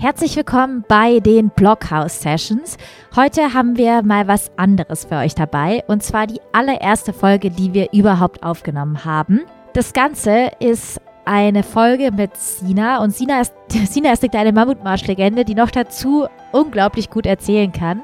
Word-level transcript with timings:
Herzlich 0.00 0.36
willkommen 0.36 0.84
bei 0.86 1.18
den 1.18 1.50
Blockhouse 1.50 2.20
Sessions. 2.20 2.76
Heute 3.16 3.52
haben 3.52 3.76
wir 3.76 4.04
mal 4.04 4.28
was 4.28 4.52
anderes 4.56 5.06
für 5.06 5.16
euch 5.16 5.34
dabei 5.34 5.82
und 5.88 6.04
zwar 6.04 6.28
die 6.28 6.40
allererste 6.52 7.12
Folge, 7.12 7.50
die 7.50 7.74
wir 7.74 7.92
überhaupt 7.92 8.44
aufgenommen 8.44 9.04
haben. 9.04 9.40
Das 9.72 9.92
Ganze 9.92 10.52
ist 10.60 11.00
eine 11.24 11.64
Folge 11.64 12.12
mit 12.12 12.36
Sina 12.36 13.02
und 13.02 13.10
Sina 13.10 13.40
ist, 13.40 13.52
Sina 13.68 14.12
ist 14.12 14.22
eine 14.36 14.52
Mammutmarsch-Legende, 14.52 15.44
die 15.44 15.56
noch 15.56 15.72
dazu 15.72 16.28
unglaublich 16.52 17.10
gut 17.10 17.26
erzählen 17.26 17.72
kann. 17.72 18.02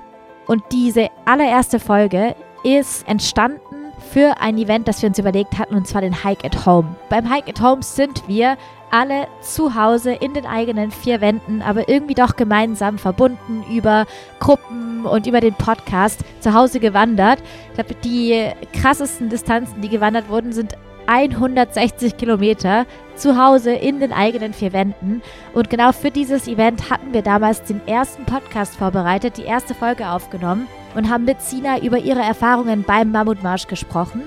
Und 0.48 0.64
diese 0.72 1.10
allererste 1.26 1.78
Folge 1.78 2.34
ist 2.64 3.06
entstanden 3.06 3.73
für 4.12 4.40
ein 4.40 4.58
Event, 4.58 4.86
das 4.88 5.02
wir 5.02 5.08
uns 5.08 5.18
überlegt 5.18 5.58
hatten, 5.58 5.74
und 5.74 5.86
zwar 5.86 6.02
den 6.02 6.24
Hike 6.24 6.44
at 6.44 6.66
Home. 6.66 6.94
Beim 7.08 7.32
Hike 7.32 7.50
at 7.50 7.60
Home 7.60 7.82
sind 7.82 8.28
wir 8.28 8.56
alle 8.90 9.26
zu 9.40 9.74
Hause 9.74 10.12
in 10.12 10.34
den 10.34 10.46
eigenen 10.46 10.92
vier 10.92 11.20
Wänden, 11.20 11.62
aber 11.62 11.88
irgendwie 11.88 12.14
doch 12.14 12.36
gemeinsam 12.36 12.98
verbunden 12.98 13.64
über 13.68 14.06
Gruppen 14.38 15.04
und 15.04 15.26
über 15.26 15.40
den 15.40 15.54
Podcast 15.54 16.20
zu 16.40 16.54
Hause 16.54 16.78
gewandert. 16.78 17.40
Ich 17.70 17.74
glaube, 17.74 17.94
die 18.04 18.50
krassesten 18.72 19.30
Distanzen, 19.30 19.80
die 19.80 19.88
gewandert 19.88 20.28
wurden, 20.28 20.52
sind 20.52 20.76
160 21.06 22.16
Kilometer 22.16 22.86
zu 23.16 23.36
Hause 23.36 23.72
in 23.72 24.00
den 24.00 24.12
eigenen 24.12 24.52
vier 24.52 24.72
Wänden. 24.72 25.22
Und 25.52 25.70
genau 25.70 25.92
für 25.92 26.10
dieses 26.10 26.46
Event 26.46 26.88
hatten 26.88 27.12
wir 27.12 27.22
damals 27.22 27.64
den 27.64 27.86
ersten 27.86 28.24
Podcast 28.24 28.76
vorbereitet, 28.76 29.36
die 29.36 29.44
erste 29.44 29.74
Folge 29.74 30.08
aufgenommen 30.08 30.68
und 30.94 31.10
haben 31.10 31.24
mit 31.24 31.40
Sina 31.40 31.78
über 31.80 31.98
ihre 31.98 32.20
Erfahrungen 32.20 32.82
beim 32.82 33.10
Mammutmarsch 33.10 33.66
gesprochen. 33.66 34.22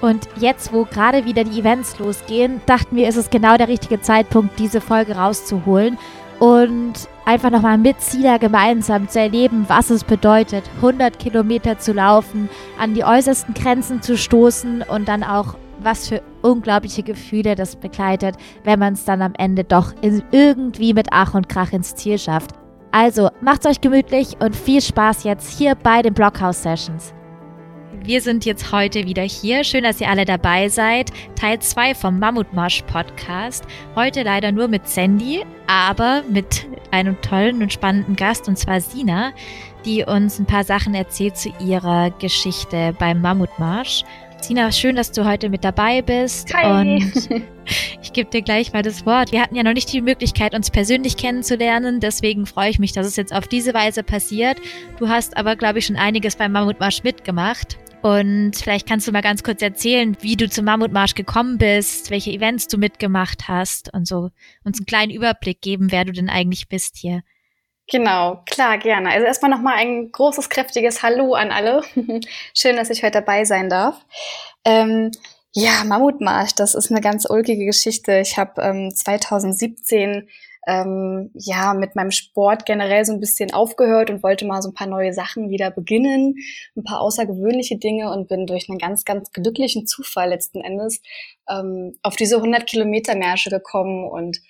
Und 0.00 0.28
jetzt, 0.36 0.72
wo 0.72 0.84
gerade 0.84 1.24
wieder 1.24 1.44
die 1.44 1.60
Events 1.60 1.98
losgehen, 1.98 2.60
dachten 2.66 2.96
wir, 2.96 3.08
ist 3.08 3.16
es 3.16 3.30
genau 3.30 3.56
der 3.56 3.68
richtige 3.68 4.00
Zeitpunkt, 4.00 4.58
diese 4.58 4.80
Folge 4.80 5.16
rauszuholen 5.16 5.98
und 6.38 6.94
einfach 7.26 7.50
nochmal 7.50 7.76
mit 7.76 8.00
Sina 8.00 8.38
gemeinsam 8.38 9.08
zu 9.08 9.20
erleben, 9.20 9.66
was 9.68 9.90
es 9.90 10.04
bedeutet, 10.04 10.64
100 10.76 11.18
Kilometer 11.18 11.78
zu 11.78 11.92
laufen, 11.92 12.48
an 12.78 12.94
die 12.94 13.04
äußersten 13.04 13.52
Grenzen 13.52 14.00
zu 14.00 14.16
stoßen 14.16 14.82
und 14.82 15.06
dann 15.06 15.22
auch, 15.22 15.54
was 15.82 16.08
für 16.08 16.22
unglaubliche 16.42 17.02
Gefühle 17.02 17.54
das 17.54 17.76
begleitet, 17.76 18.36
wenn 18.64 18.78
man 18.78 18.94
es 18.94 19.04
dann 19.04 19.20
am 19.20 19.34
Ende 19.36 19.64
doch 19.64 19.92
irgendwie 20.32 20.94
mit 20.94 21.08
Ach 21.10 21.34
und 21.34 21.48
Krach 21.48 21.72
ins 21.72 21.94
Ziel 21.94 22.18
schafft. 22.18 22.59
Also 22.92 23.30
macht's 23.40 23.66
euch 23.66 23.80
gemütlich 23.80 24.36
und 24.40 24.56
viel 24.56 24.80
Spaß 24.80 25.24
jetzt 25.24 25.56
hier 25.56 25.74
bei 25.74 26.02
den 26.02 26.14
Blockhouse 26.14 26.62
Sessions. 26.62 27.14
Wir 28.02 28.20
sind 28.22 28.44
jetzt 28.46 28.72
heute 28.72 29.06
wieder 29.06 29.22
hier. 29.22 29.62
Schön, 29.62 29.84
dass 29.84 30.00
ihr 30.00 30.08
alle 30.08 30.24
dabei 30.24 30.68
seid. 30.68 31.10
Teil 31.38 31.60
2 31.60 31.94
vom 31.94 32.18
Mammutmarsch 32.18 32.82
Podcast. 32.82 33.64
Heute 33.94 34.22
leider 34.22 34.52
nur 34.52 34.68
mit 34.68 34.88
Sandy, 34.88 35.44
aber 35.66 36.22
mit 36.28 36.66
einem 36.90 37.20
tollen 37.20 37.62
und 37.62 37.72
spannenden 37.72 38.16
Gast 38.16 38.48
und 38.48 38.56
zwar 38.56 38.80
Sina, 38.80 39.32
die 39.84 40.02
uns 40.02 40.38
ein 40.38 40.46
paar 40.46 40.64
Sachen 40.64 40.94
erzählt 40.94 41.36
zu 41.36 41.52
ihrer 41.60 42.10
Geschichte 42.10 42.94
beim 42.98 43.20
Mammutmarsch. 43.20 44.04
Sina, 44.42 44.72
schön, 44.72 44.96
dass 44.96 45.12
du 45.12 45.24
heute 45.24 45.48
mit 45.48 45.64
dabei 45.64 46.02
bist. 46.02 46.52
Hi. 46.54 46.80
Und 46.80 47.28
ich 48.02 48.12
gebe 48.12 48.30
dir 48.30 48.42
gleich 48.42 48.72
mal 48.72 48.82
das 48.82 49.04
Wort. 49.06 49.32
Wir 49.32 49.42
hatten 49.42 49.54
ja 49.54 49.62
noch 49.62 49.74
nicht 49.74 49.92
die 49.92 50.00
Möglichkeit, 50.00 50.54
uns 50.54 50.70
persönlich 50.70 51.16
kennenzulernen. 51.16 52.00
Deswegen 52.00 52.46
freue 52.46 52.70
ich 52.70 52.78
mich, 52.78 52.92
dass 52.92 53.06
es 53.06 53.16
jetzt 53.16 53.34
auf 53.34 53.46
diese 53.46 53.74
Weise 53.74 54.02
passiert. 54.02 54.58
Du 54.98 55.08
hast 55.08 55.36
aber, 55.36 55.56
glaube 55.56 55.78
ich, 55.78 55.86
schon 55.86 55.96
einiges 55.96 56.36
beim 56.36 56.52
Mammutmarsch 56.52 57.02
mitgemacht. 57.04 57.78
Und 58.02 58.56
vielleicht 58.56 58.88
kannst 58.88 59.06
du 59.06 59.12
mal 59.12 59.20
ganz 59.20 59.42
kurz 59.42 59.60
erzählen, 59.60 60.16
wie 60.20 60.36
du 60.36 60.48
zum 60.48 60.64
Mammutmarsch 60.64 61.14
gekommen 61.14 61.58
bist, 61.58 62.10
welche 62.10 62.30
Events 62.30 62.66
du 62.66 62.78
mitgemacht 62.78 63.46
hast 63.46 63.92
und 63.92 64.08
so 64.08 64.30
uns 64.64 64.78
einen 64.78 64.86
kleinen 64.86 65.12
Überblick 65.12 65.60
geben, 65.60 65.92
wer 65.92 66.06
du 66.06 66.12
denn 66.12 66.30
eigentlich 66.30 66.68
bist 66.68 66.96
hier. 66.96 67.22
Genau, 67.90 68.40
klar, 68.46 68.78
gerne. 68.78 69.10
Also 69.10 69.26
erstmal 69.26 69.50
nochmal 69.50 69.74
ein 69.78 70.12
großes, 70.12 70.48
kräftiges 70.48 71.02
Hallo 71.02 71.34
an 71.34 71.50
alle. 71.50 71.82
Schön, 72.54 72.76
dass 72.76 72.88
ich 72.88 73.02
heute 73.02 73.18
dabei 73.18 73.44
sein 73.44 73.68
darf. 73.68 74.06
Ähm, 74.64 75.10
ja, 75.52 75.82
Mammutmarsch, 75.84 76.54
das 76.54 76.76
ist 76.76 76.92
eine 76.92 77.00
ganz 77.00 77.28
ulkige 77.28 77.64
Geschichte. 77.66 78.20
Ich 78.20 78.38
habe 78.38 78.62
ähm, 78.62 78.94
2017 78.94 80.28
ähm, 80.68 81.30
ja 81.34 81.74
mit 81.74 81.96
meinem 81.96 82.12
Sport 82.12 82.64
generell 82.64 83.04
so 83.04 83.12
ein 83.12 83.18
bisschen 83.18 83.52
aufgehört 83.52 84.08
und 84.08 84.22
wollte 84.22 84.46
mal 84.46 84.62
so 84.62 84.68
ein 84.68 84.74
paar 84.74 84.86
neue 84.86 85.12
Sachen 85.12 85.50
wieder 85.50 85.72
beginnen, 85.72 86.36
ein 86.76 86.84
paar 86.84 87.00
außergewöhnliche 87.00 87.76
Dinge 87.78 88.12
und 88.12 88.28
bin 88.28 88.46
durch 88.46 88.68
einen 88.68 88.78
ganz, 88.78 89.04
ganz 89.04 89.32
glücklichen 89.32 89.88
Zufall 89.88 90.28
letzten 90.28 90.60
Endes 90.60 91.00
ähm, 91.48 91.96
auf 92.04 92.14
diese 92.14 92.36
100 92.36 92.68
Kilometer 92.68 93.16
Märsche 93.16 93.50
gekommen 93.50 94.08
und 94.08 94.40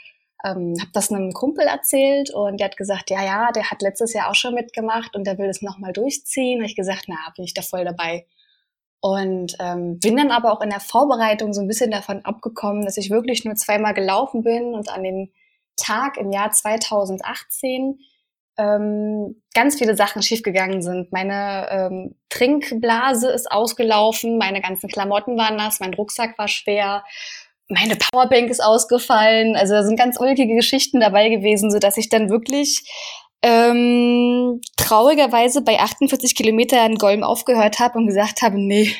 ähm, 0.44 0.74
habe 0.80 0.90
das 0.92 1.10
einem 1.10 1.32
Kumpel 1.32 1.64
erzählt 1.64 2.30
und 2.30 2.58
der 2.58 2.66
hat 2.66 2.76
gesagt, 2.76 3.10
ja, 3.10 3.22
ja, 3.22 3.52
der 3.52 3.70
hat 3.70 3.82
letztes 3.82 4.12
Jahr 4.12 4.30
auch 4.30 4.34
schon 4.34 4.54
mitgemacht 4.54 5.14
und 5.14 5.26
der 5.26 5.38
will 5.38 5.48
es 5.48 5.62
nochmal 5.62 5.92
durchziehen. 5.92 6.60
Und 6.60 6.64
ich 6.64 6.76
gesagt, 6.76 7.04
na, 7.08 7.16
bin 7.36 7.44
ich 7.44 7.54
da 7.54 7.62
voll 7.62 7.84
dabei. 7.84 8.26
Und 9.00 9.56
ähm, 9.60 9.98
bin 9.98 10.16
dann 10.16 10.30
aber 10.30 10.52
auch 10.52 10.60
in 10.60 10.70
der 10.70 10.80
Vorbereitung 10.80 11.54
so 11.54 11.60
ein 11.62 11.68
bisschen 11.68 11.90
davon 11.90 12.24
abgekommen, 12.24 12.84
dass 12.84 12.98
ich 12.98 13.10
wirklich 13.10 13.44
nur 13.44 13.54
zweimal 13.54 13.94
gelaufen 13.94 14.42
bin 14.42 14.74
und 14.74 14.90
an 14.90 15.02
dem 15.02 15.30
Tag 15.76 16.18
im 16.18 16.30
Jahr 16.30 16.50
2018 16.50 17.98
ähm, 18.58 19.42
ganz 19.54 19.78
viele 19.78 19.96
Sachen 19.96 20.22
schiefgegangen 20.22 20.82
sind. 20.82 21.12
Meine 21.12 21.68
ähm, 21.70 22.14
Trinkblase 22.28 23.30
ist 23.30 23.50
ausgelaufen, 23.50 24.36
meine 24.36 24.60
ganzen 24.60 24.88
Klamotten 24.88 25.38
waren 25.38 25.56
nass, 25.56 25.80
mein 25.80 25.94
Rucksack 25.94 26.36
war 26.36 26.48
schwer, 26.48 27.04
meine 27.70 27.96
Powerbank 27.96 28.50
ist 28.50 28.62
ausgefallen. 28.62 29.56
Also 29.56 29.74
da 29.74 29.82
sind 29.84 29.96
ganz 29.96 30.18
ulkige 30.18 30.54
Geschichten 30.56 31.00
dabei 31.00 31.28
gewesen, 31.28 31.70
so 31.70 31.78
dass 31.78 31.96
ich 31.96 32.08
dann 32.08 32.28
wirklich 32.28 32.82
ähm, 33.42 34.60
traurigerweise 34.76 35.62
bei 35.62 35.78
48 35.78 36.34
Kilometer 36.34 36.84
in 36.84 36.96
Golm 36.96 37.22
aufgehört 37.22 37.78
habe 37.78 37.98
und 37.98 38.06
gesagt 38.08 38.42
habe, 38.42 38.58
nee, 38.60 38.94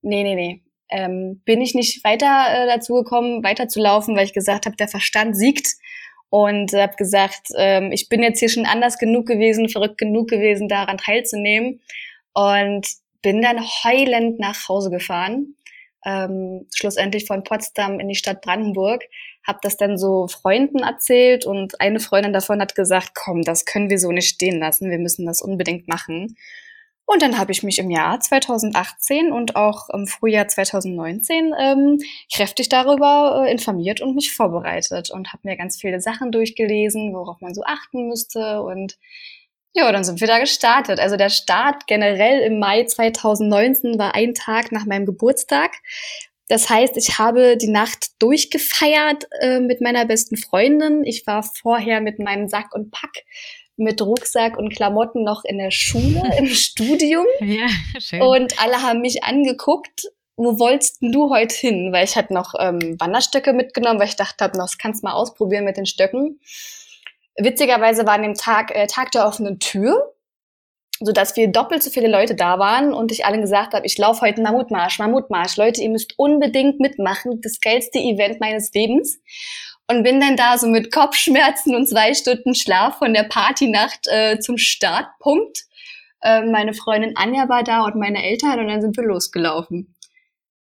nee, 0.00 0.22
nee, 0.22 0.34
nee. 0.34 0.62
Ähm, 0.88 1.40
bin 1.44 1.60
ich 1.60 1.74
nicht 1.74 2.04
weiter 2.04 2.46
äh, 2.50 2.66
dazu 2.66 2.94
gekommen, 2.94 3.44
weiter 3.44 3.68
zu 3.68 3.80
laufen, 3.80 4.16
weil 4.16 4.24
ich 4.24 4.34
gesagt 4.34 4.66
habe, 4.66 4.76
der 4.76 4.88
Verstand 4.88 5.36
siegt 5.36 5.66
und 6.28 6.72
habe 6.72 6.96
gesagt, 6.96 7.48
ähm, 7.56 7.92
ich 7.92 8.08
bin 8.08 8.22
jetzt 8.22 8.40
hier 8.40 8.48
schon 8.48 8.66
anders 8.66 8.98
genug 8.98 9.26
gewesen, 9.26 9.68
verrückt 9.68 9.98
genug 9.98 10.28
gewesen, 10.28 10.68
daran 10.68 10.98
teilzunehmen 10.98 11.80
und 12.34 12.86
bin 13.22 13.40
dann 13.40 13.60
heulend 13.60 14.38
nach 14.38 14.68
Hause 14.68 14.90
gefahren 14.90 15.56
ähm, 16.04 16.66
schlussendlich 16.74 17.26
von 17.26 17.44
Potsdam 17.44 18.00
in 18.00 18.08
die 18.08 18.14
Stadt 18.14 18.42
Brandenburg, 18.42 19.02
habe 19.46 19.58
das 19.62 19.76
dann 19.76 19.98
so 19.98 20.28
Freunden 20.28 20.80
erzählt 20.80 21.46
und 21.46 21.80
eine 21.80 22.00
Freundin 22.00 22.32
davon 22.32 22.60
hat 22.60 22.74
gesagt, 22.74 23.12
komm, 23.14 23.42
das 23.42 23.64
können 23.64 23.90
wir 23.90 23.98
so 23.98 24.12
nicht 24.12 24.28
stehen 24.28 24.60
lassen, 24.60 24.90
wir 24.90 24.98
müssen 24.98 25.26
das 25.26 25.42
unbedingt 25.42 25.88
machen. 25.88 26.36
Und 27.04 27.20
dann 27.20 27.36
habe 27.36 27.52
ich 27.52 27.62
mich 27.62 27.78
im 27.78 27.90
Jahr 27.90 28.20
2018 28.20 29.32
und 29.32 29.56
auch 29.56 29.90
im 29.90 30.06
Frühjahr 30.06 30.48
2019 30.48 31.52
ähm, 31.60 31.98
kräftig 32.32 32.68
darüber 32.68 33.44
äh, 33.44 33.52
informiert 33.52 34.00
und 34.00 34.14
mich 34.14 34.32
vorbereitet 34.32 35.10
und 35.10 35.32
habe 35.32 35.40
mir 35.42 35.56
ganz 35.56 35.80
viele 35.80 36.00
Sachen 36.00 36.32
durchgelesen, 36.32 37.12
worauf 37.12 37.40
man 37.40 37.54
so 37.54 37.64
achten 37.64 38.08
müsste 38.08 38.62
und 38.62 38.96
ja, 39.74 39.90
dann 39.90 40.04
sind 40.04 40.20
wir 40.20 40.28
da 40.28 40.38
gestartet. 40.38 41.00
Also 41.00 41.16
der 41.16 41.30
Start 41.30 41.86
generell 41.86 42.42
im 42.42 42.58
Mai 42.58 42.84
2019 42.84 43.98
war 43.98 44.14
ein 44.14 44.34
Tag 44.34 44.70
nach 44.70 44.84
meinem 44.84 45.06
Geburtstag. 45.06 45.72
Das 46.48 46.68
heißt, 46.68 46.96
ich 46.98 47.18
habe 47.18 47.56
die 47.56 47.70
Nacht 47.70 48.08
durchgefeiert 48.18 49.24
äh, 49.40 49.60
mit 49.60 49.80
meiner 49.80 50.04
besten 50.04 50.36
Freundin. 50.36 51.02
Ich 51.04 51.26
war 51.26 51.42
vorher 51.42 52.02
mit 52.02 52.18
meinem 52.18 52.48
Sack 52.48 52.74
und 52.74 52.90
Pack, 52.90 53.24
mit 53.76 54.02
Rucksack 54.02 54.58
und 54.58 54.74
Klamotten 54.74 55.24
noch 55.24 55.44
in 55.44 55.56
der 55.56 55.70
Schule, 55.70 56.20
im 56.38 56.48
Studium. 56.48 57.24
Ja, 57.40 57.68
schön. 57.98 58.20
Und 58.20 58.62
alle 58.62 58.82
haben 58.82 59.00
mich 59.00 59.24
angeguckt. 59.24 60.08
Wo 60.36 60.58
wolltest 60.58 60.98
du 61.00 61.30
heute 61.30 61.54
hin? 61.54 61.92
Weil 61.92 62.04
ich 62.04 62.16
hatte 62.16 62.34
noch 62.34 62.54
ähm, 62.58 62.96
Wanderstöcke 62.98 63.54
mitgenommen, 63.54 63.98
weil 64.00 64.08
ich 64.08 64.16
dachte, 64.16 64.50
das 64.52 64.76
kannst 64.76 65.02
du 65.02 65.06
mal 65.06 65.14
ausprobieren 65.14 65.64
mit 65.64 65.78
den 65.78 65.86
Stöcken. 65.86 66.40
Witzigerweise 67.38 68.06
war 68.06 68.14
an 68.14 68.22
dem 68.22 68.34
Tag 68.34 68.74
äh, 68.74 68.86
Tag 68.86 69.10
der 69.12 69.26
offenen 69.26 69.58
Tür, 69.58 70.14
so 71.00 71.12
dass 71.12 71.36
wir 71.36 71.48
doppelt 71.48 71.82
so 71.82 71.90
viele 71.90 72.08
Leute 72.08 72.34
da 72.34 72.58
waren 72.58 72.92
und 72.92 73.10
ich 73.10 73.24
allen 73.24 73.40
gesagt 73.40 73.74
habe, 73.74 73.86
ich 73.86 73.96
laufe 73.98 74.20
heute 74.20 74.42
Mammutmarsch, 74.42 74.98
Mammutmarsch. 74.98 75.56
Leute, 75.56 75.80
ihr 75.80 75.90
müsst 75.90 76.18
unbedingt 76.18 76.78
mitmachen, 76.78 77.40
das 77.40 77.60
geilste 77.60 77.98
Event 77.98 78.40
meines 78.40 78.72
Lebens. 78.72 79.18
Und 79.88 80.04
bin 80.04 80.20
dann 80.20 80.36
da 80.36 80.58
so 80.58 80.68
mit 80.68 80.92
Kopfschmerzen 80.92 81.74
und 81.74 81.88
zwei 81.88 82.14
Stunden 82.14 82.54
Schlaf 82.54 82.98
von 82.98 83.12
der 83.12 83.24
Partynacht 83.24 84.06
äh, 84.06 84.38
zum 84.38 84.56
Startpunkt. 84.56 85.64
Äh, 86.20 86.42
meine 86.42 86.72
Freundin 86.72 87.16
Anja 87.16 87.48
war 87.48 87.64
da 87.64 87.84
und 87.84 87.96
meine 87.96 88.24
Eltern 88.24 88.60
und 88.60 88.68
dann 88.68 88.80
sind 88.80 88.96
wir 88.96 89.04
losgelaufen 89.04 89.91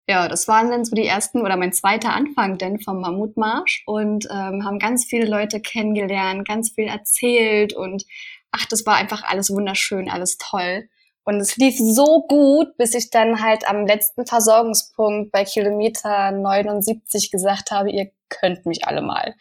ja, 0.07 0.27
das 0.27 0.47
waren 0.47 0.69
dann 0.69 0.85
so 0.85 0.95
die 0.95 1.05
ersten 1.07 1.41
oder 1.41 1.55
mein 1.57 1.71
zweiter 1.73 2.13
Anfang 2.13 2.57
denn 2.57 2.79
vom 2.79 3.00
Mammutmarsch 3.01 3.83
und 3.85 4.25
ähm, 4.29 4.65
haben 4.65 4.79
ganz 4.79 5.05
viele 5.05 5.25
Leute 5.25 5.61
kennengelernt, 5.61 6.47
ganz 6.47 6.71
viel 6.71 6.85
erzählt 6.88 7.73
und 7.73 8.03
ach, 8.51 8.65
das 8.65 8.85
war 8.85 8.95
einfach 8.95 9.23
alles 9.23 9.50
wunderschön, 9.50 10.09
alles 10.09 10.38
toll. 10.38 10.89
Und 11.25 11.39
es 11.39 11.55
lief 11.55 11.77
so 11.77 12.25
gut, 12.27 12.75
bis 12.77 12.93
ich 12.93 13.09
dann 13.09 13.41
halt 13.41 13.67
am 13.67 13.85
letzten 13.87 14.25
Versorgungspunkt 14.25 15.31
bei 15.31 15.45
Kilometer 15.45 16.31
79 16.31 17.31
gesagt 17.31 17.71
habe, 17.71 17.91
ihr 17.91 18.11
könnt 18.27 18.65
mich 18.65 18.85
alle 18.87 19.01
mal. 19.01 19.35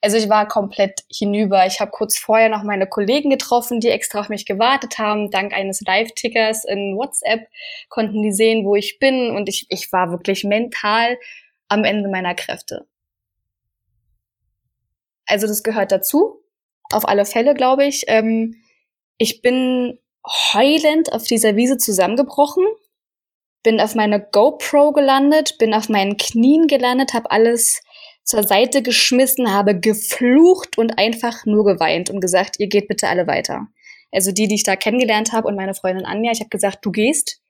Also 0.00 0.16
ich 0.16 0.28
war 0.28 0.46
komplett 0.46 1.04
hinüber. 1.10 1.64
Ich 1.66 1.80
habe 1.80 1.90
kurz 1.90 2.18
vorher 2.18 2.48
noch 2.48 2.64
meine 2.64 2.86
Kollegen 2.86 3.30
getroffen, 3.30 3.80
die 3.80 3.88
extra 3.88 4.20
auf 4.20 4.28
mich 4.28 4.44
gewartet 4.44 4.98
haben. 4.98 5.30
Dank 5.30 5.54
eines 5.54 5.80
Live-Tickers 5.80 6.64
in 6.64 6.96
WhatsApp 6.96 7.48
konnten 7.88 8.22
die 8.22 8.32
sehen, 8.32 8.66
wo 8.66 8.74
ich 8.74 8.98
bin. 8.98 9.30
Und 9.30 9.48
ich, 9.48 9.66
ich 9.70 9.92
war 9.92 10.10
wirklich 10.10 10.44
mental 10.44 11.18
am 11.68 11.84
Ende 11.84 12.10
meiner 12.10 12.34
Kräfte. 12.34 12.86
Also 15.26 15.46
das 15.46 15.62
gehört 15.62 15.92
dazu. 15.92 16.42
Auf 16.92 17.08
alle 17.08 17.24
Fälle, 17.24 17.54
glaube 17.54 17.86
ich. 17.86 18.04
Ähm, 18.08 18.56
ich 19.16 19.40
bin 19.40 19.98
heulend 20.26 21.12
auf 21.12 21.24
dieser 21.24 21.56
Wiese 21.56 21.78
zusammengebrochen, 21.78 22.64
bin 23.62 23.80
auf 23.80 23.94
meine 23.94 24.20
GoPro 24.20 24.92
gelandet, 24.92 25.56
bin 25.58 25.74
auf 25.74 25.88
meinen 25.88 26.16
Knien 26.16 26.66
gelandet, 26.66 27.14
habe 27.14 27.30
alles 27.30 27.82
zur 28.24 28.42
Seite 28.42 28.82
geschmissen, 28.82 29.52
habe 29.52 29.78
geflucht 29.78 30.78
und 30.78 30.98
einfach 30.98 31.44
nur 31.44 31.64
geweint 31.64 32.10
und 32.10 32.20
gesagt, 32.20 32.56
ihr 32.58 32.68
geht 32.68 32.88
bitte 32.88 33.08
alle 33.08 33.26
weiter. 33.26 33.66
Also 34.12 34.30
die, 34.30 34.46
die 34.46 34.56
ich 34.56 34.64
da 34.64 34.76
kennengelernt 34.76 35.32
habe 35.32 35.48
und 35.48 35.56
meine 35.56 35.74
Freundin 35.74 36.04
Anja, 36.04 36.32
ich 36.32 36.40
habe 36.40 36.50
gesagt, 36.50 36.84
du 36.84 36.92
gehst, 36.92 37.40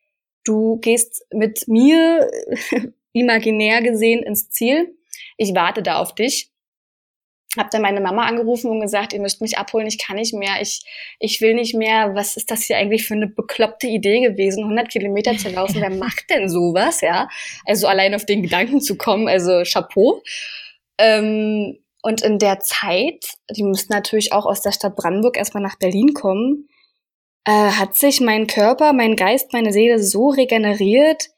du 0.45 0.79
gehst 0.79 1.27
mit 1.33 1.67
mir 1.67 2.31
imaginär 3.13 3.83
gesehen 3.83 4.23
ins 4.23 4.49
Ziel. 4.51 4.97
Ich 5.37 5.55
warte 5.55 5.83
da 5.83 5.99
auf 5.99 6.15
dich 6.15 6.52
habe 7.57 7.69
dann 7.71 7.83
meine 7.83 8.01
Mama 8.01 8.27
angerufen 8.27 8.71
und 8.71 8.81
gesagt, 8.81 9.13
ihr 9.13 9.21
müsst 9.21 9.41
mich 9.41 9.59
abholen, 9.59 9.87
ich 9.87 9.99
kann 9.99 10.17
nicht 10.17 10.35
mehr, 10.35 10.61
ich, 10.61 10.81
ich 11.19 11.41
will 11.41 11.55
nicht 11.55 11.75
mehr, 11.75 12.15
was 12.15 12.37
ist 12.37 12.51
das 12.51 12.65
hier 12.65 12.77
eigentlich 12.77 13.07
für 13.07 13.15
eine 13.15 13.29
bekloppte 13.29 13.87
Idee 13.87 14.21
gewesen, 14.21 14.65
100 14.65 14.89
Kilometer 14.89 15.37
zu 15.37 15.51
laufen, 15.51 15.81
wer 15.81 15.91
macht 15.91 16.31
denn 16.31 16.49
sowas, 16.49 17.01
ja? 17.01 17.29
Also 17.67 17.87
allein 17.87 18.15
auf 18.15 18.25
den 18.25 18.43
Gedanken 18.43 18.81
zu 18.81 18.97
kommen, 18.97 19.29
also 19.29 19.63
Chapeau. 19.65 20.23
Ähm, 20.99 21.79
und 22.03 22.23
in 22.23 22.39
der 22.39 22.61
Zeit, 22.61 23.27
die 23.51 23.63
müssten 23.63 23.93
natürlich 23.93 24.33
auch 24.33 24.47
aus 24.47 24.61
der 24.61 24.73
Stadt 24.73 24.97
Brandenburg 24.97 25.37
erstmal 25.37 25.63
nach 25.63 25.79
Berlin 25.79 26.15
kommen, 26.15 26.69
äh, 27.45 27.51
hat 27.51 27.97
sich 27.97 28.21
mein 28.21 28.47
Körper, 28.47 28.93
mein 28.93 29.17
Geist, 29.17 29.53
meine 29.53 29.73
Seele 29.73 30.03
so 30.03 30.29
regeneriert, 30.29 31.29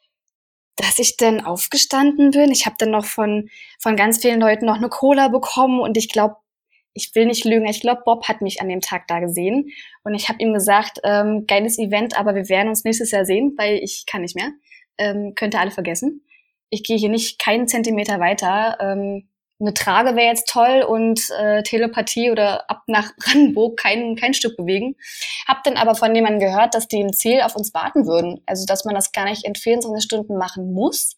dass 0.76 0.99
ich 0.99 1.17
dann 1.17 1.41
aufgestanden 1.41 2.32
bin. 2.32 2.50
Ich 2.50 2.67
habe 2.67 2.76
dann 2.79 2.91
noch 2.91 3.05
von, 3.05 3.49
von 3.79 3.97
ganz 3.97 4.21
vielen 4.21 4.41
Leuten 4.41 4.67
noch 4.67 4.76
eine 4.76 4.88
Cola 4.88 5.29
bekommen 5.29 5.81
und 5.81 5.97
ich 5.97 6.09
glaube, 6.09 6.37
ich 6.94 7.15
will 7.15 7.26
nicht 7.26 7.44
lügen, 7.44 7.67
ich 7.67 7.81
glaube, 7.81 8.03
Bob 8.05 8.29
hat 8.29 8.41
mich 8.41 8.61
an 8.61 8.69
dem 8.69 8.81
Tag 8.81 9.09
da 9.09 9.19
gesehen 9.19 9.71
und 10.05 10.15
ich 10.15 10.29
habe 10.29 10.41
ihm 10.41 10.53
gesagt, 10.53 11.00
ähm, 11.03 11.44
geiles 11.47 11.79
Event, 11.79 12.17
aber 12.17 12.35
wir 12.35 12.49
werden 12.49 12.69
uns 12.69 12.85
nächstes 12.85 13.11
Jahr 13.11 13.25
sehen, 13.25 13.55
weil 13.59 13.79
ich 13.82 14.05
kann 14.06 14.23
nicht 14.23 14.37
mehr. 14.37 14.53
Ähm, 14.97 15.35
könnte 15.35 15.59
alle 15.59 15.73
vergessen. 15.73 16.25
Ich 16.71 16.85
gehe 16.85 16.97
hier 16.97 17.09
nicht 17.09 17.41
keinen 17.41 17.67
Zentimeter 17.67 18.21
weiter. 18.21 18.79
Ähm, 18.81 19.29
eine 19.61 19.75
Trage 19.75 20.17
wäre 20.17 20.27
jetzt 20.27 20.49
toll 20.49 20.83
und 20.83 21.21
äh, 21.39 21.62
Telepathie 21.62 22.31
oder 22.31 22.69
ab 22.69 22.83
nach 22.87 23.12
Brandenburg 23.19 23.79
kein, 23.79 24.17
kein 24.17 24.35
Stück 24.35 24.56
bewegen. 24.56 24.97
Hab 25.47 25.62
dann 25.65 25.77
aber 25.77 25.95
von 25.95 26.15
jemandem 26.15 26.41
gehört, 26.41 26.75
dass 26.75 26.89
die 26.89 27.01
im 27.01 27.12
Ziel 27.12 27.41
auf 27.41 27.55
uns 27.56 27.73
warten 27.73 28.06
würden. 28.06 28.43
Also 28.47 28.67
dass 28.67 28.85
man 28.85 28.95
das 28.95 29.12
gar 29.12 29.25
nicht 29.25 29.45
in 29.45 29.55
24 29.55 30.05
Stunden 30.05 30.37
machen 30.37 30.73
muss, 30.73 31.17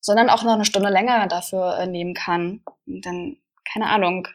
sondern 0.00 0.30
auch 0.30 0.44
noch 0.44 0.54
eine 0.54 0.64
Stunde 0.64 0.90
länger 0.90 1.26
dafür 1.26 1.78
äh, 1.78 1.86
nehmen 1.86 2.14
kann. 2.14 2.62
Und 2.86 3.04
dann, 3.04 3.36
keine 3.70 3.86
Ahnung, 3.86 4.28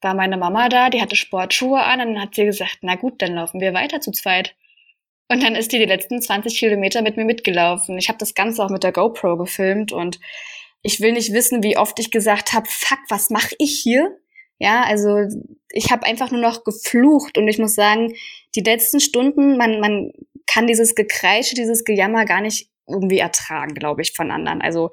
war 0.00 0.14
meine 0.14 0.36
Mama 0.36 0.68
da, 0.68 0.90
die 0.90 1.00
hatte 1.00 1.16
Sportschuhe 1.16 1.82
an 1.82 2.00
und 2.00 2.14
dann 2.14 2.22
hat 2.22 2.34
sie 2.34 2.44
gesagt, 2.44 2.78
na 2.82 2.94
gut, 2.94 3.20
dann 3.22 3.34
laufen 3.34 3.60
wir 3.60 3.74
weiter 3.74 4.00
zu 4.00 4.12
zweit. 4.12 4.54
Und 5.28 5.42
dann 5.42 5.56
ist 5.56 5.72
die 5.72 5.78
die 5.78 5.84
letzten 5.84 6.22
20 6.22 6.58
Kilometer 6.58 7.02
mit 7.02 7.16
mir 7.16 7.24
mitgelaufen. 7.24 7.98
Ich 7.98 8.08
habe 8.08 8.18
das 8.18 8.34
Ganze 8.34 8.64
auch 8.64 8.70
mit 8.70 8.82
der 8.82 8.92
GoPro 8.92 9.36
gefilmt 9.36 9.92
und 9.92 10.18
ich 10.82 11.00
will 11.00 11.12
nicht 11.12 11.32
wissen, 11.32 11.62
wie 11.62 11.76
oft 11.76 11.98
ich 11.98 12.10
gesagt 12.10 12.52
habe, 12.52 12.66
fuck, 12.68 13.00
was 13.08 13.30
mache 13.30 13.54
ich 13.58 13.80
hier? 13.82 14.16
Ja, 14.58 14.82
also 14.82 15.18
ich 15.70 15.90
habe 15.90 16.06
einfach 16.06 16.30
nur 16.30 16.40
noch 16.40 16.64
geflucht 16.64 17.38
und 17.38 17.46
ich 17.46 17.58
muss 17.58 17.74
sagen, 17.74 18.14
die 18.54 18.62
letzten 18.62 19.00
Stunden, 19.00 19.56
man, 19.56 19.80
man 19.80 20.12
kann 20.46 20.66
dieses 20.66 20.94
Gekreische, 20.94 21.54
dieses 21.54 21.84
Gejammer 21.84 22.24
gar 22.24 22.40
nicht 22.40 22.70
irgendwie 22.88 23.18
ertragen, 23.18 23.74
glaube 23.74 24.02
ich, 24.02 24.14
von 24.14 24.30
anderen. 24.30 24.62
Also 24.62 24.90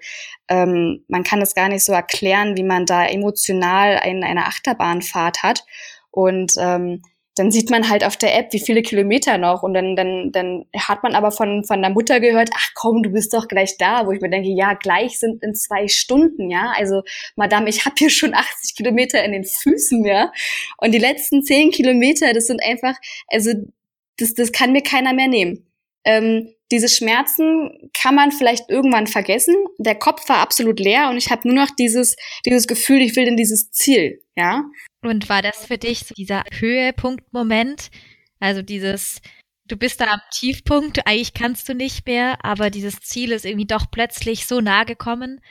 ähm, 0.50 1.04
man 1.08 1.24
kann 1.24 1.42
es 1.42 1.56
gar 1.56 1.70
nicht 1.70 1.84
so 1.84 1.94
erklären, 1.94 2.58
wie 2.58 2.64
man 2.64 2.86
da 2.86 3.08
emotional 3.08 3.98
ein, 3.98 4.24
eine 4.24 4.46
Achterbahnfahrt 4.46 5.44
hat. 5.44 5.66
Und 6.12 6.54
ähm, 6.60 7.02
dann 7.36 7.52
sieht 7.52 7.70
man 7.70 7.90
halt 7.90 8.06
auf 8.06 8.16
der 8.16 8.38
App, 8.38 8.54
wie 8.54 8.60
viele 8.60 8.82
Kilometer 8.82 9.38
noch. 9.38 9.62
Und 9.62 9.74
dann, 9.74 9.98
dann, 9.98 10.32
dann 10.32 10.66
hat 10.76 11.04
man 11.04 11.16
aber 11.16 11.32
von, 11.32 11.66
von 11.66 11.82
der 11.82 11.92
Mutter 11.92 12.22
gehört, 12.22 12.50
ach 12.54 12.70
komm, 12.76 13.04
du 13.04 13.10
bist 13.12 13.34
doch 13.34 13.50
gleich 13.50 13.78
da, 13.78 14.08
wo 14.08 14.12
ich 14.12 14.22
mir 14.22 14.30
denke, 14.30 14.50
ja, 14.50 14.74
gleich 14.74 15.20
sind 15.20 15.44
in 15.44 15.54
zwei 15.54 15.90
Stunden, 15.90 16.50
ja, 16.50 16.74
also 16.76 17.04
Madame, 17.36 17.70
ich 17.70 17.86
habe 17.86 17.96
hier 17.98 18.10
schon 18.10 18.34
80 18.34 18.76
Kilometer 18.76 19.24
in 19.24 19.34
den 19.34 19.44
Füßen, 19.44 20.06
ja, 20.06 20.32
und 20.78 20.94
die 20.94 21.00
letzten 21.00 21.44
zehn 21.44 21.72
Kilometer, 21.72 22.34
das 22.34 22.48
sind 22.48 22.64
einfach, 22.64 22.96
also 23.28 23.52
das, 24.18 24.34
das 24.34 24.54
kann 24.54 24.72
mir 24.72 24.82
keiner 24.82 25.14
mehr 25.14 25.28
nehmen. 25.28 25.68
Ähm, 26.06 26.55
diese 26.72 26.90
Schmerzen 26.90 27.92
kann 27.94 28.16
man 28.16 28.32
vielleicht 28.32 28.70
irgendwann 28.70 29.08
vergessen. 29.08 29.56
Der 29.78 29.96
Kopf 29.96 30.28
war 30.30 30.38
absolut 30.38 30.80
leer 30.80 31.10
und 31.10 31.18
ich 31.18 31.30
habe 31.30 31.48
nur 31.48 31.56
noch 31.56 31.72
dieses, 31.72 32.16
dieses 32.46 32.68
Gefühl, 32.68 33.02
ich 33.02 33.16
will 33.16 33.28
in 33.28 33.38
dieses 33.38 33.72
Ziel, 33.72 34.22
ja. 34.36 34.64
Und 35.02 35.30
war 35.30 35.42
das 35.42 35.66
für 35.66 35.78
dich 35.78 36.00
so 36.00 36.16
dieser 36.16 36.44
Höhepunktmoment? 36.52 37.90
Also 38.40 38.62
dieses, 38.62 39.22
du 39.68 39.78
bist 39.78 40.02
da 40.02 40.06
am 40.06 40.22
Tiefpunkt, 40.32 41.06
eigentlich 41.08 41.34
kannst 41.34 41.70
du 41.70 41.76
nicht 41.76 42.08
mehr, 42.08 42.44
aber 42.44 42.70
dieses 42.70 43.00
Ziel 43.00 43.32
ist 43.32 43.46
irgendwie 43.46 43.68
doch 43.68 43.92
plötzlich 43.92 44.48
so 44.48 44.62
nah 44.62 44.84
gekommen. 44.84 45.42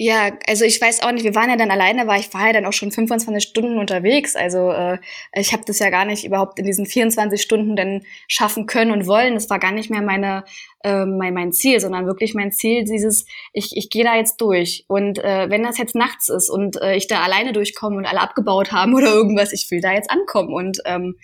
Ja, 0.00 0.30
also 0.46 0.64
ich 0.64 0.80
weiß 0.80 1.02
auch 1.02 1.10
nicht, 1.10 1.24
wir 1.24 1.34
waren 1.34 1.50
ja 1.50 1.56
dann 1.56 1.72
alleine, 1.72 2.06
war 2.06 2.16
ich 2.18 2.32
war 2.32 2.46
ja 2.46 2.52
dann 2.52 2.66
auch 2.66 2.72
schon 2.72 2.92
25 2.92 3.42
Stunden 3.42 3.78
unterwegs. 3.80 4.36
Also 4.36 4.70
äh, 4.70 4.98
ich 5.34 5.52
habe 5.52 5.64
das 5.66 5.80
ja 5.80 5.90
gar 5.90 6.04
nicht 6.04 6.24
überhaupt 6.24 6.60
in 6.60 6.64
diesen 6.64 6.86
24 6.86 7.42
Stunden 7.42 7.74
dann 7.74 8.02
schaffen 8.28 8.66
können 8.66 8.92
und 8.92 9.08
wollen. 9.08 9.34
Das 9.34 9.50
war 9.50 9.58
gar 9.58 9.72
nicht 9.72 9.90
mehr 9.90 10.00
meine 10.00 10.44
äh, 10.84 11.04
mein, 11.04 11.34
mein 11.34 11.52
Ziel, 11.52 11.80
sondern 11.80 12.06
wirklich 12.06 12.34
mein 12.34 12.52
Ziel, 12.52 12.84
dieses, 12.84 13.26
ich, 13.52 13.76
ich 13.76 13.90
gehe 13.90 14.04
da 14.04 14.14
jetzt 14.14 14.36
durch. 14.40 14.84
Und 14.86 15.18
äh, 15.18 15.50
wenn 15.50 15.64
das 15.64 15.78
jetzt 15.78 15.96
nachts 15.96 16.28
ist 16.28 16.48
und 16.48 16.80
äh, 16.80 16.94
ich 16.94 17.08
da 17.08 17.22
alleine 17.22 17.52
durchkomme 17.52 17.96
und 17.96 18.06
alle 18.06 18.20
abgebaut 18.20 18.70
haben 18.70 18.94
oder 18.96 19.08
irgendwas, 19.08 19.52
ich 19.52 19.68
will 19.72 19.80
da 19.80 19.92
jetzt 19.92 20.12
ankommen. 20.12 20.52
Und 20.52 20.78
ähm, 20.84 21.16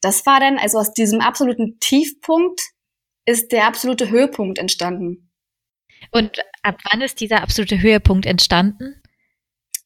das 0.00 0.26
war 0.26 0.40
dann, 0.40 0.58
also 0.58 0.78
aus 0.78 0.92
diesem 0.92 1.20
absoluten 1.20 1.78
Tiefpunkt 1.78 2.60
ist 3.24 3.52
der 3.52 3.68
absolute 3.68 4.10
Höhepunkt 4.10 4.58
entstanden. 4.58 5.30
Und 6.10 6.42
ab 6.66 6.80
wann 6.90 7.00
ist 7.00 7.20
dieser 7.20 7.42
absolute 7.42 7.80
Höhepunkt 7.80 8.26
entstanden? 8.26 9.00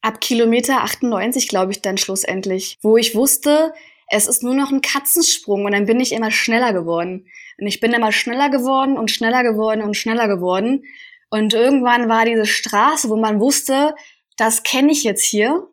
Ab 0.01 0.21
Kilometer 0.21 0.83
98, 0.83 1.49
glaube 1.49 1.73
ich, 1.73 1.83
dann 1.83 1.99
schlussendlich, 1.99 2.79
wo 2.81 2.97
ich 2.97 3.15
wusste, 3.15 3.75
es 4.09 4.27
ist 4.27 4.43
nur 4.43 4.55
noch 4.55 4.73
ein 4.73 4.81
Katzensprung 4.81 5.67
und 5.67 5.73
dann 5.73 5.85
bin 5.85 6.01
ich 6.01 6.13
immer 6.13 6.31
schneller 6.31 6.73
geworden. 6.73 7.27
Und 7.59 7.67
ich 7.67 7.81
bin 7.81 7.93
immer 7.93 8.13
schneller 8.13 8.49
geworden 8.49 8.97
und 8.97 9.11
schneller 9.11 9.43
geworden 9.43 9.83
und 9.83 9.97
schneller 9.97 10.27
geworden. 10.27 10.85
Und 11.29 11.53
irgendwann 11.53 12.09
war 12.09 12.25
diese 12.25 12.47
Straße, 12.47 13.11
wo 13.11 13.17
man 13.17 13.41
wusste, 13.41 13.95
das 14.37 14.63
kenne 14.63 14.91
ich 14.91 15.05
jetzt 15.05 15.23
hier. 15.23 15.69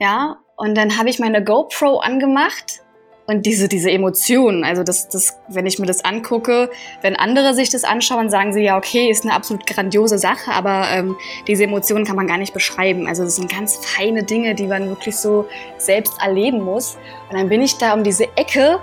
Ja, 0.00 0.38
und 0.56 0.74
dann 0.76 0.96
habe 0.96 1.10
ich 1.10 1.18
meine 1.18 1.44
GoPro 1.44 1.98
angemacht 1.98 2.80
und 3.28 3.44
diese, 3.44 3.68
diese 3.68 3.90
Emotionen, 3.90 4.64
also 4.64 4.82
das, 4.82 5.06
das, 5.10 5.38
wenn 5.48 5.66
ich 5.66 5.78
mir 5.78 5.84
das 5.84 6.02
angucke, 6.02 6.70
wenn 7.02 7.14
andere 7.14 7.52
sich 7.52 7.68
das 7.68 7.84
anschauen, 7.84 8.30
sagen 8.30 8.54
sie 8.54 8.62
ja, 8.62 8.78
okay, 8.78 9.10
ist 9.10 9.24
eine 9.24 9.34
absolut 9.34 9.66
grandiose 9.66 10.18
Sache, 10.18 10.50
aber 10.50 10.86
ähm, 10.90 11.14
diese 11.46 11.64
Emotionen 11.64 12.06
kann 12.06 12.16
man 12.16 12.26
gar 12.26 12.38
nicht 12.38 12.54
beschreiben. 12.54 13.06
Also 13.06 13.24
das 13.24 13.36
sind 13.36 13.52
ganz 13.52 13.76
feine 13.84 14.22
Dinge, 14.22 14.54
die 14.54 14.66
man 14.66 14.88
wirklich 14.88 15.14
so 15.14 15.46
selbst 15.76 16.14
erleben 16.22 16.62
muss. 16.62 16.96
Und 17.28 17.38
dann 17.38 17.50
bin 17.50 17.60
ich 17.60 17.76
da 17.76 17.92
um 17.92 18.02
diese 18.02 18.34
Ecke 18.34 18.80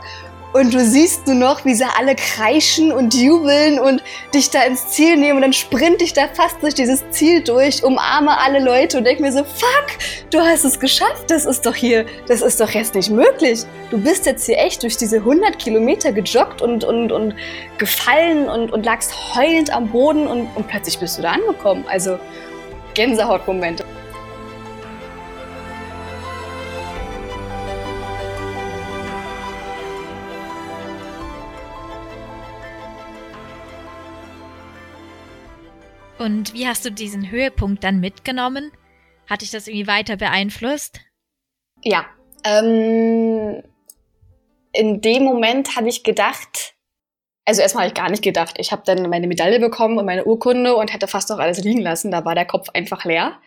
und 0.55 0.73
du 0.73 0.79
siehst 0.79 1.27
nur 1.27 1.35
noch, 1.35 1.65
wie 1.65 1.73
sie 1.73 1.83
alle 1.83 2.15
kreischen 2.15 2.93
und 2.93 3.13
jubeln 3.13 3.77
und 3.77 4.01
dich 4.33 4.51
da 4.51 4.63
ins 4.63 4.87
Ziel 4.87 5.17
nehmen 5.17 5.35
und 5.35 5.41
dann 5.41 5.51
sprinte 5.51 6.05
ich 6.05 6.13
da 6.13 6.29
fast 6.33 6.63
durch 6.63 6.73
dieses 6.73 7.03
Ziel 7.09 7.43
durch, 7.43 7.83
umarme 7.83 8.39
alle 8.39 8.59
Leute 8.59 8.97
und 8.97 9.03
denk 9.03 9.19
mir 9.19 9.33
so, 9.33 9.43
fuck, 9.43 9.97
du 10.31 10.39
hast 10.39 10.63
es 10.63 10.79
geschafft, 10.79 11.29
das 11.29 11.45
ist 11.45 11.65
doch 11.65 11.75
hier, 11.75 12.05
das 12.29 12.41
ist 12.41 12.61
doch 12.61 12.69
jetzt 12.69 12.95
nicht 12.95 13.09
möglich. 13.09 13.63
Du 13.91 13.97
bist 13.97 14.25
jetzt 14.25 14.45
hier 14.45 14.57
echt 14.57 14.81
durch 14.81 14.95
diese 14.95 15.17
100 15.17 15.59
Kilometer 15.59 16.13
gejoggt 16.13 16.61
und, 16.61 16.85
und, 16.85 17.11
und 17.11 17.35
gefallen 17.77 18.47
und, 18.47 18.71
und 18.71 18.85
lagst 18.85 19.13
heulend 19.35 19.75
am 19.75 19.89
Boden 19.89 20.25
und, 20.25 20.47
und 20.55 20.69
plötzlich 20.69 20.97
bist 20.99 21.17
du 21.17 21.23
da 21.23 21.31
angekommen. 21.31 21.83
Also 21.89 22.17
Gänsehautmomente. 22.93 23.83
Und 36.17 36.53
wie 36.53 36.67
hast 36.67 36.85
du 36.85 36.91
diesen 36.91 37.29
Höhepunkt 37.29 37.83
dann 37.83 37.99
mitgenommen? 37.99 38.71
Hat 39.29 39.41
dich 39.41 39.51
das 39.51 39.67
irgendwie 39.67 39.87
weiter 39.87 40.17
beeinflusst? 40.17 41.01
Ja. 41.83 42.05
Ähm, 42.43 43.63
in 44.71 45.01
dem 45.01 45.23
Moment 45.23 45.75
habe 45.75 45.89
ich 45.89 46.03
gedacht, 46.03 46.75
Also 47.47 47.61
erstmal 47.61 47.83
habe 47.83 47.89
ich 47.93 47.95
gar 48.01 48.09
nicht 48.09 48.23
gedacht. 48.23 48.55
Ich 48.57 48.71
habe 48.71 48.81
dann 48.85 49.09
meine 49.09 49.27
Medaille 49.27 49.59
bekommen 49.59 49.97
und 49.99 50.05
meine 50.05 50.25
Urkunde 50.25 50.75
und 50.75 50.91
hätte 50.93 51.07
fast 51.07 51.29
noch 51.29 51.37
alles 51.39 51.63
liegen 51.63 51.81
lassen. 51.81 52.11
Da 52.11 52.25
war 52.25 52.33
der 52.33 52.45
Kopf 52.45 52.69
einfach 52.73 53.05
leer. 53.05 53.39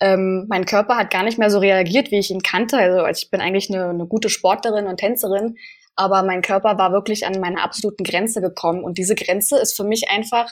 Ähm, 0.00 0.46
mein 0.48 0.66
Körper 0.66 0.96
hat 0.96 1.10
gar 1.10 1.22
nicht 1.24 1.38
mehr 1.38 1.50
so 1.50 1.58
reagiert, 1.58 2.10
wie 2.10 2.18
ich 2.18 2.30
ihn 2.30 2.42
kannte. 2.42 2.78
Also 2.78 3.24
ich 3.24 3.30
bin 3.30 3.40
eigentlich 3.40 3.70
eine, 3.70 3.88
eine 3.88 4.06
gute 4.06 4.28
Sportlerin 4.28 4.86
und 4.86 4.98
Tänzerin, 4.98 5.56
aber 5.96 6.22
mein 6.22 6.42
Körper 6.42 6.78
war 6.78 6.92
wirklich 6.92 7.26
an 7.26 7.40
meine 7.40 7.62
absoluten 7.62 8.04
Grenze 8.04 8.40
gekommen. 8.40 8.84
Und 8.84 8.98
diese 8.98 9.14
Grenze 9.14 9.58
ist 9.58 9.76
für 9.76 9.84
mich 9.84 10.10
einfach, 10.10 10.50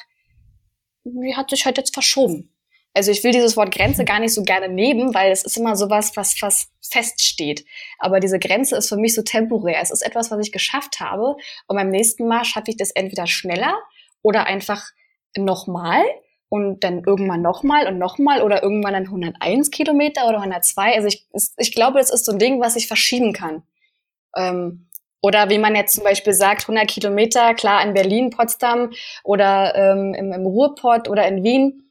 wie 1.15 1.37
hat 1.37 1.51
sich 1.51 1.65
halt 1.65 1.79
jetzt 1.79 1.95
verschoben. 1.95 2.51
Also 2.95 3.11
ich 3.11 3.23
will 3.23 3.33
dieses 3.33 3.59
Wort 3.59 3.75
Grenze 3.75 4.07
gar 4.07 4.21
nicht 4.21 4.33
so 4.33 4.43
gerne 4.43 4.71
nehmen, 4.71 5.13
weil 5.13 5.31
es 5.31 5.45
ist 5.45 5.59
immer 5.59 5.77
sowas, 5.77 6.17
was, 6.17 6.41
was 6.41 6.71
feststeht. 6.81 7.67
Aber 7.99 8.21
diese 8.21 8.39
Grenze 8.39 8.77
ist 8.77 8.89
für 8.89 8.97
mich 8.97 9.15
so 9.15 9.21
temporär. 9.21 9.81
Es 9.83 9.91
ist 9.91 10.01
etwas, 10.01 10.31
was 10.31 10.41
ich 10.41 10.51
geschafft 10.51 10.99
habe. 10.99 11.37
Und 11.67 11.77
beim 11.77 11.91
nächsten 11.91 12.27
Mal 12.27 12.47
schaffe 12.47 12.71
ich 12.71 12.79
das 12.79 12.91
entweder 12.93 13.27
schneller 13.27 13.77
oder 14.23 14.47
einfach 14.47 14.83
nochmal 15.37 16.03
und 16.49 16.85
dann 16.85 17.03
irgendwann 17.05 17.43
nochmal 17.43 17.87
und 17.87 17.99
nochmal 17.99 18.43
oder 18.43 18.63
irgendwann 18.63 18.95
dann 18.95 19.05
101 19.05 19.71
Kilometer 19.71 20.27
oder 20.27 20.39
102. 20.39 20.95
Also 20.95 21.09
ich, 21.09 21.27
ich 21.59 21.75
glaube, 21.75 21.99
das 21.99 22.11
ist 22.11 22.25
so 22.25 22.33
ein 22.33 22.39
Ding, 22.39 22.63
was 22.63 22.77
ich 22.77 22.87
verschieben 22.87 23.35
kann. 23.35 23.63
Ähm, 24.35 24.86
oder 25.21 25.51
wie 25.51 25.59
man 25.59 25.75
jetzt 25.75 25.95
zum 25.95 26.05
Beispiel 26.05 26.35
sagt, 26.35 26.63
100 26.63 26.89
Kilometer, 26.89 27.55
klar 27.55 27.83
in 27.85 27.95
Berlin, 27.95 28.31
Potsdam 28.31 28.91
oder 29.25 29.75
ähm, 29.75 30.15
im, 30.15 30.33
im 30.33 30.47
Ruhrpott 30.47 31.09
oder 31.09 31.27
in 31.27 31.43
Wien 31.43 31.83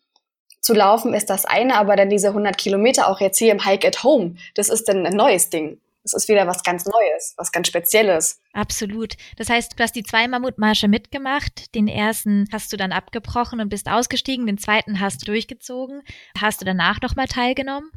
zu 0.61 0.73
laufen 0.73 1.13
ist 1.13 1.29
das 1.29 1.45
eine, 1.45 1.75
aber 1.75 1.95
dann 1.95 2.09
diese 2.09 2.29
100 2.29 2.57
Kilometer 2.57 3.07
auch 3.07 3.21
jetzt 3.21 3.37
hier 3.37 3.51
im 3.51 3.63
Hike 3.63 3.87
at 3.87 4.03
Home, 4.03 4.35
das 4.55 4.69
ist 4.69 4.87
dann 4.87 5.05
ein 5.05 5.15
neues 5.15 5.49
Ding. 5.49 5.79
Das 6.05 6.13
ist 6.13 6.29
wieder 6.29 6.45
was 6.45 6.61
ganz 6.61 6.85
Neues, 6.85 7.33
was 7.35 7.51
ganz 7.51 7.67
Spezielles. 7.67 8.39
Absolut. 8.53 9.15
Das 9.37 9.49
heißt, 9.49 9.73
du 9.73 9.83
hast 9.83 9.95
die 9.95 10.03
zwei 10.03 10.27
Mammutmarsche 10.27 10.87
mitgemacht. 10.87 11.73
Den 11.73 11.87
ersten 11.87 12.45
hast 12.51 12.71
du 12.71 12.77
dann 12.77 12.91
abgebrochen 12.91 13.59
und 13.59 13.69
bist 13.69 13.89
ausgestiegen. 13.89 14.45
Den 14.45 14.59
zweiten 14.59 14.99
hast 14.99 15.23
du 15.23 15.25
durchgezogen. 15.25 16.03
Hast 16.39 16.61
du 16.61 16.65
danach 16.65 17.01
nochmal 17.01 17.25
teilgenommen? 17.25 17.89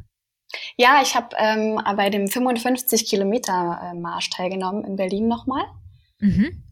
Ja, 0.77 1.01
ich 1.01 1.15
habe 1.15 1.35
ähm, 1.37 1.81
bei 1.95 2.09
dem 2.09 2.27
55 2.27 3.09
Kilometer 3.09 3.79
äh, 3.83 3.93
Marsch 3.97 4.29
teilgenommen 4.29 4.83
in 4.85 4.95
Berlin 4.95 5.27
nochmal. 5.27 5.65
Mhm. 6.19 6.63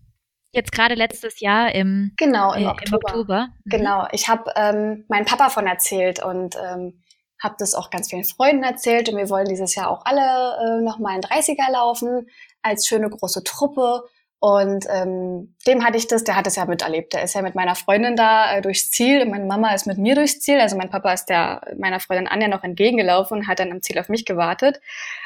Jetzt 0.51 0.71
gerade 0.71 0.95
letztes 0.95 1.39
Jahr 1.39 1.73
im, 1.75 2.13
genau, 2.17 2.53
im, 2.53 2.63
äh, 2.63 2.67
Oktober. 2.67 2.87
Im 2.87 2.93
Oktober. 2.93 3.47
Mhm. 3.65 3.69
Genau, 3.69 4.07
ich 4.11 4.27
habe 4.27 4.51
ähm, 4.55 5.05
meinem 5.09 5.25
Papa 5.25 5.49
von 5.49 5.67
erzählt 5.67 6.23
und 6.23 6.55
ähm, 6.55 7.03
habe 7.41 7.55
das 7.59 7.75
auch 7.75 7.89
ganz 7.89 8.09
vielen 8.09 8.23
Freunden 8.23 8.63
erzählt 8.63 9.09
und 9.09 9.17
wir 9.17 9.29
wollen 9.29 9.47
dieses 9.47 9.75
Jahr 9.75 9.91
auch 9.91 10.05
alle 10.05 10.79
äh, 10.79 10.81
nochmal 10.81 11.15
in 11.15 11.21
30er 11.21 11.71
laufen 11.71 12.27
als 12.61 12.87
schöne 12.87 13.09
große 13.09 13.43
Truppe. 13.43 14.03
Und 14.39 14.85
ähm, 14.89 15.55
dem 15.65 15.83
hatte 15.83 15.97
ich 15.97 16.07
das, 16.07 16.23
der 16.23 16.35
hat 16.35 16.45
es 16.45 16.57
ja 16.57 16.65
miterlebt. 16.65 17.13
Der 17.13 17.23
ist 17.23 17.33
ja 17.33 17.41
mit 17.41 17.55
meiner 17.55 17.73
Freundin 17.73 18.15
da 18.15 18.57
äh, 18.57 18.61
durchs 18.61 18.91
Ziel 18.91 19.25
meine 19.25 19.45
Mama 19.45 19.73
ist 19.73 19.87
mit 19.87 19.97
mir 19.97 20.13
durchs 20.13 20.39
Ziel. 20.39 20.59
Also 20.59 20.77
mein 20.77 20.91
Papa 20.91 21.11
ist 21.11 21.25
der 21.25 21.61
meiner 21.77 21.99
Freundin 21.99 22.27
Anja 22.27 22.47
noch 22.47 22.63
entgegengelaufen 22.63 23.39
und 23.39 23.47
hat 23.47 23.59
dann 23.59 23.71
am 23.71 23.81
Ziel 23.81 23.97
auf 23.97 24.09
mich 24.09 24.25
gewartet. 24.25 24.79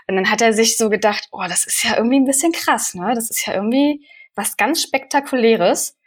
Und 0.07 0.15
dann 0.15 0.31
hat 0.31 0.41
er 0.41 0.53
sich 0.53 0.77
so 0.77 0.89
gedacht, 0.89 1.27
oh, 1.31 1.43
das 1.47 1.65
ist 1.65 1.83
ja 1.83 1.97
irgendwie 1.97 2.19
ein 2.21 2.25
bisschen 2.25 2.53
krass, 2.53 2.93
ne? 2.93 3.11
Das 3.13 3.29
ist 3.29 3.45
ja 3.45 3.53
irgendwie 3.53 4.07
was 4.33 4.55
ganz 4.55 4.81
Spektakuläres 4.81 5.97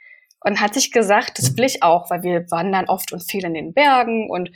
und 0.40 0.60
hat 0.60 0.74
sich 0.74 0.90
gesagt, 0.90 1.38
das 1.38 1.56
will 1.56 1.64
ich 1.64 1.82
auch, 1.82 2.10
weil 2.10 2.22
wir 2.22 2.50
wandern 2.50 2.86
oft 2.86 3.12
und 3.12 3.22
viel 3.22 3.44
in 3.44 3.54
den 3.54 3.74
Bergen 3.74 4.30
und 4.30 4.50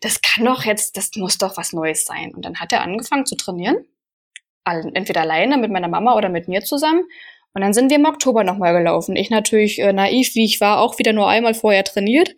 das 0.00 0.22
kann 0.22 0.44
doch 0.44 0.64
jetzt, 0.64 0.96
das 0.96 1.10
muss 1.16 1.38
doch 1.38 1.56
was 1.56 1.72
Neues 1.72 2.04
sein. 2.04 2.34
Und 2.34 2.44
dann 2.44 2.60
hat 2.60 2.72
er 2.72 2.82
angefangen 2.82 3.26
zu 3.26 3.36
trainieren, 3.36 3.84
entweder 4.64 5.22
alleine 5.22 5.56
mit 5.56 5.70
meiner 5.70 5.88
Mama 5.88 6.14
oder 6.14 6.28
mit 6.28 6.46
mir 6.48 6.62
zusammen. 6.62 7.02
Und 7.52 7.62
dann 7.62 7.72
sind 7.72 7.90
wir 7.90 7.96
im 7.96 8.04
Oktober 8.04 8.44
nochmal 8.44 8.72
gelaufen. 8.72 9.16
Ich 9.16 9.30
natürlich 9.30 9.80
äh, 9.80 9.92
naiv, 9.92 10.34
wie 10.34 10.44
ich 10.44 10.60
war, 10.60 10.80
auch 10.80 10.98
wieder 10.98 11.12
nur 11.12 11.28
einmal 11.28 11.54
vorher 11.54 11.84
trainiert. 11.84 12.36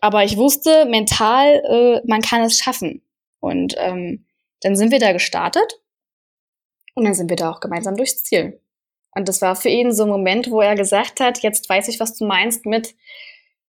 Aber 0.00 0.24
ich 0.24 0.36
wusste 0.36 0.86
mental, 0.86 1.62
äh, 1.68 2.06
man 2.06 2.22
kann 2.22 2.42
es 2.42 2.58
schaffen. 2.58 3.02
Und 3.40 3.74
ähm, 3.78 4.24
dann 4.62 4.76
sind 4.76 4.92
wir 4.92 4.98
da 4.98 5.12
gestartet 5.12 5.80
und 6.94 7.04
dann 7.04 7.14
sind 7.14 7.30
wir 7.30 7.36
da 7.36 7.50
auch 7.50 7.60
gemeinsam 7.60 7.96
durchs 7.96 8.24
Ziel. 8.24 8.60
Und 9.12 9.28
das 9.28 9.42
war 9.42 9.56
für 9.56 9.68
ihn 9.68 9.92
so 9.92 10.04
ein 10.04 10.08
Moment, 10.08 10.50
wo 10.50 10.60
er 10.60 10.74
gesagt 10.74 11.20
hat, 11.20 11.42
jetzt 11.42 11.68
weiß 11.68 11.88
ich, 11.88 12.00
was 12.00 12.16
du 12.16 12.26
meinst 12.26 12.66
mit, 12.66 12.94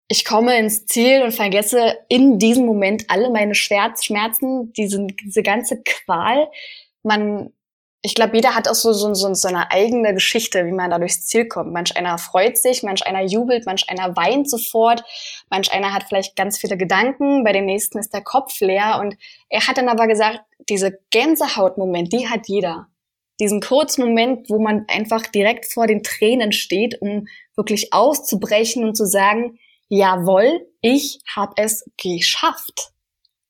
ich 0.08 0.26
komme 0.26 0.58
ins 0.58 0.86
Ziel 0.88 1.22
und 1.22 1.34
vergesse 1.34 1.98
in 2.10 2.40
diesem 2.40 2.66
Moment 2.66 3.06
alle 3.10 3.30
meine 3.30 3.54
Schmerzen, 3.54 4.74
diese, 4.74 5.06
diese 5.24 5.44
ganze 5.44 5.82
Qual. 5.84 6.50
Man, 7.04 7.54
ich 8.02 8.16
glaube, 8.16 8.36
jeder 8.36 8.56
hat 8.56 8.70
auch 8.70 8.76
so, 8.76 8.94
so, 8.94 9.14
so, 9.14 9.34
so 9.34 9.48
eine 9.50 9.72
eigene 9.72 10.14
Geschichte, 10.14 10.66
wie 10.66 10.72
man 10.72 10.90
da 10.90 11.00
durchs 11.00 11.26
Ziel 11.26 11.48
kommt. 11.48 11.74
Manch 11.74 11.98
einer 11.98 12.18
freut 12.18 12.58
sich, 12.58 12.82
manch 12.82 13.06
einer 13.06 13.24
jubelt, 13.24 13.66
manch 13.66 13.90
einer 13.90 14.16
weint 14.16 14.50
sofort, 14.50 15.04
manch 15.50 15.72
einer 15.74 15.94
hat 15.94 16.04
vielleicht 16.04 16.36
ganz 16.38 16.58
viele 16.58 16.78
Gedanken, 16.78 17.44
bei 17.44 17.52
dem 17.52 17.66
nächsten 17.66 17.98
ist 17.98 18.14
der 18.14 18.24
Kopf 18.24 18.60
leer. 18.62 19.00
Und 19.02 19.18
er 19.50 19.68
hat 19.68 19.78
dann 19.78 19.90
aber 19.90 20.08
gesagt, 20.08 20.40
diese 20.70 20.98
Gänsehautmoment, 21.12 22.14
die 22.14 22.30
hat 22.30 22.48
jeder 22.48 22.88
diesen 23.40 23.62
kurzen 23.62 24.06
Moment, 24.06 24.50
wo 24.50 24.60
man 24.60 24.86
einfach 24.90 25.26
direkt 25.28 25.72
vor 25.72 25.88
den 25.88 26.04
Tränen 26.04 26.52
steht, 26.52 27.02
um 27.02 27.28
wirklich 27.56 27.94
auszubrechen 27.94 28.84
und 28.84 28.96
zu 28.96 29.06
sagen, 29.06 29.58
jawohl, 29.88 30.68
ich 30.82 31.22
habe 31.34 31.54
es 31.56 31.90
geschafft. 31.98 32.92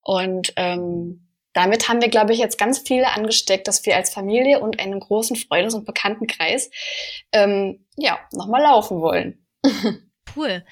Und 0.01 0.53
ähm, 0.55 1.28
damit 1.53 1.89
haben 1.89 2.01
wir, 2.01 2.09
glaube 2.09 2.33
ich, 2.33 2.39
jetzt 2.39 2.57
ganz 2.57 2.79
viele 2.79 3.11
angesteckt, 3.11 3.67
dass 3.67 3.85
wir 3.85 3.95
als 3.95 4.13
Familie 4.13 4.59
und 4.59 4.79
einen 4.79 4.99
großen 4.99 5.35
Freundes- 5.35 5.73
und 5.73 5.85
Bekanntenkreis 5.85 6.69
ähm, 7.31 7.85
ja 7.97 8.19
nochmal 8.31 8.61
laufen 8.61 9.01
wollen. 9.01 9.45
Cool. 10.35 10.63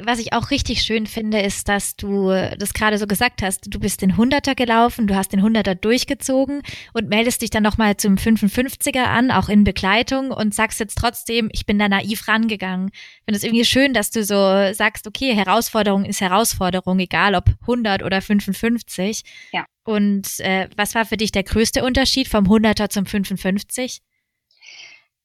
Was 0.00 0.20
ich 0.20 0.32
auch 0.32 0.52
richtig 0.52 0.82
schön 0.82 1.08
finde, 1.08 1.40
ist, 1.40 1.68
dass 1.68 1.96
du 1.96 2.28
das 2.56 2.72
gerade 2.72 2.98
so 2.98 3.08
gesagt 3.08 3.42
hast. 3.42 3.66
Du 3.66 3.80
bist 3.80 4.00
den 4.00 4.16
Hunderter 4.16 4.54
gelaufen, 4.54 5.08
du 5.08 5.16
hast 5.16 5.32
den 5.32 5.42
Hunderter 5.42 5.74
durchgezogen 5.74 6.62
und 6.92 7.08
meldest 7.08 7.42
dich 7.42 7.50
dann 7.50 7.64
nochmal 7.64 7.96
zum 7.96 8.14
55er 8.14 9.02
an, 9.02 9.32
auch 9.32 9.48
in 9.48 9.64
Begleitung 9.64 10.30
und 10.30 10.54
sagst 10.54 10.78
jetzt 10.78 10.98
trotzdem, 10.98 11.48
ich 11.52 11.66
bin 11.66 11.80
da 11.80 11.88
naiv 11.88 12.28
rangegangen. 12.28 12.90
Ich 12.92 13.24
finde 13.24 13.38
es 13.38 13.42
irgendwie 13.42 13.64
schön, 13.64 13.92
dass 13.92 14.12
du 14.12 14.22
so 14.22 14.72
sagst, 14.72 15.08
okay, 15.08 15.34
Herausforderung 15.34 16.04
ist 16.04 16.20
Herausforderung, 16.20 17.00
egal 17.00 17.34
ob 17.34 17.48
100 17.62 18.04
oder 18.04 18.22
55. 18.22 19.22
Ja. 19.50 19.66
Und 19.82 20.38
äh, 20.38 20.68
was 20.76 20.94
war 20.94 21.06
für 21.06 21.16
dich 21.16 21.32
der 21.32 21.42
größte 21.42 21.82
Unterschied 21.82 22.28
vom 22.28 22.44
100er 22.44 22.88
zum 22.88 23.04
55? 23.04 24.00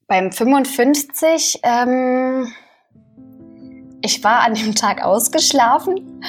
Beim 0.07 0.31
55, 0.31 1.59
ähm 1.61 2.51
ich 4.03 4.23
war 4.23 4.41
an 4.41 4.53
dem 4.53 4.75
Tag 4.75 5.03
ausgeschlafen 5.03 6.21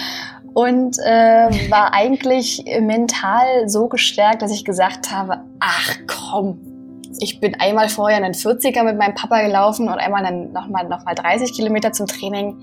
und 0.55 0.97
äh, 0.99 1.71
war 1.71 1.93
eigentlich 1.93 2.65
mental 2.81 3.69
so 3.69 3.89
gestärkt, 3.89 4.43
dass 4.43 4.53
ich 4.53 4.65
gesagt 4.65 5.11
habe, 5.11 5.43
ach 5.61 5.97
komm, 6.07 6.61
ich 7.21 7.41
bin 7.41 7.55
einmal 7.57 7.89
vorher 7.89 8.17
einen 8.17 8.35
40er 8.35 8.83
mit 8.85 8.97
meinem 8.97 9.15
Papa 9.15 9.43
gelaufen 9.43 9.89
und 9.89 9.95
einmal 9.95 10.23
dann 10.23 10.53
nochmal 10.53 10.89
noch 10.89 11.05
mal 11.05 11.15
30 11.15 11.53
Kilometer 11.53 11.93
zum 11.93 12.07
Training. 12.07 12.57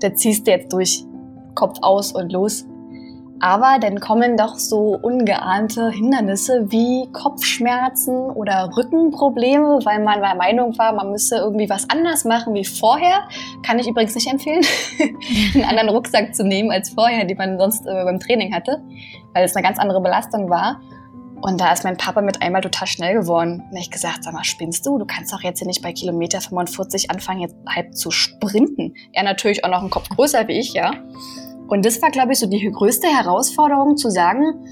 Da 0.00 0.14
ziehst 0.14 0.46
du 0.46 0.50
jetzt 0.50 0.72
durch, 0.72 1.04
Kopf 1.54 1.78
aus 1.82 2.12
und 2.12 2.32
los. 2.32 2.66
Aber 3.40 3.78
dann 3.80 4.00
kommen 4.00 4.36
doch 4.36 4.58
so 4.58 4.98
ungeahnte 5.00 5.90
Hindernisse 5.90 6.70
wie 6.70 7.06
Kopfschmerzen 7.12 8.30
oder 8.30 8.70
Rückenprobleme, 8.76 9.80
weil 9.84 10.02
man 10.02 10.20
der 10.20 10.34
Meinung 10.36 10.76
war, 10.78 10.94
man 10.94 11.10
müsse 11.10 11.36
irgendwie 11.36 11.68
was 11.68 11.88
anders 11.90 12.24
machen 12.24 12.54
wie 12.54 12.64
vorher. 12.64 13.28
Kann 13.62 13.78
ich 13.78 13.86
übrigens 13.86 14.14
nicht 14.14 14.30
empfehlen, 14.30 14.64
einen 15.54 15.64
anderen 15.64 15.90
Rucksack 15.90 16.34
zu 16.34 16.44
nehmen 16.44 16.70
als 16.70 16.90
vorher, 16.90 17.24
die 17.24 17.34
man 17.34 17.58
sonst 17.58 17.86
äh, 17.86 18.04
beim 18.04 18.18
Training 18.18 18.54
hatte, 18.54 18.82
weil 19.34 19.44
es 19.44 19.54
eine 19.54 19.62
ganz 19.62 19.78
andere 19.78 20.00
Belastung 20.00 20.48
war. 20.48 20.80
Und 21.42 21.60
da 21.60 21.72
ist 21.72 21.84
mein 21.84 21.98
Papa 21.98 22.22
mit 22.22 22.40
einmal 22.40 22.62
total 22.62 22.86
schnell 22.86 23.14
geworden. 23.14 23.62
Und 23.70 23.76
ich 23.76 23.90
gesagt, 23.90 24.24
sag 24.24 24.32
mal, 24.32 24.44
spinnst 24.44 24.86
du? 24.86 24.98
Du 24.98 25.04
kannst 25.04 25.32
doch 25.32 25.42
jetzt 25.42 25.58
hier 25.58 25.68
nicht 25.68 25.82
bei 25.82 25.92
Kilometer 25.92 26.40
45 26.40 27.10
anfangen, 27.10 27.40
jetzt 27.40 27.56
halb 27.68 27.94
zu 27.94 28.10
sprinten. 28.10 28.94
Er 29.12 29.22
natürlich 29.22 29.62
auch 29.62 29.68
noch 29.68 29.80
einen 29.80 29.90
Kopf 29.90 30.08
größer 30.08 30.48
wie 30.48 30.58
ich, 30.58 30.72
ja. 30.72 30.92
Und 31.68 31.84
das 31.84 32.00
war, 32.02 32.10
glaube 32.10 32.32
ich, 32.32 32.38
so 32.38 32.46
die 32.46 32.70
größte 32.70 33.08
Herausforderung 33.08 33.96
zu 33.96 34.10
sagen, 34.10 34.66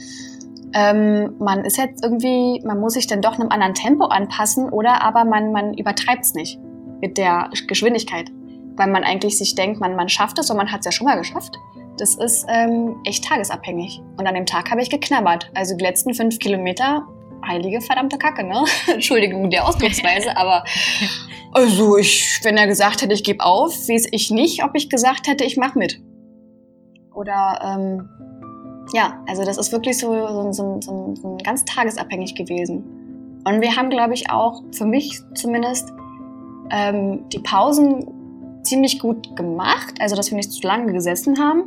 ähm, 0.74 1.34
man 1.38 1.64
ist 1.64 1.78
jetzt 1.78 2.02
irgendwie, 2.02 2.60
man 2.64 2.80
muss 2.80 2.94
sich 2.94 3.06
dann 3.06 3.22
doch 3.22 3.34
einem 3.34 3.50
anderen 3.50 3.74
Tempo 3.74 4.06
anpassen 4.06 4.68
oder 4.68 5.02
aber 5.02 5.24
man, 5.24 5.52
man 5.52 5.74
übertreibt 5.74 6.24
es 6.24 6.34
nicht 6.34 6.58
mit 7.00 7.16
der 7.16 7.50
Geschwindigkeit. 7.68 8.30
Weil 8.76 8.88
man 8.88 9.04
eigentlich 9.04 9.38
sich 9.38 9.54
denkt, 9.54 9.80
man, 9.80 9.94
man 9.94 10.08
schafft 10.08 10.38
es 10.40 10.50
und 10.50 10.56
man 10.56 10.72
hat 10.72 10.80
es 10.80 10.86
ja 10.86 10.92
schon 10.92 11.06
mal 11.06 11.16
geschafft. 11.16 11.56
Das 11.96 12.16
ist 12.16 12.44
ähm, 12.48 12.96
echt 13.04 13.24
tagesabhängig. 13.24 14.02
Und 14.16 14.26
an 14.26 14.34
dem 14.34 14.46
Tag 14.46 14.68
habe 14.72 14.82
ich 14.82 14.90
geknabbert. 14.90 15.48
Also 15.54 15.76
die 15.76 15.84
letzten 15.84 16.12
fünf 16.12 16.40
Kilometer, 16.40 17.06
heilige 17.46 17.80
verdammte 17.80 18.18
Kacke, 18.18 18.42
ne? 18.42 18.64
Entschuldigung 18.92 19.48
der 19.50 19.68
Ausdrucksweise, 19.68 20.36
aber 20.36 20.64
also 21.52 21.96
ich, 21.96 22.40
wenn 22.42 22.56
er 22.56 22.66
gesagt 22.66 23.02
hätte, 23.02 23.14
ich 23.14 23.22
gebe 23.22 23.44
auf, 23.44 23.72
weiß 23.72 24.08
ich 24.10 24.30
nicht, 24.32 24.64
ob 24.64 24.72
ich 24.74 24.90
gesagt 24.90 25.28
hätte, 25.28 25.44
ich 25.44 25.56
mache 25.56 25.78
mit. 25.78 26.00
Oder 27.14 27.60
ähm, 27.62 28.08
ja, 28.92 29.22
also 29.26 29.44
das 29.44 29.56
ist 29.56 29.72
wirklich 29.72 29.98
so, 29.98 30.12
so, 30.12 30.52
so, 30.52 30.80
so, 30.80 31.14
so 31.14 31.38
ganz 31.42 31.64
tagesabhängig 31.64 32.34
gewesen. 32.34 33.40
Und 33.46 33.60
wir 33.60 33.76
haben, 33.76 33.90
glaube 33.90 34.14
ich, 34.14 34.30
auch, 34.30 34.62
für 34.72 34.86
mich 34.86 35.20
zumindest, 35.34 35.92
ähm, 36.70 37.28
die 37.30 37.38
Pausen 37.38 38.06
ziemlich 38.62 38.98
gut 38.98 39.36
gemacht, 39.36 39.94
also 40.00 40.16
dass 40.16 40.30
wir 40.30 40.36
nicht 40.36 40.52
zu 40.52 40.66
lange 40.66 40.92
gesessen 40.92 41.38
haben. 41.38 41.64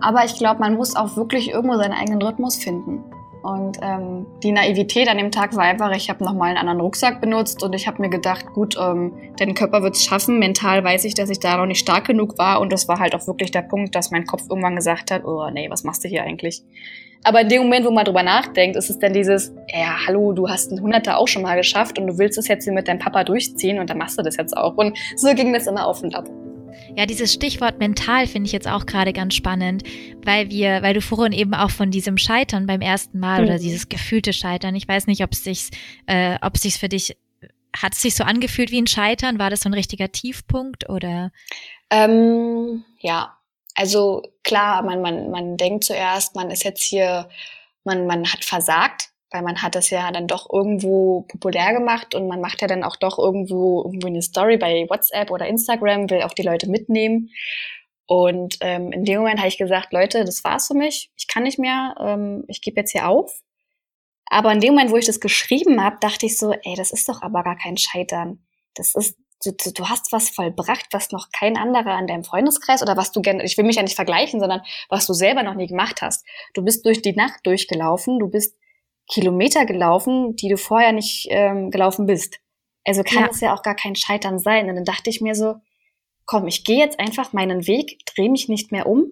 Aber 0.00 0.24
ich 0.24 0.36
glaube, 0.36 0.60
man 0.60 0.74
muss 0.74 0.96
auch 0.96 1.16
wirklich 1.16 1.50
irgendwo 1.50 1.76
seinen 1.76 1.92
eigenen 1.92 2.22
Rhythmus 2.22 2.56
finden. 2.56 3.04
Und 3.42 3.78
ähm, 3.82 4.26
die 4.42 4.52
Naivität 4.52 5.08
an 5.08 5.18
dem 5.18 5.30
Tag 5.30 5.56
war 5.56 5.64
einfach, 5.64 5.94
ich 5.94 6.10
habe 6.10 6.22
nochmal 6.24 6.50
einen 6.50 6.58
anderen 6.58 6.80
Rucksack 6.80 7.20
benutzt 7.20 7.62
und 7.62 7.72
ich 7.72 7.86
habe 7.86 8.02
mir 8.02 8.10
gedacht, 8.10 8.46
gut, 8.52 8.76
ähm, 8.80 9.12
dein 9.38 9.54
Körper 9.54 9.82
wird 9.82 9.96
es 9.96 10.04
schaffen. 10.04 10.38
Mental 10.38 10.84
weiß 10.84 11.04
ich, 11.04 11.14
dass 11.14 11.30
ich 11.30 11.40
da 11.40 11.56
noch 11.56 11.66
nicht 11.66 11.80
stark 11.80 12.06
genug 12.06 12.38
war. 12.38 12.60
Und 12.60 12.72
das 12.72 12.88
war 12.88 12.98
halt 12.98 13.14
auch 13.14 13.26
wirklich 13.26 13.50
der 13.50 13.62
Punkt, 13.62 13.94
dass 13.94 14.10
mein 14.10 14.26
Kopf 14.26 14.42
irgendwann 14.48 14.76
gesagt 14.76 15.10
hat, 15.10 15.24
oh 15.24 15.48
nee, 15.50 15.70
was 15.70 15.84
machst 15.84 16.04
du 16.04 16.08
hier 16.08 16.22
eigentlich? 16.22 16.62
Aber 17.22 17.42
in 17.42 17.48
dem 17.48 17.62
Moment, 17.62 17.84
wo 17.84 17.90
man 17.90 18.04
drüber 18.04 18.22
nachdenkt, 18.22 18.76
ist 18.76 18.88
es 18.88 18.98
dann 18.98 19.12
dieses, 19.12 19.52
ja, 19.72 20.06
hallo, 20.06 20.32
du 20.32 20.48
hast 20.48 20.72
ein 20.72 20.80
Hunderter 20.80 21.18
auch 21.18 21.28
schon 21.28 21.42
mal 21.42 21.56
geschafft 21.56 21.98
und 21.98 22.06
du 22.06 22.18
willst 22.18 22.38
es 22.38 22.48
jetzt 22.48 22.64
hier 22.64 22.72
mit 22.72 22.88
deinem 22.88 22.98
Papa 22.98 23.24
durchziehen 23.24 23.78
und 23.78 23.90
dann 23.90 23.98
machst 23.98 24.18
du 24.18 24.22
das 24.22 24.36
jetzt 24.36 24.56
auch. 24.56 24.76
Und 24.76 24.96
so 25.16 25.34
ging 25.34 25.52
das 25.52 25.66
immer 25.66 25.86
auf 25.86 26.02
und 26.02 26.14
ab. 26.14 26.28
Ja, 26.96 27.06
dieses 27.06 27.32
Stichwort 27.32 27.78
mental 27.78 28.26
finde 28.26 28.46
ich 28.46 28.52
jetzt 28.52 28.68
auch 28.68 28.86
gerade 28.86 29.12
ganz 29.12 29.34
spannend, 29.34 29.84
weil 30.24 30.50
wir, 30.50 30.82
weil 30.82 30.94
du 30.94 31.00
vorhin 31.00 31.32
eben 31.32 31.54
auch 31.54 31.70
von 31.70 31.90
diesem 31.90 32.18
Scheitern 32.18 32.66
beim 32.66 32.80
ersten 32.80 33.18
Mal 33.18 33.40
mhm. 33.42 33.48
oder 33.48 33.58
dieses 33.58 33.88
gefühlte 33.88 34.32
Scheitern, 34.32 34.74
ich 34.74 34.88
weiß 34.88 35.06
nicht, 35.06 35.22
ob 35.22 35.32
es 35.32 35.44
sich, 35.44 35.70
äh, 36.06 36.36
ob 36.42 36.56
es 36.56 36.62
sich 36.62 36.74
für 36.74 36.88
dich, 36.88 37.16
hat 37.76 37.92
es 37.92 38.02
sich 38.02 38.14
so 38.14 38.24
angefühlt 38.24 38.70
wie 38.70 38.80
ein 38.80 38.88
Scheitern? 38.88 39.38
War 39.38 39.50
das 39.50 39.60
so 39.60 39.68
ein 39.68 39.74
richtiger 39.74 40.10
Tiefpunkt 40.10 40.88
oder? 40.88 41.30
Ähm, 41.90 42.84
ja, 42.98 43.36
also 43.74 44.22
klar, 44.42 44.82
man, 44.82 45.00
man, 45.00 45.30
man 45.30 45.56
denkt 45.56 45.84
zuerst, 45.84 46.34
man 46.34 46.50
ist 46.50 46.64
jetzt 46.64 46.82
hier, 46.82 47.28
man, 47.84 48.06
man 48.06 48.26
hat 48.30 48.44
versagt, 48.44 49.09
weil 49.30 49.42
man 49.42 49.62
hat 49.62 49.74
das 49.74 49.90
ja 49.90 50.10
dann 50.10 50.26
doch 50.26 50.48
irgendwo 50.52 51.22
populär 51.22 51.72
gemacht 51.72 52.14
und 52.14 52.26
man 52.26 52.40
macht 52.40 52.62
ja 52.62 52.68
dann 52.68 52.84
auch 52.84 52.96
doch 52.96 53.18
irgendwo 53.18 53.84
irgendwo 53.84 54.08
eine 54.08 54.22
Story 54.22 54.56
bei 54.56 54.86
WhatsApp 54.88 55.30
oder 55.30 55.46
Instagram, 55.46 56.10
will 56.10 56.22
auch 56.22 56.34
die 56.34 56.42
Leute 56.42 56.68
mitnehmen. 56.68 57.30
Und 58.06 58.56
ähm, 58.60 58.90
in 58.90 59.04
dem 59.04 59.18
Moment 59.18 59.38
habe 59.38 59.48
ich 59.48 59.58
gesagt, 59.58 59.92
Leute, 59.92 60.24
das 60.24 60.42
war's 60.42 60.66
für 60.66 60.74
mich, 60.74 61.12
ich 61.16 61.28
kann 61.28 61.44
nicht 61.44 61.60
mehr, 61.60 61.94
ähm, 62.00 62.44
ich 62.48 62.60
gebe 62.60 62.80
jetzt 62.80 62.90
hier 62.90 63.08
auf. 63.08 63.40
Aber 64.26 64.52
in 64.52 64.60
dem 64.60 64.74
Moment, 64.74 64.90
wo 64.90 64.96
ich 64.96 65.06
das 65.06 65.20
geschrieben 65.20 65.82
habe, 65.82 65.98
dachte 66.00 66.26
ich 66.26 66.36
so, 66.36 66.52
ey, 66.52 66.74
das 66.76 66.90
ist 66.90 67.08
doch 67.08 67.22
aber 67.22 67.42
gar 67.44 67.56
kein 67.56 67.76
Scheitern. 67.76 68.44
Das 68.74 68.94
ist, 68.94 69.16
du, 69.44 69.52
du 69.52 69.88
hast 69.88 70.12
was 70.12 70.30
vollbracht, 70.30 70.86
was 70.92 71.12
noch 71.12 71.28
kein 71.32 71.56
anderer 71.56 71.94
an 71.94 72.06
deinem 72.06 72.24
Freundeskreis 72.24 72.82
oder 72.82 72.96
was 72.96 73.12
du 73.12 73.22
gerne, 73.22 73.44
ich 73.44 73.56
will 73.56 73.64
mich 73.64 73.76
ja 73.76 73.82
nicht 73.82 73.96
vergleichen, 73.96 74.40
sondern 74.40 74.62
was 74.88 75.06
du 75.06 75.12
selber 75.12 75.42
noch 75.42 75.54
nie 75.54 75.66
gemacht 75.66 76.02
hast. 76.02 76.24
Du 76.54 76.62
bist 76.62 76.84
durch 76.86 77.02
die 77.02 77.14
Nacht 77.14 77.40
durchgelaufen, 77.44 78.18
du 78.18 78.28
bist 78.28 78.56
Kilometer 79.10 79.66
gelaufen, 79.66 80.36
die 80.36 80.48
du 80.48 80.56
vorher 80.56 80.92
nicht 80.92 81.26
ähm, 81.30 81.70
gelaufen 81.70 82.06
bist. 82.06 82.38
Also 82.84 83.02
kann 83.02 83.28
es 83.30 83.40
ja. 83.40 83.48
ja 83.48 83.54
auch 83.54 83.62
gar 83.62 83.74
kein 83.74 83.96
Scheitern 83.96 84.38
sein. 84.38 84.68
Und 84.68 84.76
dann 84.76 84.84
dachte 84.84 85.10
ich 85.10 85.20
mir 85.20 85.34
so, 85.34 85.56
komm, 86.26 86.46
ich 86.46 86.64
gehe 86.64 86.78
jetzt 86.78 86.98
einfach 87.00 87.32
meinen 87.32 87.66
Weg, 87.66 87.98
drehe 88.06 88.30
mich 88.30 88.48
nicht 88.48 88.72
mehr 88.72 88.86
um, 88.86 89.04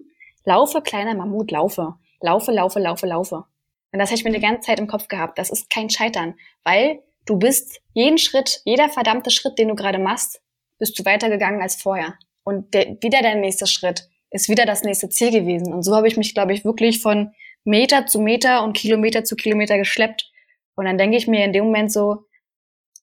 laufe, 0.45 0.81
kleiner 0.81 1.15
Mammut, 1.15 1.51
laufe, 1.51 1.95
laufe, 2.21 2.51
laufe, 2.51 2.79
laufe, 2.79 3.05
laufe. 3.05 3.45
Und 3.91 3.99
das 3.99 4.09
habe 4.09 4.17
ich 4.17 4.23
mir 4.23 4.31
die 4.31 4.39
ganze 4.39 4.67
Zeit 4.67 4.79
im 4.79 4.87
Kopf 4.87 5.07
gehabt. 5.07 5.37
Das 5.37 5.49
ist 5.49 5.69
kein 5.69 5.89
Scheitern, 5.89 6.35
weil 6.63 7.03
du 7.25 7.37
bist 7.37 7.81
jeden 7.93 8.17
Schritt, 8.17 8.61
jeder 8.65 8.89
verdammte 8.89 9.31
Schritt, 9.31 9.57
den 9.59 9.67
du 9.67 9.75
gerade 9.75 9.99
machst, 9.99 10.41
bist 10.77 10.97
du 10.97 11.05
weitergegangen 11.05 11.61
als 11.61 11.75
vorher. 11.75 12.15
Und 12.43 12.73
der, 12.73 12.97
wieder 13.01 13.21
dein 13.21 13.41
nächster 13.41 13.67
Schritt 13.67 14.07
ist 14.31 14.47
wieder 14.47 14.65
das 14.65 14.83
nächste 14.83 15.09
Ziel 15.09 15.31
gewesen. 15.31 15.73
Und 15.73 15.83
so 15.83 15.95
habe 15.95 16.07
ich 16.07 16.17
mich, 16.17 16.33
glaube 16.33 16.53
ich, 16.53 16.63
wirklich 16.63 17.01
von 17.01 17.33
Meter 17.63 18.05
zu 18.05 18.19
Meter 18.19 18.63
und 18.63 18.73
Kilometer 18.73 19.23
zu 19.23 19.35
Kilometer 19.35 19.77
geschleppt. 19.77 20.31
Und 20.75 20.85
dann 20.85 20.97
denke 20.97 21.17
ich 21.17 21.27
mir 21.27 21.43
in 21.43 21.53
dem 21.53 21.65
Moment 21.65 21.91
so, 21.91 22.25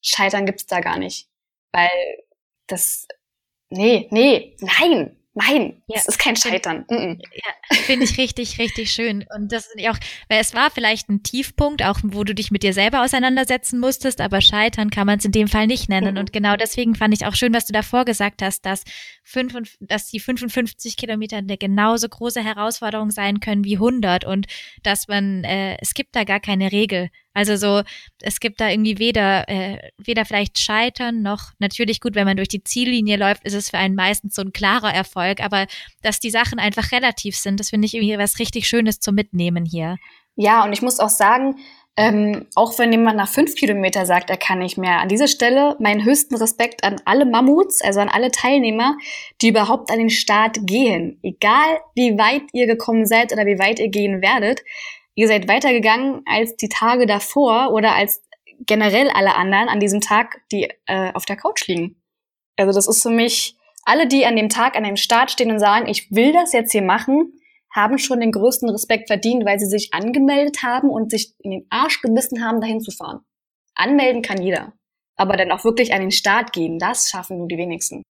Scheitern 0.02 0.46
gibt's 0.46 0.66
da 0.66 0.80
gar 0.80 0.98
nicht. 0.98 1.28
Weil 1.72 1.90
das, 2.66 3.06
nee, 3.70 4.08
nee, 4.10 4.56
nein, 4.60 5.16
Nein, 5.38 5.82
ja. 5.86 5.96
das 5.96 6.06
ist 6.06 6.18
kein 6.18 6.34
Scheitern. 6.34 6.86
Ja, 6.88 7.76
finde 7.84 8.06
ich 8.06 8.16
richtig, 8.16 8.58
richtig 8.58 8.90
schön. 8.90 9.26
Und 9.36 9.52
das 9.52 9.66
ist 9.66 9.86
auch, 9.86 9.98
weil 10.30 10.40
es 10.40 10.54
war 10.54 10.70
vielleicht 10.70 11.10
ein 11.10 11.22
Tiefpunkt, 11.22 11.82
auch 11.82 11.98
wo 12.02 12.24
du 12.24 12.34
dich 12.34 12.50
mit 12.50 12.62
dir 12.62 12.72
selber 12.72 13.04
auseinandersetzen 13.04 13.78
musstest, 13.78 14.22
aber 14.22 14.40
Scheitern 14.40 14.88
kann 14.88 15.06
man 15.06 15.18
es 15.18 15.26
in 15.26 15.32
dem 15.32 15.46
Fall 15.46 15.66
nicht 15.66 15.90
nennen. 15.90 16.14
Mhm. 16.14 16.20
Und 16.20 16.32
genau 16.32 16.56
deswegen 16.56 16.94
fand 16.94 17.12
ich 17.12 17.26
auch 17.26 17.34
schön, 17.34 17.52
was 17.52 17.66
du 17.66 17.74
davor 17.74 18.06
gesagt 18.06 18.40
hast, 18.40 18.64
dass, 18.64 18.84
fünf, 19.24 19.76
dass 19.80 20.06
die 20.06 20.20
55 20.20 20.96
Kilometer 20.96 21.36
eine 21.36 21.58
genauso 21.58 22.08
große 22.08 22.42
Herausforderung 22.42 23.10
sein 23.10 23.40
können 23.40 23.62
wie 23.62 23.76
100 23.76 24.24
und 24.24 24.46
dass 24.84 25.06
man, 25.06 25.44
äh, 25.44 25.76
es 25.82 25.92
gibt 25.92 26.16
da 26.16 26.24
gar 26.24 26.40
keine 26.40 26.72
Regel. 26.72 27.10
Also 27.36 27.56
so, 27.56 27.82
es 28.22 28.40
gibt 28.40 28.62
da 28.62 28.70
irgendwie 28.70 28.98
weder, 28.98 29.46
äh, 29.46 29.90
weder 29.98 30.24
vielleicht 30.24 30.58
Scheitern 30.58 31.20
noch 31.20 31.50
natürlich 31.58 32.00
gut, 32.00 32.14
wenn 32.14 32.24
man 32.24 32.38
durch 32.38 32.48
die 32.48 32.64
Ziellinie 32.64 33.18
läuft, 33.18 33.44
ist 33.44 33.52
es 33.52 33.68
für 33.68 33.76
einen 33.76 33.94
meistens 33.94 34.34
so 34.34 34.40
ein 34.40 34.54
klarer 34.54 34.90
Erfolg, 34.90 35.40
aber 35.40 35.66
dass 36.00 36.18
die 36.18 36.30
Sachen 36.30 36.58
einfach 36.58 36.92
relativ 36.92 37.36
sind, 37.36 37.60
das 37.60 37.68
finde 37.68 37.84
ich 37.84 37.94
irgendwie 37.94 38.16
was 38.16 38.38
richtig 38.38 38.66
Schönes 38.66 39.00
zum 39.00 39.16
Mitnehmen 39.16 39.66
hier. 39.66 39.96
Ja, 40.34 40.64
und 40.64 40.72
ich 40.72 40.80
muss 40.80 40.98
auch 40.98 41.10
sagen, 41.10 41.56
ähm, 41.98 42.46
auch 42.54 42.78
wenn 42.78 42.92
jemand 42.92 43.18
nach 43.18 43.28
fünf 43.28 43.54
Kilometer 43.54 44.06
sagt, 44.06 44.30
er 44.30 44.38
kann 44.38 44.60
nicht 44.60 44.78
mehr. 44.78 45.00
An 45.00 45.08
dieser 45.08 45.28
Stelle 45.28 45.76
meinen 45.78 46.04
höchsten 46.04 46.36
Respekt 46.36 46.84
an 46.84 46.96
alle 47.04 47.26
Mammuts, 47.26 47.82
also 47.82 48.00
an 48.00 48.08
alle 48.08 48.30
Teilnehmer, 48.30 48.96
die 49.42 49.48
überhaupt 49.48 49.90
an 49.90 49.98
den 49.98 50.10
Start 50.10 50.58
gehen. 50.62 51.18
Egal 51.22 51.80
wie 51.94 52.16
weit 52.16 52.44
ihr 52.54 52.66
gekommen 52.66 53.04
seid 53.04 53.32
oder 53.32 53.44
wie 53.44 53.58
weit 53.58 53.78
ihr 53.78 53.88
gehen 53.88 54.22
werdet, 54.22 54.62
ihr 55.16 55.26
seid 55.26 55.48
weitergegangen 55.48 56.22
als 56.26 56.56
die 56.56 56.68
Tage 56.68 57.06
davor 57.06 57.72
oder 57.72 57.94
als 57.94 58.22
generell 58.60 59.10
alle 59.10 59.34
anderen 59.34 59.68
an 59.68 59.80
diesem 59.80 60.00
Tag, 60.00 60.40
die 60.52 60.68
äh, 60.86 61.12
auf 61.12 61.24
der 61.24 61.36
Couch 61.36 61.66
liegen. 61.66 62.00
Also 62.56 62.72
das 62.72 62.86
ist 62.86 63.02
für 63.02 63.10
mich, 63.10 63.56
alle, 63.84 64.06
die 64.06 64.26
an 64.26 64.36
dem 64.36 64.48
Tag 64.48 64.76
an 64.76 64.84
dem 64.84 64.96
Start 64.96 65.30
stehen 65.30 65.50
und 65.50 65.58
sagen, 65.58 65.86
ich 65.88 66.10
will 66.10 66.32
das 66.32 66.52
jetzt 66.52 66.72
hier 66.72 66.82
machen, 66.82 67.32
haben 67.70 67.98
schon 67.98 68.20
den 68.20 68.32
größten 68.32 68.68
Respekt 68.70 69.08
verdient, 69.08 69.44
weil 69.44 69.58
sie 69.58 69.66
sich 69.66 69.92
angemeldet 69.92 70.62
haben 70.62 70.88
und 70.88 71.10
sich 71.10 71.34
in 71.40 71.50
den 71.50 71.66
Arsch 71.70 72.00
gebissen 72.00 72.44
haben, 72.44 72.60
dahin 72.60 72.80
zu 72.80 72.90
fahren. 72.90 73.20
Anmelden 73.74 74.22
kann 74.22 74.42
jeder. 74.42 74.72
Aber 75.16 75.36
dann 75.36 75.52
auch 75.52 75.64
wirklich 75.64 75.92
an 75.92 76.00
den 76.00 76.10
Start 76.10 76.52
gehen, 76.52 76.78
das 76.78 77.10
schaffen 77.10 77.38
nur 77.38 77.48
die 77.48 77.58
wenigsten. 77.58 78.02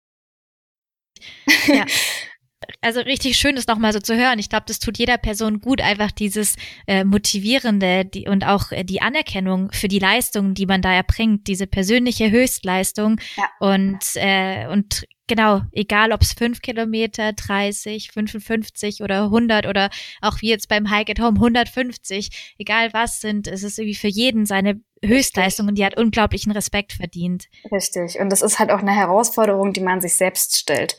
Ja. 1.66 1.86
also 2.80 3.00
richtig 3.00 3.36
schön 3.36 3.56
ist 3.56 3.68
nochmal 3.68 3.92
so 3.92 4.00
zu 4.00 4.16
hören. 4.16 4.38
Ich 4.38 4.48
glaube, 4.48 4.64
das 4.66 4.78
tut 4.78 4.98
jeder 4.98 5.18
Person 5.18 5.60
gut, 5.60 5.80
einfach 5.80 6.10
dieses 6.10 6.56
äh, 6.86 7.04
Motivierende 7.04 8.04
die, 8.04 8.28
und 8.28 8.46
auch 8.46 8.72
äh, 8.72 8.84
die 8.84 9.02
Anerkennung 9.02 9.70
für 9.72 9.88
die 9.88 9.98
Leistung, 9.98 10.54
die 10.54 10.66
man 10.66 10.82
da 10.82 10.92
erbringt, 10.92 11.46
diese 11.46 11.66
persönliche 11.66 12.30
Höchstleistung. 12.30 13.20
Ja. 13.36 13.48
Und, 13.60 13.98
äh, 14.16 14.66
und 14.68 15.06
genau, 15.26 15.62
egal 15.72 16.12
ob 16.12 16.22
es 16.22 16.32
fünf 16.32 16.60
Kilometer, 16.60 17.32
30, 17.32 18.10
55 18.12 19.02
oder 19.02 19.24
100 19.24 19.66
oder 19.66 19.90
auch 20.20 20.40
wie 20.40 20.48
jetzt 20.48 20.68
beim 20.68 20.90
Hike 20.90 21.12
at 21.12 21.20
Home 21.20 21.36
150, 21.36 22.54
egal 22.58 22.92
was 22.92 23.20
sind, 23.20 23.46
es 23.46 23.62
ist 23.62 23.78
irgendwie 23.78 23.94
für 23.94 24.08
jeden 24.08 24.46
seine 24.46 24.80
Höchstleistung 25.04 25.68
und 25.68 25.76
die 25.76 25.84
hat 25.84 25.96
unglaublichen 25.96 26.52
Respekt 26.52 26.92
verdient. 26.92 27.46
Richtig. 27.70 28.18
Und 28.18 28.30
das 28.30 28.42
ist 28.42 28.58
halt 28.58 28.70
auch 28.70 28.80
eine 28.80 28.94
Herausforderung, 28.94 29.72
die 29.72 29.80
man 29.80 30.00
sich 30.00 30.16
selbst 30.16 30.56
stellt. 30.56 30.96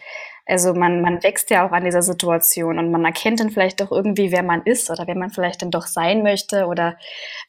Also 0.47 0.73
man, 0.73 1.01
man 1.01 1.23
wächst 1.23 1.49
ja 1.49 1.67
auch 1.67 1.71
an 1.71 1.85
dieser 1.85 2.03
Situation 2.03 2.77
und 2.77 2.91
man 2.91 3.03
erkennt 3.03 3.39
dann 3.39 3.49
vielleicht 3.49 3.81
doch 3.81 3.91
irgendwie, 3.91 4.31
wer 4.31 4.43
man 4.43 4.61
ist 4.63 4.91
oder 4.91 5.07
wer 5.07 5.15
man 5.15 5.31
vielleicht 5.31 5.61
dann 5.61 5.71
doch 5.71 5.87
sein 5.87 6.21
möchte. 6.21 6.67
Oder 6.67 6.97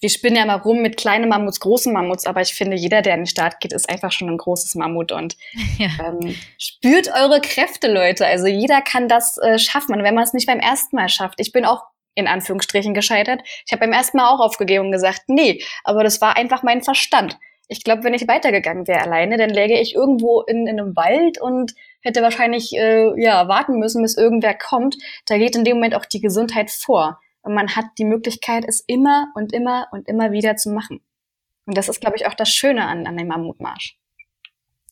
wir 0.01 0.09
spinnen 0.09 0.37
ja 0.37 0.47
mal 0.47 0.57
rum 0.57 0.81
mit 0.81 0.97
kleinen 0.97 1.29
Mammuts, 1.29 1.61
großen 1.61 1.93
Mammuts, 1.93 2.27
aber 2.27 2.41
ich 2.41 2.55
finde, 2.55 2.77
jeder, 2.77 3.03
der 3.03 3.15
an 3.15 3.21
den 3.21 3.27
Start 3.27 3.61
geht, 3.61 3.75
ist 3.75 3.91
einfach 3.91 4.13
schon 4.13 4.29
ein 4.31 4.39
großes 4.39 4.75
Mammut 4.77 5.13
und 5.13 5.37
ja. 5.79 5.89
ähm, 6.07 6.35
spürt 6.59 7.09
eure 7.15 7.41
Kräfte, 7.41 7.93
Leute. 7.93 8.27
Also 8.27 8.47
jeder 8.47 8.81
kann 8.81 9.09
das 9.09 9.37
äh, 9.39 9.59
schaffen. 9.59 9.95
Und 9.95 10.03
wenn 10.03 10.15
man 10.15 10.25
es 10.25 10.33
nicht 10.33 10.47
beim 10.47 10.61
ersten 10.61 10.97
Mal 10.97 11.09
schafft, 11.09 11.39
ich 11.41 11.53
bin 11.53 11.67
auch 11.67 11.83
in 12.17 12.27
Anführungsstrichen 12.27 12.95
gescheitert. 12.95 13.43
Ich 13.67 13.73
habe 13.73 13.81
beim 13.81 13.93
ersten 13.93 14.17
Mal 14.17 14.31
auch 14.31 14.41
aufgegeben 14.41 14.87
und 14.87 14.93
gesagt, 14.93 15.25
nee, 15.29 15.63
aber 15.85 16.03
das 16.03 16.21
war 16.21 16.37
einfach 16.37 16.63
mein 16.63 16.83
Verstand. 16.83 17.39
Ich 17.69 17.83
glaube, 17.83 18.05
wenn 18.05 18.15
ich 18.15 18.29
weitergegangen 18.29 18.87
wäre 18.87 19.03
alleine, 19.03 19.37
dann 19.37 19.51
läge 19.51 19.79
ich 19.81 19.95
irgendwo 19.95 20.43
in, 20.43 20.67
in 20.67 20.81
einem 20.81 20.95
Wald 20.95 21.41
und 21.41 21.75
hätte 22.01 22.23
wahrscheinlich 22.23 22.73
äh, 22.77 23.21
ja 23.21 23.49
warten 23.49 23.79
müssen, 23.79 24.03
bis 24.03 24.17
irgendwer 24.17 24.55
kommt. 24.55 24.97
Da 25.27 25.37
geht 25.39 25.57
in 25.57 25.65
dem 25.65 25.77
Moment 25.77 25.95
auch 25.95 26.05
die 26.05 26.21
Gesundheit 26.21 26.71
vor. 26.71 27.21
Und 27.43 27.55
man 27.55 27.75
hat 27.75 27.87
die 27.99 28.05
Möglichkeit, 28.05 28.65
es 28.67 28.81
immer 28.81 29.29
und 29.35 29.53
immer 29.53 29.89
und 29.93 30.09
immer 30.09 30.33
wieder 30.33 30.57
zu 30.57 30.71
machen. 30.71 31.01
Und 31.65 31.77
das 31.77 31.89
ist, 31.89 32.01
glaube 32.01 32.17
ich, 32.17 32.27
auch 32.27 32.35
das 32.35 32.51
Schöne 32.51 32.87
an, 32.87 33.07
an 33.07 33.17
dem 33.17 33.29
Mammutmarsch. 33.29 33.99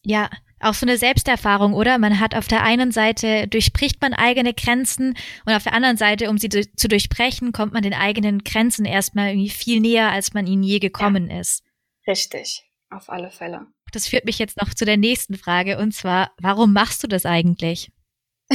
Ja, 0.03 0.29
auch 0.61 0.75
so 0.75 0.87
eine 0.87 0.97
Selbsterfahrung, 0.97 1.75
oder? 1.75 1.99
Man 1.99 2.21
hat 2.21 2.35
auf 2.35 2.49
der 2.49 2.63
einen 2.63 2.91
Seite 2.91 3.47
durchbricht 3.49 4.01
man 4.01 4.15
eigene 4.15 4.55
Grenzen 4.55 5.17
und 5.45 5.53
auf 5.53 5.65
der 5.65 5.75
anderen 5.75 5.97
Seite, 5.97 6.31
um 6.31 6.39
sie 6.39 6.49
zu 6.49 6.89
durchbrechen, 6.89 7.53
kommt 7.53 7.73
man 7.73 7.83
den 7.83 7.95
eigenen 7.95 8.45
Grenzen 8.45 8.85
erstmal 8.85 9.31
irgendwie 9.31 9.51
viel 9.51 9.81
näher, 9.81 10.11
als 10.11 10.33
man 10.33 10.47
ihnen 10.47 10.63
je 10.63 10.79
gekommen 10.79 11.31
ja, 11.31 11.41
ist. 11.41 11.63
Richtig, 12.07 12.65
auf 12.91 13.09
alle 13.09 13.31
Fälle 13.31 13.67
das 13.95 14.09
führt 14.09 14.25
mich 14.25 14.39
jetzt 14.39 14.61
noch 14.61 14.75
zu 14.75 14.85
der 14.85 14.97
nächsten 14.97 15.37
Frage 15.37 15.79
und 15.79 15.93
zwar, 15.93 16.33
warum 16.41 16.73
machst 16.73 17.03
du 17.03 17.07
das 17.07 17.27
eigentlich? 17.27 17.91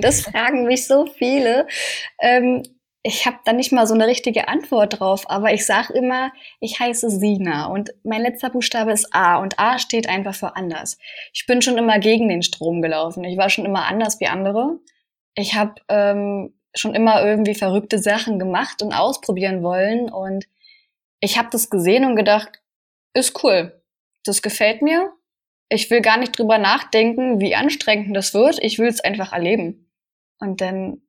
das 0.00 0.22
fragen 0.22 0.64
mich 0.64 0.86
so 0.86 1.06
viele. 1.06 1.66
Ähm, 2.20 2.62
ich 3.02 3.26
habe 3.26 3.38
da 3.44 3.52
nicht 3.52 3.72
mal 3.72 3.86
so 3.86 3.94
eine 3.94 4.06
richtige 4.06 4.48
Antwort 4.48 5.00
drauf, 5.00 5.28
aber 5.30 5.52
ich 5.54 5.64
sage 5.64 5.94
immer, 5.94 6.32
ich 6.60 6.80
heiße 6.80 7.10
Sina 7.10 7.66
und 7.66 7.90
mein 8.02 8.22
letzter 8.22 8.50
Buchstabe 8.50 8.92
ist 8.92 9.14
A 9.14 9.38
und 9.38 9.58
A 9.58 9.78
steht 9.78 10.08
einfach 10.08 10.34
für 10.34 10.54
anders. 10.54 10.98
Ich 11.32 11.46
bin 11.46 11.62
schon 11.62 11.78
immer 11.78 11.98
gegen 11.98 12.28
den 12.28 12.42
Strom 12.42 12.82
gelaufen. 12.82 13.24
Ich 13.24 13.38
war 13.38 13.48
schon 13.48 13.64
immer 13.64 13.86
anders 13.86 14.20
wie 14.20 14.26
andere. 14.26 14.78
Ich 15.34 15.54
habe 15.54 15.74
ähm, 15.88 16.54
schon 16.74 16.94
immer 16.94 17.24
irgendwie 17.24 17.54
verrückte 17.54 17.98
Sachen 17.98 18.38
gemacht 18.38 18.82
und 18.82 18.92
ausprobieren 18.92 19.62
wollen 19.62 20.10
und 20.10 20.46
ich 21.20 21.38
habe 21.38 21.48
das 21.50 21.70
gesehen 21.70 22.04
und 22.04 22.16
gedacht, 22.16 22.59
ist 23.14 23.42
cool. 23.42 23.80
Das 24.24 24.42
gefällt 24.42 24.82
mir. 24.82 25.12
Ich 25.68 25.90
will 25.90 26.00
gar 26.00 26.18
nicht 26.18 26.38
drüber 26.38 26.58
nachdenken, 26.58 27.40
wie 27.40 27.54
anstrengend 27.54 28.16
das 28.16 28.34
wird. 28.34 28.58
Ich 28.62 28.78
will 28.78 28.88
es 28.88 29.00
einfach 29.00 29.32
erleben. 29.32 29.90
Und 30.38 30.60
dann 30.60 31.02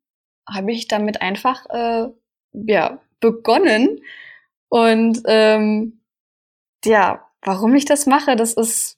habe 0.47 0.71
ich 0.71 0.87
damit 0.87 1.21
einfach 1.21 1.65
äh, 1.69 2.09
ja 2.53 2.99
begonnen 3.19 4.01
und 4.71 5.21
ähm, 5.25 6.01
ja, 6.85 7.27
warum 7.41 7.75
ich 7.75 7.85
das 7.85 8.05
mache, 8.05 8.35
das 8.35 8.53
ist 8.53 8.97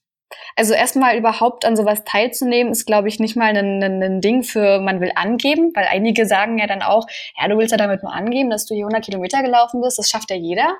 also 0.55 0.73
erstmal 0.73 1.17
überhaupt 1.17 1.65
an 1.65 1.75
sowas 1.75 2.03
teilzunehmen, 2.05 2.71
ist, 2.71 2.85
glaube 2.85 3.07
ich, 3.07 3.19
nicht 3.19 3.35
mal 3.35 3.55
ein, 3.55 3.83
ein, 3.83 4.01
ein, 4.01 4.21
Ding 4.21 4.43
für, 4.43 4.79
man 4.79 5.01
will 5.01 5.11
angeben, 5.15 5.71
weil 5.75 5.87
einige 5.89 6.25
sagen 6.25 6.57
ja 6.57 6.67
dann 6.67 6.81
auch, 6.81 7.07
ja, 7.39 7.47
du 7.47 7.57
willst 7.57 7.71
ja 7.71 7.77
damit 7.77 8.03
nur 8.03 8.13
angeben, 8.13 8.49
dass 8.49 8.65
du 8.65 8.73
hier 8.73 8.85
100 8.85 9.03
Kilometer 9.03 9.43
gelaufen 9.43 9.81
bist, 9.81 9.99
das 9.99 10.09
schafft 10.09 10.31
ja 10.31 10.35
jeder. 10.35 10.77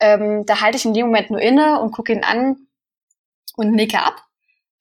Ähm, 0.00 0.44
da 0.46 0.60
halte 0.60 0.76
ich 0.76 0.84
in 0.84 0.94
dem 0.94 1.06
Moment 1.06 1.30
nur 1.30 1.40
inne 1.40 1.80
und 1.80 1.92
gucke 1.92 2.12
ihn 2.12 2.24
an 2.24 2.68
und 3.56 3.72
nicke 3.72 3.98
ab. 3.98 4.22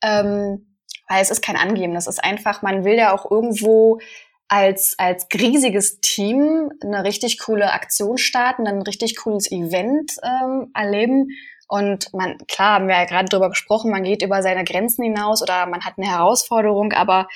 Ähm, 0.04 0.78
weil 1.08 1.22
es 1.22 1.32
ist 1.32 1.42
kein 1.42 1.56
Angeben, 1.56 1.94
das 1.94 2.08
ist 2.08 2.24
einfach, 2.24 2.62
man 2.62 2.84
will 2.84 2.96
ja 2.96 3.14
auch 3.14 3.30
irgendwo 3.30 4.00
als, 4.48 4.96
als 4.98 5.28
riesiges 5.34 6.00
Team 6.02 6.72
eine 6.82 7.04
richtig 7.04 7.40
coole 7.40 7.72
Aktion 7.72 8.18
starten, 8.18 8.68
ein 8.68 8.82
richtig 8.82 9.16
cooles 9.18 9.52
Event 9.52 10.14
ähm, 10.24 10.72
erleben 10.74 11.30
und 11.68 12.14
man, 12.14 12.38
klar, 12.48 12.76
haben 12.76 12.88
wir 12.88 12.96
ja 12.96 13.06
gerade 13.06 13.28
drüber 13.28 13.50
gesprochen, 13.50 13.92
man 13.92 14.04
geht 14.04 14.22
über 14.22 14.42
seine 14.44 14.64
Grenzen 14.64 15.04
hinaus 15.04 15.42
oder 15.42 15.66
man 15.66 15.84
hat 15.84 15.96
eine 15.98 16.08
Herausforderung, 16.08 16.94
aber 16.94 17.28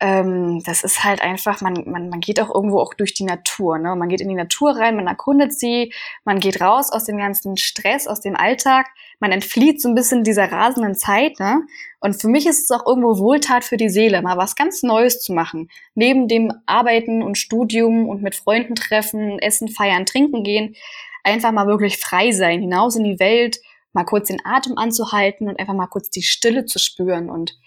ähm, 0.00 0.62
das 0.64 0.84
ist 0.84 1.02
halt 1.02 1.20
einfach, 1.22 1.60
man, 1.60 1.82
man, 1.86 2.08
man 2.08 2.20
geht 2.20 2.40
auch 2.40 2.54
irgendwo 2.54 2.78
auch 2.78 2.94
durch 2.94 3.14
die 3.14 3.24
Natur. 3.24 3.78
Ne? 3.78 3.96
Man 3.96 4.08
geht 4.08 4.20
in 4.20 4.28
die 4.28 4.34
Natur 4.34 4.76
rein, 4.76 4.94
man 4.94 5.08
erkundet 5.08 5.58
sie, 5.58 5.92
man 6.24 6.38
geht 6.38 6.60
raus 6.60 6.92
aus 6.92 7.04
dem 7.04 7.18
ganzen 7.18 7.56
Stress, 7.56 8.06
aus 8.06 8.20
dem 8.20 8.36
Alltag, 8.36 8.86
man 9.18 9.32
entflieht 9.32 9.82
so 9.82 9.88
ein 9.88 9.96
bisschen 9.96 10.22
dieser 10.22 10.52
rasenden 10.52 10.94
Zeit. 10.94 11.40
Ne? 11.40 11.62
Und 11.98 12.20
für 12.20 12.28
mich 12.28 12.46
ist 12.46 12.62
es 12.62 12.70
auch 12.70 12.86
irgendwo 12.86 13.18
Wohltat 13.18 13.64
für 13.64 13.76
die 13.76 13.88
Seele, 13.88 14.22
mal 14.22 14.36
was 14.36 14.54
ganz 14.54 14.84
Neues 14.84 15.20
zu 15.20 15.32
machen. 15.32 15.68
Neben 15.96 16.28
dem 16.28 16.52
Arbeiten 16.66 17.22
und 17.22 17.36
Studium 17.36 18.08
und 18.08 18.22
mit 18.22 18.36
Freunden 18.36 18.76
treffen, 18.76 19.40
essen, 19.40 19.68
feiern, 19.68 20.06
trinken 20.06 20.44
gehen, 20.44 20.76
einfach 21.24 21.50
mal 21.50 21.66
wirklich 21.66 21.98
frei 21.98 22.30
sein, 22.30 22.60
hinaus 22.60 22.94
in 22.94 23.02
die 23.02 23.18
Welt, 23.18 23.58
mal 23.92 24.04
kurz 24.04 24.28
den 24.28 24.44
Atem 24.44 24.78
anzuhalten 24.78 25.48
und 25.48 25.58
einfach 25.58 25.74
mal 25.74 25.88
kurz 25.88 26.08
die 26.08 26.22
Stille 26.22 26.66
zu 26.66 26.78
spüren. 26.78 27.30
Und 27.30 27.58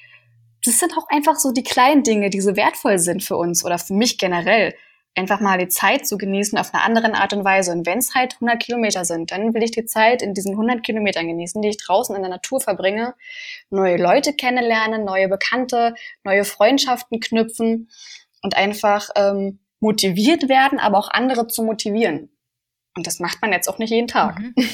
das 0.64 0.80
sind 0.80 0.98
auch 0.98 1.08
einfach 1.10 1.38
so 1.38 1.52
die 1.52 1.64
kleinen 1.64 2.04
Dinge, 2.04 2.30
die 2.30 2.42
so 2.42 2.56
wertvoll 2.56 3.00
sind 3.00 3.24
für 3.24 3.38
uns 3.38 3.66
oder 3.66 3.80
für 3.80 3.94
mich 3.94 4.18
generell. 4.18 4.76
Einfach 5.14 5.42
mal 5.42 5.58
die 5.58 5.68
Zeit 5.68 6.08
zu 6.08 6.18
genießen 6.18 6.58
auf 6.58 6.74
eine 6.74 6.84
andere 6.84 7.14
Art 7.16 7.34
und 7.34 7.44
Weise. 7.44 7.74
Und 7.74 7.86
wenn 7.86 7.98
es 7.98 8.16
halt 8.16 8.36
100 8.36 8.62
Kilometer 8.62 9.04
sind, 9.04 9.32
dann 9.32 9.54
will 9.54 9.64
ich 9.64 9.72
die 9.72 9.86
Zeit 9.86 10.22
in 10.22 10.34
diesen 10.34 10.52
100 10.54 10.84
Kilometern 10.84 11.28
genießen, 11.28 11.62
die 11.62 11.70
ich 11.70 11.78
draußen 11.78 12.16
in 12.16 12.22
der 12.22 12.32
Natur 12.32 12.62
verbringe, 12.62 13.14
neue 13.70 13.98
Leute 13.98 14.34
kennenlernen, 14.34 15.04
neue 15.04 15.28
Bekannte, 15.28 15.96
neue 16.24 16.46
Freundschaften 16.46 17.20
knüpfen 17.20 17.90
und 18.42 18.56
einfach 18.56 19.10
ähm, 19.16 19.60
motiviert 19.82 20.48
werden, 20.48 20.80
aber 20.80 20.98
auch 20.98 21.10
andere 21.10 21.48
zu 21.48 21.64
motivieren. 21.64 22.30
Und 22.96 23.08
das 23.08 23.20
macht 23.20 23.42
man 23.42 23.52
jetzt 23.52 23.68
auch 23.68 23.80
nicht 23.80 23.92
jeden 23.92 24.08
Tag. 24.08 24.40
Mhm. 24.40 24.54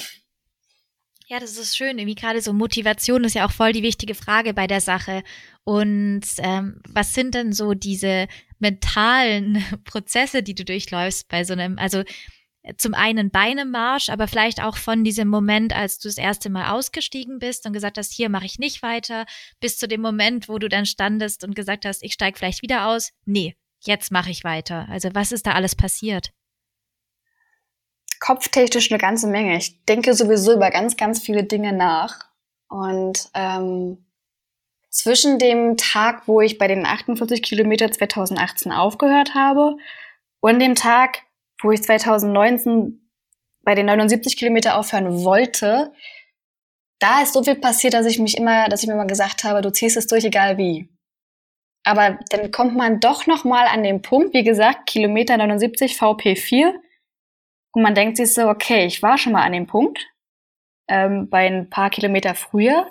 Ja, 1.30 1.42
das 1.42 1.58
ist 1.58 1.76
schön. 1.76 1.98
Irgendwie 1.98 2.16
gerade 2.16 2.42
so 2.42 2.54
Motivation 2.54 3.26
ist 3.26 3.34
ja 3.34 3.46
auch 3.46 3.52
voll 3.52 3.74
die 3.74 3.84
wichtige 3.84 4.16
Frage 4.16 4.54
bei 4.54 4.66
der 4.66 4.80
Sache. 4.80 5.24
Und 5.66 6.22
ähm, 6.38 6.80
was 6.88 7.14
sind 7.14 7.36
denn 7.36 7.52
so 7.52 7.74
diese 7.74 8.28
mentalen 8.60 9.62
Prozesse, 9.84 10.42
die 10.42 10.56
du 10.56 10.64
durchläufst 10.64 11.28
bei 11.28 11.44
so 11.44 11.52
einem, 11.52 11.78
also 11.80 12.04
äh, 12.64 12.76
zum 12.78 12.94
einen 12.94 13.30
bei 13.30 13.42
einem 13.42 13.72
Marsch, 13.72 14.08
aber 14.08 14.30
vielleicht 14.30 14.64
auch 14.64 14.78
von 14.78 15.04
diesem 15.04 15.28
Moment, 15.28 15.76
als 15.76 16.00
du 16.00 16.08
das 16.08 16.18
erste 16.18 16.50
Mal 16.50 16.72
ausgestiegen 16.72 17.40
bist 17.40 17.66
und 17.66 17.74
gesagt 17.74 17.98
hast, 17.98 18.14
hier 18.14 18.30
mache 18.30 18.46
ich 18.46 18.58
nicht 18.58 18.82
weiter, 18.82 19.26
bis 19.60 19.78
zu 19.78 19.90
dem 19.90 20.00
Moment, 20.00 20.48
wo 20.48 20.60
du 20.60 20.70
dann 20.70 20.86
standest 20.86 21.44
und 21.44 21.56
gesagt 21.58 21.84
hast, 21.84 22.04
ich 22.04 22.14
steige 22.14 22.38
vielleicht 22.38 22.62
wieder 22.62 22.88
aus. 22.88 23.12
Nee, 23.26 23.58
jetzt 23.82 24.14
mache 24.14 24.32
ich 24.32 24.46
weiter. 24.46 24.88
Also 24.88 25.10
was 25.12 25.34
ist 25.34 25.46
da 25.46 25.52
alles 25.52 25.76
passiert? 25.76 26.32
Kopftechnisch 28.20 28.92
eine 28.92 29.00
ganze 29.00 29.28
Menge. 29.28 29.58
Ich 29.58 29.84
denke 29.86 30.14
sowieso 30.14 30.54
über 30.54 30.70
ganz, 30.72 30.98
ganz 30.98 31.22
viele 31.22 31.44
Dinge 31.44 31.74
nach. 31.74 32.20
Und 32.70 33.30
ähm, 33.34 34.06
zwischen 34.90 35.40
dem 35.40 35.78
Tag, 35.78 36.28
wo 36.28 36.42
ich 36.42 36.58
bei 36.58 36.68
den 36.68 36.86
48 36.86 37.42
Kilometer 37.42 37.92
2018 37.92 38.72
aufgehört 38.72 39.36
habe, 39.36 39.78
und 40.40 40.60
dem 40.60 40.76
Tag, 40.76 41.24
wo 41.62 41.72
ich 41.72 41.84
2019 41.84 43.02
bei 43.64 43.76
den 43.76 43.88
79 43.88 44.38
Kilometer 44.38 44.78
aufhören 44.78 45.24
wollte, 45.24 45.92
da 47.00 47.22
ist 47.22 47.34
so 47.34 47.44
viel 47.44 47.56
passiert, 47.56 47.94
dass 47.94 48.06
ich 48.06 48.20
mich 48.20 48.38
immer, 48.38 48.70
dass 48.70 48.82
ich 48.82 48.88
mir 48.88 48.94
immer 48.94 49.06
gesagt 49.06 49.44
habe, 49.44 49.62
du 49.62 49.72
ziehst 49.72 49.98
es 49.98 50.08
durch, 50.08 50.26
egal 50.26 50.58
wie. 50.58 50.90
Aber 51.84 52.18
dann 52.30 52.52
kommt 52.52 52.76
man 52.76 53.00
doch 53.00 53.28
noch 53.28 53.44
mal 53.44 53.68
an 53.68 53.84
den 53.84 54.02
Punkt, 54.02 54.34
wie 54.34 54.44
gesagt, 54.44 54.88
Kilometer 54.88 55.38
79 55.38 55.94
VP4, 55.94 56.74
und 57.78 57.84
man 57.84 57.94
denkt 57.94 58.18
sich 58.18 58.34
so, 58.34 58.50
okay, 58.50 58.88
ich 58.88 59.04
war 59.04 59.20
schon 59.20 59.34
mal 59.34 59.44
an 59.44 59.52
dem 59.52 59.68
Punkt, 59.68 60.04
ähm, 60.88 61.30
bei 61.30 61.46
ein 61.46 61.70
paar 61.70 61.92
Kilometer 61.92 62.34
früher, 62.34 62.88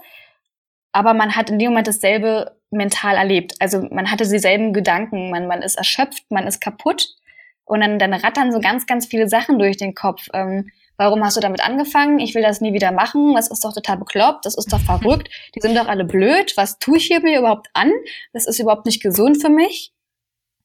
aber 0.92 1.12
man 1.12 1.34
hat 1.34 1.50
in 1.50 1.58
dem 1.58 1.70
Moment 1.70 1.88
dasselbe 1.88 2.56
mental 2.70 3.16
erlebt. 3.16 3.56
Also 3.58 3.82
man 3.90 4.12
hatte 4.12 4.22
dieselben 4.28 4.72
Gedanken, 4.72 5.30
man, 5.30 5.48
man 5.48 5.62
ist 5.62 5.74
erschöpft, 5.74 6.30
man 6.30 6.46
ist 6.46 6.60
kaputt 6.60 7.16
und 7.64 7.80
dann, 7.80 7.98
dann 7.98 8.14
rattern 8.14 8.52
so 8.52 8.60
ganz, 8.60 8.86
ganz 8.86 9.06
viele 9.06 9.28
Sachen 9.28 9.58
durch 9.58 9.76
den 9.76 9.96
Kopf. 9.96 10.28
Ähm, 10.32 10.70
warum 10.96 11.24
hast 11.24 11.36
du 11.36 11.40
damit 11.40 11.64
angefangen? 11.66 12.20
Ich 12.20 12.36
will 12.36 12.42
das 12.42 12.60
nie 12.60 12.72
wieder 12.72 12.92
machen. 12.92 13.34
Das 13.34 13.50
ist 13.50 13.64
doch 13.64 13.74
total 13.74 13.96
bekloppt. 13.96 14.46
Das 14.46 14.56
ist 14.56 14.72
doch 14.72 14.80
verrückt. 14.86 15.28
Die 15.56 15.60
sind 15.60 15.76
doch 15.76 15.88
alle 15.88 16.04
blöd. 16.04 16.56
Was 16.56 16.78
tue 16.78 16.98
ich 16.98 17.06
hier 17.06 17.20
mir 17.20 17.40
überhaupt 17.40 17.70
an? 17.74 17.90
Das 18.32 18.46
ist 18.46 18.60
überhaupt 18.60 18.86
nicht 18.86 19.02
gesund 19.02 19.42
für 19.42 19.50
mich. 19.50 19.92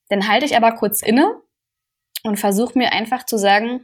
Dann 0.10 0.28
halte 0.28 0.46
ich 0.46 0.56
aber 0.56 0.74
kurz 0.74 1.02
inne 1.02 1.42
und 2.24 2.38
versuche 2.40 2.78
mir 2.78 2.92
einfach 2.94 3.26
zu 3.26 3.40
sagen, 3.40 3.84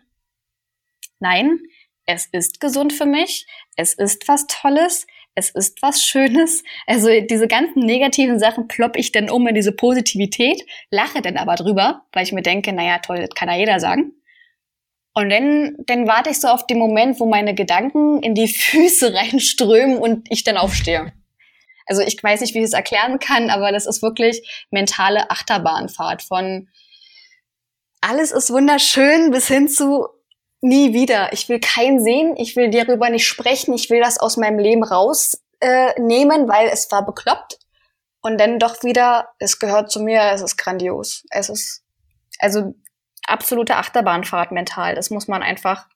Nein, 1.20 1.60
es 2.06 2.28
ist 2.32 2.60
gesund 2.60 2.94
für 2.94 3.06
mich, 3.06 3.46
es 3.76 3.94
ist 3.94 4.28
was 4.28 4.48
Tolles, 4.48 5.06
es 5.36 5.50
ist 5.50 5.82
was 5.82 6.04
Schönes. 6.04 6.64
Also 6.88 7.10
diese 7.22 7.48
ganzen 7.48 7.82
negativen 7.82 8.40
Sachen 8.40 8.68
plopp 8.68 8.98
ich 8.98 9.12
dann 9.12 9.30
um 9.30 9.46
in 9.48 9.56
diese 9.56 9.72
Positivität, 9.72 10.64
lache 10.90 11.22
dann 11.22 11.38
aber 11.38 11.56
drüber, 11.56 12.06
weil 12.14 12.24
ich 12.24 12.32
mir 12.32 12.42
denke, 12.42 12.74
naja, 12.74 13.00
toll, 13.00 13.20
das 13.20 13.36
kann 13.36 13.50
ja 13.50 13.56
jeder 13.56 13.80
sagen. 13.80 14.14
Und 15.14 15.30
dann, 15.30 15.76
dann 15.86 16.08
warte 16.08 16.30
ich 16.30 16.40
so 16.40 16.48
auf 16.48 16.68
den 16.68 16.78
Moment, 16.78 17.20
wo 17.20 17.26
meine 17.26 17.56
Gedanken 17.56 18.22
in 18.22 18.36
die 18.36 18.48
Füße 18.48 19.14
reinströmen 19.14 19.98
und 19.98 20.28
ich 20.32 20.44
dann 20.44 20.58
aufstehe. 20.58 21.14
Also 21.86 22.02
ich 22.02 22.22
weiß 22.22 22.42
nicht, 22.42 22.54
wie 22.54 22.60
ich 22.60 22.66
es 22.66 22.74
erklären 22.74 23.20
kann, 23.20 23.50
aber 23.50 23.72
das 23.72 23.86
ist 23.86 24.02
wirklich 24.02 24.68
mentale 24.72 25.30
Achterbahnfahrt 25.30 26.22
von 26.22 26.68
alles 28.02 28.32
ist 28.32 28.52
wunderschön 28.52 29.32
bis 29.32 29.48
hin 29.48 29.68
zu 29.68 30.08
nie 30.62 30.94
wieder. 30.94 31.34
Ich 31.34 31.50
will 31.50 31.60
keinen 31.60 32.04
sehen, 32.04 32.36
ich 32.38 32.56
will 32.56 32.70
darüber 32.70 33.10
nicht 33.10 33.28
sprechen, 33.28 33.74
ich 33.74 33.90
will 33.90 34.02
das 34.02 34.20
aus 34.20 34.38
meinem 34.38 34.60
Leben 34.60 34.84
rausnehmen, 34.84 36.44
äh, 36.44 36.48
weil 36.48 36.68
es 36.70 36.92
war 36.92 37.06
bekloppt. 37.06 37.60
Und 38.22 38.40
dann 38.40 38.60
doch 38.60 38.84
wieder, 38.84 39.30
es 39.40 39.60
gehört 39.60 39.92
zu 39.92 40.02
mir, 40.02 40.32
es 40.34 40.42
ist 40.42 40.58
grandios. 40.58 41.24
Es 41.30 41.50
ist 41.50 41.84
also 42.40 42.76
absolute 43.26 43.76
Achterbahnfahrt 43.76 44.52
mental. 44.52 44.96
Das 44.96 45.10
muss 45.10 45.28
man 45.28 45.44
einfach, 45.44 45.88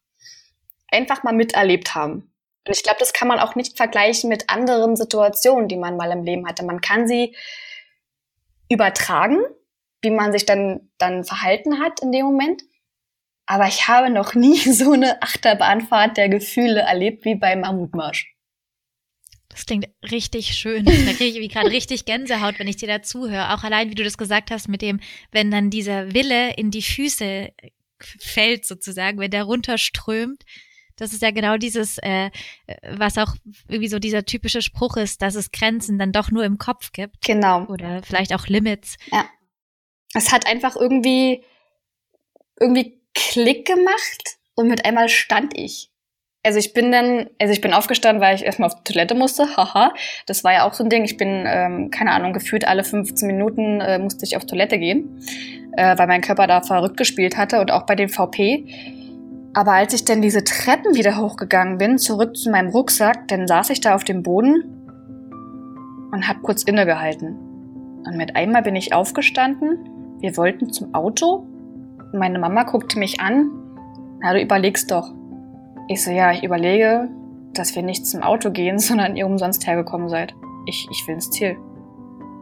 einfach 0.89 1.24
mal 1.24 1.34
miterlebt 1.34 1.95
haben. 1.95 2.32
Und 2.67 2.76
ich 2.76 2.84
glaube, 2.84 3.00
das 3.00 3.13
kann 3.13 3.28
man 3.28 3.39
auch 3.39 3.56
nicht 3.56 3.76
vergleichen 3.76 4.30
mit 4.30 4.50
anderen 4.50 4.95
Situationen, 4.95 5.67
die 5.67 5.78
man 5.78 5.97
mal 5.97 6.12
im 6.12 6.24
Leben 6.24 6.47
hatte. 6.47 6.63
Man 6.63 6.82
kann 6.82 7.08
sie 7.08 7.36
übertragen, 8.69 9.39
wie 10.02 10.12
man 10.12 10.32
sich 10.32 10.45
dann, 10.45 10.91
dann 10.97 11.24
verhalten 11.24 11.80
hat 11.80 12.02
in 12.02 12.12
dem 12.12 12.26
Moment. 12.26 12.63
Aber 13.51 13.67
ich 13.67 13.89
habe 13.89 14.09
noch 14.09 14.33
nie 14.33 14.59
so 14.71 14.93
eine 14.93 15.21
Achterbahnfahrt 15.21 16.15
der 16.15 16.29
Gefühle 16.29 16.79
erlebt 16.79 17.25
wie 17.25 17.35
beim 17.35 17.59
Mammutmarsch. 17.59 18.33
Das 19.49 19.65
klingt 19.65 19.89
richtig 20.09 20.53
schön. 20.53 20.85
Da 20.85 20.91
kriege 20.91 21.25
ich 21.25 21.39
wie 21.41 21.49
gerade 21.49 21.69
richtig 21.69 22.05
Gänsehaut, 22.05 22.59
wenn 22.59 22.69
ich 22.69 22.77
dir 22.77 22.87
dazu 22.87 23.29
höre. 23.29 23.53
Auch 23.53 23.65
allein, 23.65 23.89
wie 23.89 23.95
du 23.95 24.05
das 24.05 24.17
gesagt 24.17 24.51
hast, 24.51 24.69
mit 24.69 24.81
dem, 24.81 25.01
wenn 25.33 25.51
dann 25.51 25.69
dieser 25.69 26.13
Wille 26.13 26.53
in 26.53 26.71
die 26.71 26.81
Füße 26.81 27.49
fällt, 27.99 28.65
sozusagen, 28.65 29.19
wenn 29.19 29.31
der 29.31 29.43
runterströmt. 29.43 30.43
Das 30.95 31.11
ist 31.11 31.21
ja 31.21 31.31
genau 31.31 31.57
dieses, 31.57 31.97
äh, 31.97 32.31
was 32.87 33.17
auch 33.17 33.35
irgendwie 33.67 33.89
so 33.89 33.99
dieser 33.99 34.23
typische 34.23 34.61
Spruch 34.61 34.95
ist, 34.95 35.21
dass 35.21 35.35
es 35.35 35.51
Grenzen 35.51 35.99
dann 35.99 36.13
doch 36.13 36.31
nur 36.31 36.45
im 36.45 36.57
Kopf 36.57 36.93
gibt. 36.93 37.25
Genau. 37.25 37.65
Oder 37.65 38.01
vielleicht 38.01 38.33
auch 38.33 38.47
Limits. 38.47 38.95
Ja. 39.11 39.25
Es 40.13 40.31
hat 40.31 40.47
einfach 40.47 40.77
irgendwie, 40.77 41.43
irgendwie 42.57 43.00
Klick 43.13 43.65
gemacht 43.67 44.38
und 44.56 44.67
mit 44.67 44.86
einmal 44.86 45.10
stand 45.10 45.58
ich. 45.58 45.91
Also 46.43 46.58
ich 46.58 46.74
bin 46.74 46.91
dann, 46.91 47.30
also 47.39 47.54
ich 47.54 47.62
bin 47.62 47.71
aufgestanden, 47.71 48.21
weil 48.21 48.36
ich 48.36 48.43
erstmal 48.43 48.69
auf 48.69 48.76
die 48.76 48.91
Toilette 48.91 49.13
musste. 49.13 49.56
Haha, 49.56 49.93
das 50.26 50.43
war 50.43 50.54
ja 50.54 50.67
auch 50.67 50.74
so 50.74 50.84
ein 50.84 50.89
Ding. 50.89 51.04
Ich 51.04 51.17
bin, 51.17 51.43
ähm, 51.45 51.91
keine 51.91 52.12
Ahnung, 52.12 52.34
gefühlt 52.34 52.67
alle 52.67 52.84
15 52.84 53.28
Minuten 53.28 53.80
äh, 53.80 54.00
musste 54.00 54.26
ich 54.26 54.36
auf 54.36 54.45
Toilette 54.45 54.80
gehen, 54.80 55.24
äh, 55.78 55.95
weil 55.97 56.08
mein 56.08 56.21
Körper 56.21 56.47
da 56.47 56.62
verrückt 56.62 56.97
gespielt 56.97 57.38
hatte 57.38 57.62
und 57.62 57.71
auch 57.71 57.86
bei 57.86 57.95
dem 57.95 58.10
VP. 58.10 58.65
Aber 59.54 59.74
als 59.74 59.93
ich 59.93 60.06
dann 60.06 60.21
diese 60.21 60.43
Treppen 60.43 60.95
wieder 60.95 61.17
hochgegangen 61.17 61.78
bin, 61.78 62.00
zurück 62.00 62.36
zu 62.36 62.50
meinem 62.50 62.69
Rucksack, 62.69 63.28
dann 63.28 63.47
saß 63.47 63.69
ich 63.69 63.82
da 63.82 63.93
auf 63.93 64.04
dem 64.04 64.24
Boden 64.24 64.63
und 66.12 66.28
hab 66.28 66.41
kurz 66.41 66.63
innegehalten. 66.63 67.36
Und 68.06 68.17
mit 68.17 68.36
einmal 68.36 68.63
bin 68.63 68.76
ich 68.76 68.93
aufgestanden. 68.93 70.17
Wir 70.19 70.38
wollten 70.38 70.71
zum 70.71 70.95
Auto. 70.95 71.45
Meine 72.13 72.39
Mama 72.39 72.63
guckte 72.63 73.00
mich 73.00 73.21
an. 73.21 73.50
Na, 74.21 74.34
du 74.34 74.41
überlegst 74.41 74.91
doch. 74.91 75.13
Ich 75.88 76.04
so, 76.04 76.12
ja, 76.12 76.32
ich 76.32 76.43
überlege, 76.43 77.10
dass 77.54 77.76
wir 77.76 77.84
nicht 77.84 78.06
zum 78.06 78.21
Auto 78.21 78.52
gehen, 78.52 78.80
sondern 78.80 79.15
ihr 79.15 79.26
umsonst 79.26 79.65
hergekommen 79.65 80.10
seid. 80.10 80.34
Ich, 80.65 80.88
ich 80.91 81.08
will 81.08 81.15
ins 81.15 81.32
Ziel. 81.32 81.58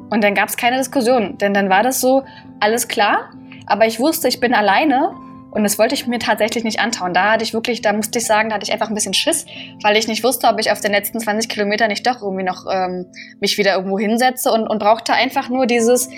Und 0.09 0.23
dann 0.23 0.33
gab 0.33 0.49
es 0.49 0.57
keine 0.57 0.77
Diskussion, 0.77 1.37
denn 1.37 1.53
dann 1.53 1.69
war 1.69 1.83
das 1.83 2.01
so, 2.01 2.23
alles 2.59 2.87
klar, 2.87 3.29
aber 3.67 3.85
ich 3.85 3.99
wusste, 3.99 4.27
ich 4.27 4.39
bin 4.39 4.55
alleine 4.55 5.13
und 5.51 5.61
das 5.61 5.77
wollte 5.77 5.93
ich 5.93 6.07
mir 6.07 6.17
tatsächlich 6.17 6.63
nicht 6.63 6.79
antauen. 6.79 7.13
Da 7.13 7.33
hatte 7.33 7.43
ich 7.43 7.53
wirklich, 7.53 7.81
da 7.81 7.93
musste 7.93 8.17
ich 8.17 8.25
sagen, 8.25 8.49
da 8.49 8.55
hatte 8.55 8.65
ich 8.65 8.73
einfach 8.73 8.89
ein 8.89 8.95
bisschen 8.95 9.13
Schiss, 9.13 9.45
weil 9.83 9.97
ich 9.97 10.07
nicht 10.07 10.23
wusste, 10.23 10.47
ob 10.47 10.59
ich 10.59 10.71
auf 10.71 10.81
den 10.81 10.91
letzten 10.91 11.19
20 11.19 11.47
Kilometern 11.47 11.89
nicht 11.89 12.07
doch 12.07 12.23
irgendwie 12.23 12.43
noch 12.43 12.65
ähm, 12.71 13.05
mich 13.39 13.59
wieder 13.59 13.75
irgendwo 13.75 13.99
hinsetze 13.99 14.51
und, 14.51 14.67
und 14.67 14.79
brauchte 14.79 15.13
einfach 15.13 15.49
nur 15.49 15.67
dieses, 15.67 16.09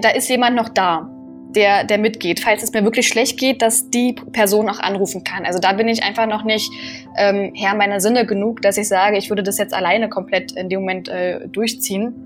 da 0.00 0.08
ist 0.08 0.30
jemand 0.30 0.56
noch 0.56 0.70
da 0.70 1.10
der, 1.56 1.84
der 1.84 1.98
mitgeht, 1.98 2.40
falls 2.40 2.62
es 2.62 2.72
mir 2.72 2.84
wirklich 2.84 3.08
schlecht 3.08 3.38
geht, 3.38 3.62
dass 3.62 3.90
die 3.90 4.12
Person 4.32 4.68
auch 4.68 4.78
anrufen 4.78 5.24
kann. 5.24 5.46
Also 5.46 5.58
da 5.58 5.72
bin 5.72 5.88
ich 5.88 6.04
einfach 6.04 6.26
noch 6.26 6.44
nicht 6.44 6.70
ähm, 7.16 7.52
Herr 7.54 7.74
meiner 7.74 8.00
Sinne 8.00 8.26
genug, 8.26 8.62
dass 8.62 8.76
ich 8.76 8.86
sage, 8.86 9.16
ich 9.16 9.30
würde 9.30 9.42
das 9.42 9.58
jetzt 9.58 9.74
alleine 9.74 10.08
komplett 10.08 10.52
in 10.52 10.68
dem 10.68 10.80
Moment 10.80 11.08
äh, 11.08 11.48
durchziehen. 11.48 12.22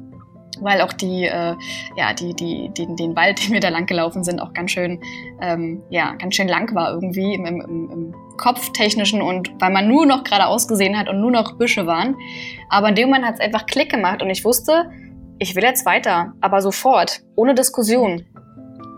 Weil 0.63 0.83
auch 0.83 0.93
die, 0.93 1.25
äh, 1.25 1.55
ja, 1.97 2.13
die, 2.13 2.35
die, 2.35 2.71
die, 2.77 2.87
den 2.95 3.17
Wald, 3.17 3.43
den 3.47 3.55
wir 3.55 3.61
da 3.61 3.71
lang 3.71 3.87
gelaufen 3.87 4.25
sind, 4.25 4.41
auch 4.41 4.53
ganz 4.53 4.73
schön, 4.73 5.01
ähm, 5.41 5.83
ja, 5.89 6.15
ganz 6.17 6.35
schön 6.35 6.49
lang 6.49 6.75
war 6.75 6.93
irgendwie 6.93 7.33
im, 7.33 7.47
im, 7.47 7.61
im 7.61 8.15
Kopftechnischen 8.37 9.23
und 9.23 9.51
weil 9.59 9.71
man 9.71 9.89
nur 9.89 10.05
noch 10.05 10.25
geradeaus 10.25 10.69
gesehen 10.69 10.99
hat 10.99 11.09
und 11.09 11.21
nur 11.21 11.31
noch 11.31 11.57
Büsche 11.57 11.87
waren. 11.87 12.15
Aber 12.69 12.91
in 12.91 12.95
dem 12.95 13.09
Moment 13.09 13.25
hat 13.25 13.35
es 13.35 13.41
einfach 13.41 13.65
Klick 13.65 13.91
gemacht 13.91 14.23
und 14.23 14.29
ich 14.29 14.45
wusste, 14.45 14.91
ich 15.39 15.57
will 15.57 15.63
jetzt 15.63 15.87
weiter, 15.87 16.35
aber 16.43 16.61
sofort, 16.61 17.23
ohne 17.37 17.55
Diskussion. 17.55 18.27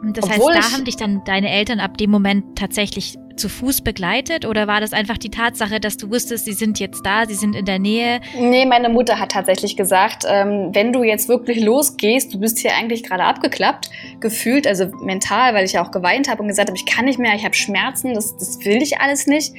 Und 0.03 0.19
das 0.19 0.25
Obwohl 0.25 0.55
heißt, 0.55 0.69
da 0.69 0.77
haben 0.77 0.85
dich 0.85 0.97
dann 0.97 1.23
deine 1.25 1.51
Eltern 1.51 1.79
ab 1.79 1.97
dem 1.97 2.11
Moment 2.11 2.59
tatsächlich 2.59 3.17
zu 3.37 3.49
Fuß 3.49 3.83
begleitet 3.83 4.45
oder 4.45 4.67
war 4.67 4.81
das 4.81 4.93
einfach 4.93 5.17
die 5.17 5.31
Tatsache, 5.31 5.81
dass 5.81 5.97
du 5.97 6.11
wusstest, 6.11 6.45
sie 6.45 6.53
sind 6.53 6.79
jetzt 6.81 7.05
da, 7.05 7.25
sie 7.27 7.35
sind 7.35 7.57
in 7.57 7.65
der 7.65 7.79
Nähe? 7.79 8.21
Nee, 8.38 8.67
meine 8.67 8.88
Mutter 8.88 9.19
hat 9.19 9.33
tatsächlich 9.33 9.77
gesagt, 9.77 10.25
ähm, 10.29 10.71
wenn 10.73 10.93
du 10.93 11.03
jetzt 11.03 11.29
wirklich 11.29 11.61
losgehst, 11.62 12.35
du 12.35 12.38
bist 12.38 12.59
hier 12.59 12.75
eigentlich 12.75 13.03
gerade 13.05 13.25
abgeklappt, 13.25 13.91
gefühlt, 14.21 14.67
also 14.67 14.87
mental, 15.03 15.55
weil 15.55 15.65
ich 15.65 15.73
ja 15.73 15.85
auch 15.85 15.91
geweint 15.91 16.29
habe 16.29 16.43
und 16.43 16.49
gesagt 16.49 16.69
habe, 16.69 16.77
ich 16.77 16.87
kann 16.87 17.05
nicht 17.05 17.19
mehr, 17.19 17.35
ich 17.35 17.45
habe 17.45 17.55
Schmerzen, 17.55 18.15
das, 18.15 18.37
das 18.37 18.65
will 18.65 18.83
ich 18.83 19.01
alles 19.01 19.27
nicht. 19.27 19.55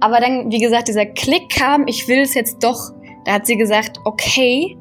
Aber 0.00 0.20
dann, 0.20 0.50
wie 0.50 0.58
gesagt, 0.58 0.88
dieser 0.88 1.06
Klick 1.06 1.48
kam, 1.50 1.86
ich 1.86 2.08
will 2.08 2.20
es 2.20 2.34
jetzt 2.34 2.62
doch. 2.62 2.92
Da 3.24 3.34
hat 3.34 3.46
sie 3.46 3.56
gesagt, 3.56 4.00
okay, 4.04 4.76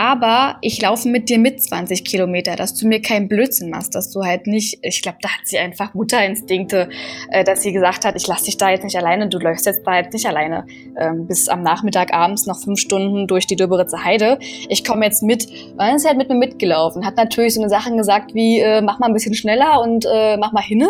aber 0.00 0.56
ich 0.62 0.80
laufe 0.80 1.10
mit 1.10 1.28
dir 1.28 1.38
mit 1.38 1.62
20 1.62 2.06
Kilometer, 2.06 2.56
dass 2.56 2.72
du 2.72 2.88
mir 2.88 3.02
keinen 3.02 3.28
Blödsinn 3.28 3.68
machst, 3.68 3.94
dass 3.94 4.10
du 4.10 4.22
halt 4.22 4.46
nicht, 4.46 4.78
ich 4.80 5.02
glaube, 5.02 5.18
da 5.20 5.28
hat 5.28 5.42
sie 5.44 5.58
einfach 5.58 5.92
Mutterinstinkte, 5.92 6.88
äh, 7.30 7.44
dass 7.44 7.60
sie 7.60 7.70
gesagt 7.70 8.06
hat, 8.06 8.16
ich 8.16 8.26
lasse 8.26 8.46
dich 8.46 8.56
da 8.56 8.70
jetzt 8.70 8.82
nicht 8.82 8.96
alleine, 8.96 9.28
du 9.28 9.38
läufst 9.38 9.66
jetzt 9.66 9.86
da 9.86 9.98
jetzt 9.98 10.14
nicht 10.14 10.24
alleine 10.24 10.64
ähm, 10.98 11.26
bis 11.26 11.50
am 11.50 11.62
Nachmittag 11.62 12.14
abends 12.14 12.46
noch 12.46 12.62
fünf 12.62 12.80
Stunden 12.80 13.26
durch 13.26 13.46
die 13.46 13.56
Döberitzer 13.56 14.02
Heide. 14.02 14.38
Ich 14.70 14.86
komme 14.86 15.04
jetzt 15.04 15.22
mit, 15.22 15.46
dann 15.76 15.96
ist 15.96 16.02
sie 16.02 16.08
halt 16.08 16.16
mit 16.16 16.30
mir 16.30 16.36
mitgelaufen, 16.36 17.04
hat 17.04 17.18
natürlich 17.18 17.52
so 17.52 17.60
eine 17.60 17.68
Sachen 17.68 17.98
gesagt 17.98 18.34
wie, 18.34 18.58
äh, 18.58 18.80
mach 18.80 19.00
mal 19.00 19.08
ein 19.08 19.12
bisschen 19.12 19.34
schneller 19.34 19.82
und 19.82 20.06
äh, 20.10 20.38
mach 20.38 20.52
mal 20.52 20.62
hinne 20.62 20.88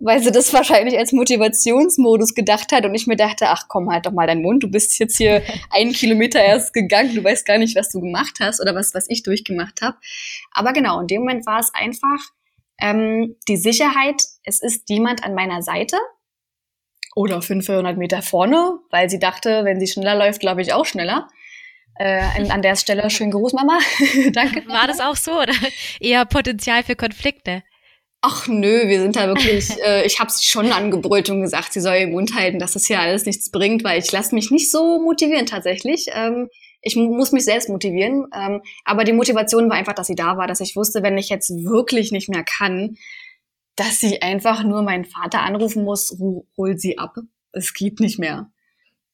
weil 0.00 0.22
sie 0.22 0.32
das 0.32 0.52
wahrscheinlich 0.52 0.98
als 0.98 1.12
Motivationsmodus 1.12 2.34
gedacht 2.34 2.72
hat 2.72 2.84
und 2.84 2.94
ich 2.94 3.06
mir 3.06 3.16
dachte, 3.16 3.46
ach 3.48 3.66
komm, 3.68 3.90
halt 3.90 4.06
doch 4.06 4.12
mal 4.12 4.26
deinen 4.26 4.42
Mund, 4.42 4.62
du 4.62 4.68
bist 4.68 4.98
jetzt 4.98 5.18
hier 5.18 5.42
einen 5.70 5.92
Kilometer 5.92 6.42
erst 6.42 6.72
gegangen, 6.72 7.14
du 7.14 7.22
weißt 7.22 7.46
gar 7.46 7.58
nicht, 7.58 7.76
was 7.76 7.90
du 7.90 8.00
gemacht 8.00 8.29
hast 8.38 8.60
oder 8.60 8.74
was, 8.74 8.94
was 8.94 9.08
ich 9.08 9.22
durchgemacht 9.22 9.82
habe. 9.82 9.96
Aber 10.52 10.72
genau, 10.72 11.00
in 11.00 11.08
dem 11.08 11.22
Moment 11.22 11.46
war 11.46 11.58
es 11.58 11.74
einfach 11.74 12.20
ähm, 12.80 13.36
die 13.48 13.56
Sicherheit, 13.56 14.22
es 14.44 14.62
ist 14.62 14.88
jemand 14.88 15.24
an 15.24 15.34
meiner 15.34 15.62
Seite 15.62 15.96
oder 17.14 17.42
500 17.42 17.96
Meter 17.96 18.22
vorne, 18.22 18.78
weil 18.90 19.10
sie 19.10 19.18
dachte, 19.18 19.64
wenn 19.64 19.80
sie 19.80 19.86
schneller 19.86 20.14
läuft, 20.14 20.40
glaube 20.40 20.62
ich 20.62 20.72
auch 20.72 20.86
schneller. 20.86 21.28
Äh, 21.96 22.48
an 22.48 22.62
der 22.62 22.76
Stelle 22.76 23.10
schönen 23.10 23.32
Gruß, 23.32 23.52
Mama. 23.52 23.78
Danke. 24.32 24.66
War 24.68 24.86
das 24.86 25.00
auch 25.00 25.16
so 25.16 25.32
oder 25.32 25.52
eher 25.98 26.24
Potenzial 26.24 26.82
für 26.82 26.96
Konflikte? 26.96 27.62
Ach 28.22 28.46
nö, 28.48 28.86
wir 28.86 29.00
sind 29.00 29.16
da 29.16 29.26
wirklich, 29.28 29.70
äh, 29.84 30.06
ich 30.06 30.20
habe 30.20 30.30
sie 30.30 30.44
schon 30.44 30.72
angebrüllt 30.72 31.30
und 31.30 31.42
gesagt, 31.42 31.72
sie 31.72 31.80
soll 31.80 31.96
ihren 31.96 32.12
Mund 32.12 32.34
halten, 32.34 32.58
dass 32.58 32.72
das 32.72 32.86
hier 32.86 33.00
alles 33.00 33.26
nichts 33.26 33.50
bringt, 33.50 33.82
weil 33.82 33.98
ich 33.98 34.12
lasse 34.12 34.34
mich 34.34 34.50
nicht 34.50 34.70
so 34.70 35.00
motivieren 35.00 35.46
tatsächlich. 35.46 36.06
Ähm, 36.14 36.48
ich 36.82 36.96
muss 36.96 37.32
mich 37.32 37.44
selbst 37.44 37.68
motivieren. 37.68 38.26
Ähm, 38.34 38.62
aber 38.84 39.04
die 39.04 39.12
Motivation 39.12 39.68
war 39.68 39.76
einfach, 39.76 39.94
dass 39.94 40.06
sie 40.06 40.14
da 40.14 40.36
war, 40.36 40.46
dass 40.46 40.60
ich 40.60 40.76
wusste, 40.76 41.02
wenn 41.02 41.18
ich 41.18 41.28
jetzt 41.28 41.50
wirklich 41.50 42.12
nicht 42.12 42.28
mehr 42.28 42.44
kann, 42.44 42.96
dass 43.76 43.98
sie 43.98 44.22
einfach 44.22 44.62
nur 44.62 44.82
meinen 44.82 45.04
Vater 45.04 45.40
anrufen 45.42 45.84
muss, 45.84 46.16
hol 46.56 46.78
sie 46.78 46.98
ab. 46.98 47.16
Es 47.52 47.74
geht 47.74 48.00
nicht 48.00 48.18
mehr. 48.18 48.50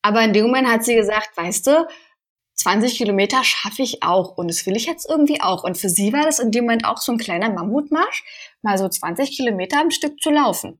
Aber 0.03 0.23
in 0.23 0.33
dem 0.33 0.47
Moment 0.47 0.69
hat 0.69 0.85
sie 0.85 0.95
gesagt, 0.95 1.37
weißt 1.37 1.67
du, 1.67 1.87
20 2.55 2.97
Kilometer 2.97 3.45
schaffe 3.45 3.83
ich 3.83 4.03
auch 4.03 4.37
und 4.39 4.49
das 4.49 4.65
will 4.67 4.77
ich 4.77 4.87
jetzt 4.87 5.09
irgendwie 5.09 5.41
auch. 5.41 5.63
Und 5.65 5.77
für 5.77 5.89
sie 5.89 6.13
war 6.13 6.25
das 6.25 6.39
in 6.39 6.51
dem 6.51 6.65
Moment 6.65 6.85
auch 6.87 6.99
so 6.99 7.13
ein 7.13 7.19
kleiner 7.19 7.51
Mammutmarsch, 7.51 8.25
mal 8.63 8.79
so 8.79 8.89
20 8.89 9.37
Kilometer 9.37 9.81
am 9.81 9.91
Stück 9.91 10.21
zu 10.21 10.31
laufen. 10.31 10.79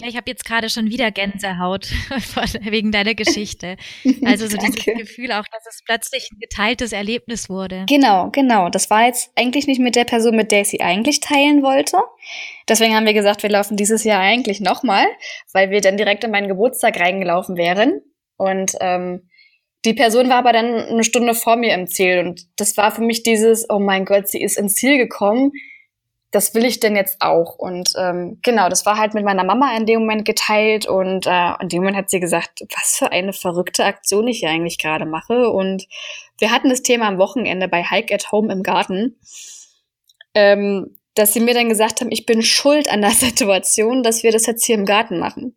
Ja, 0.00 0.06
ich 0.06 0.16
habe 0.16 0.30
jetzt 0.30 0.44
gerade 0.44 0.70
schon 0.70 0.90
wieder 0.90 1.10
Gänsehaut 1.10 1.88
wegen 2.60 2.92
deiner 2.92 3.14
Geschichte. 3.14 3.76
Also 4.24 4.46
so 4.46 4.56
dieses 4.56 4.84
Gefühl 4.84 5.32
auch, 5.32 5.44
dass 5.50 5.66
es 5.68 5.82
plötzlich 5.84 6.30
ein 6.32 6.38
geteiltes 6.38 6.92
Erlebnis 6.92 7.48
wurde. 7.48 7.84
Genau, 7.88 8.30
genau. 8.30 8.68
Das 8.68 8.90
war 8.90 9.06
jetzt 9.06 9.30
eigentlich 9.36 9.66
nicht 9.66 9.80
mit 9.80 9.96
der 9.96 10.04
Person, 10.04 10.36
mit 10.36 10.52
der 10.52 10.62
ich 10.62 10.68
sie 10.68 10.80
eigentlich 10.80 11.20
teilen 11.20 11.62
wollte. 11.62 11.98
Deswegen 12.68 12.94
haben 12.94 13.06
wir 13.06 13.14
gesagt, 13.14 13.42
wir 13.42 13.50
laufen 13.50 13.76
dieses 13.76 14.04
Jahr 14.04 14.20
eigentlich 14.20 14.60
nochmal, 14.60 15.06
weil 15.52 15.70
wir 15.70 15.80
dann 15.80 15.96
direkt 15.96 16.24
in 16.24 16.30
meinen 16.30 16.48
Geburtstag 16.48 17.00
reingelaufen 17.00 17.56
wären. 17.56 18.00
Und 18.36 18.72
ähm, 18.80 19.28
die 19.84 19.94
Person 19.94 20.28
war 20.28 20.36
aber 20.36 20.52
dann 20.52 20.74
eine 20.74 21.04
Stunde 21.04 21.34
vor 21.34 21.56
mir 21.56 21.74
im 21.74 21.86
Ziel 21.86 22.18
und 22.18 22.42
das 22.56 22.76
war 22.76 22.90
für 22.90 23.02
mich 23.02 23.22
dieses, 23.22 23.68
oh 23.70 23.78
mein 23.78 24.04
Gott, 24.04 24.28
sie 24.28 24.42
ist 24.42 24.58
ins 24.58 24.74
Ziel 24.74 24.98
gekommen. 24.98 25.52
Das 26.30 26.54
will 26.54 26.64
ich 26.64 26.78
denn 26.80 26.94
jetzt 26.94 27.16
auch. 27.20 27.56
Und 27.56 27.92
ähm, 27.96 28.38
genau, 28.42 28.68
das 28.68 28.84
war 28.84 28.98
halt 28.98 29.14
mit 29.14 29.24
meiner 29.24 29.44
Mama 29.44 29.74
in 29.76 29.86
dem 29.86 30.00
Moment 30.00 30.24
geteilt 30.26 30.86
und 30.86 31.26
äh, 31.26 31.52
in 31.60 31.68
dem 31.68 31.80
Moment 31.80 31.96
hat 31.96 32.10
sie 32.10 32.20
gesagt, 32.20 32.60
was 32.74 32.96
für 32.98 33.12
eine 33.12 33.32
verrückte 33.32 33.84
Aktion 33.84 34.28
ich 34.28 34.40
hier 34.40 34.50
eigentlich 34.50 34.78
gerade 34.78 35.06
mache. 35.06 35.48
Und 35.50 35.86
wir 36.38 36.50
hatten 36.50 36.68
das 36.68 36.82
Thema 36.82 37.08
am 37.08 37.18
Wochenende 37.18 37.66
bei 37.66 37.82
Hike 37.82 38.14
at 38.14 38.30
Home 38.30 38.52
im 38.52 38.62
Garten, 38.62 39.18
ähm, 40.34 40.96
dass 41.14 41.32
sie 41.32 41.40
mir 41.40 41.54
dann 41.54 41.70
gesagt 41.70 42.00
haben, 42.00 42.12
ich 42.12 42.26
bin 42.26 42.42
schuld 42.42 42.90
an 42.90 43.00
der 43.00 43.10
Situation, 43.12 44.02
dass 44.02 44.22
wir 44.22 44.32
das 44.32 44.46
jetzt 44.46 44.66
hier 44.66 44.76
im 44.76 44.84
Garten 44.84 45.18
machen 45.18 45.54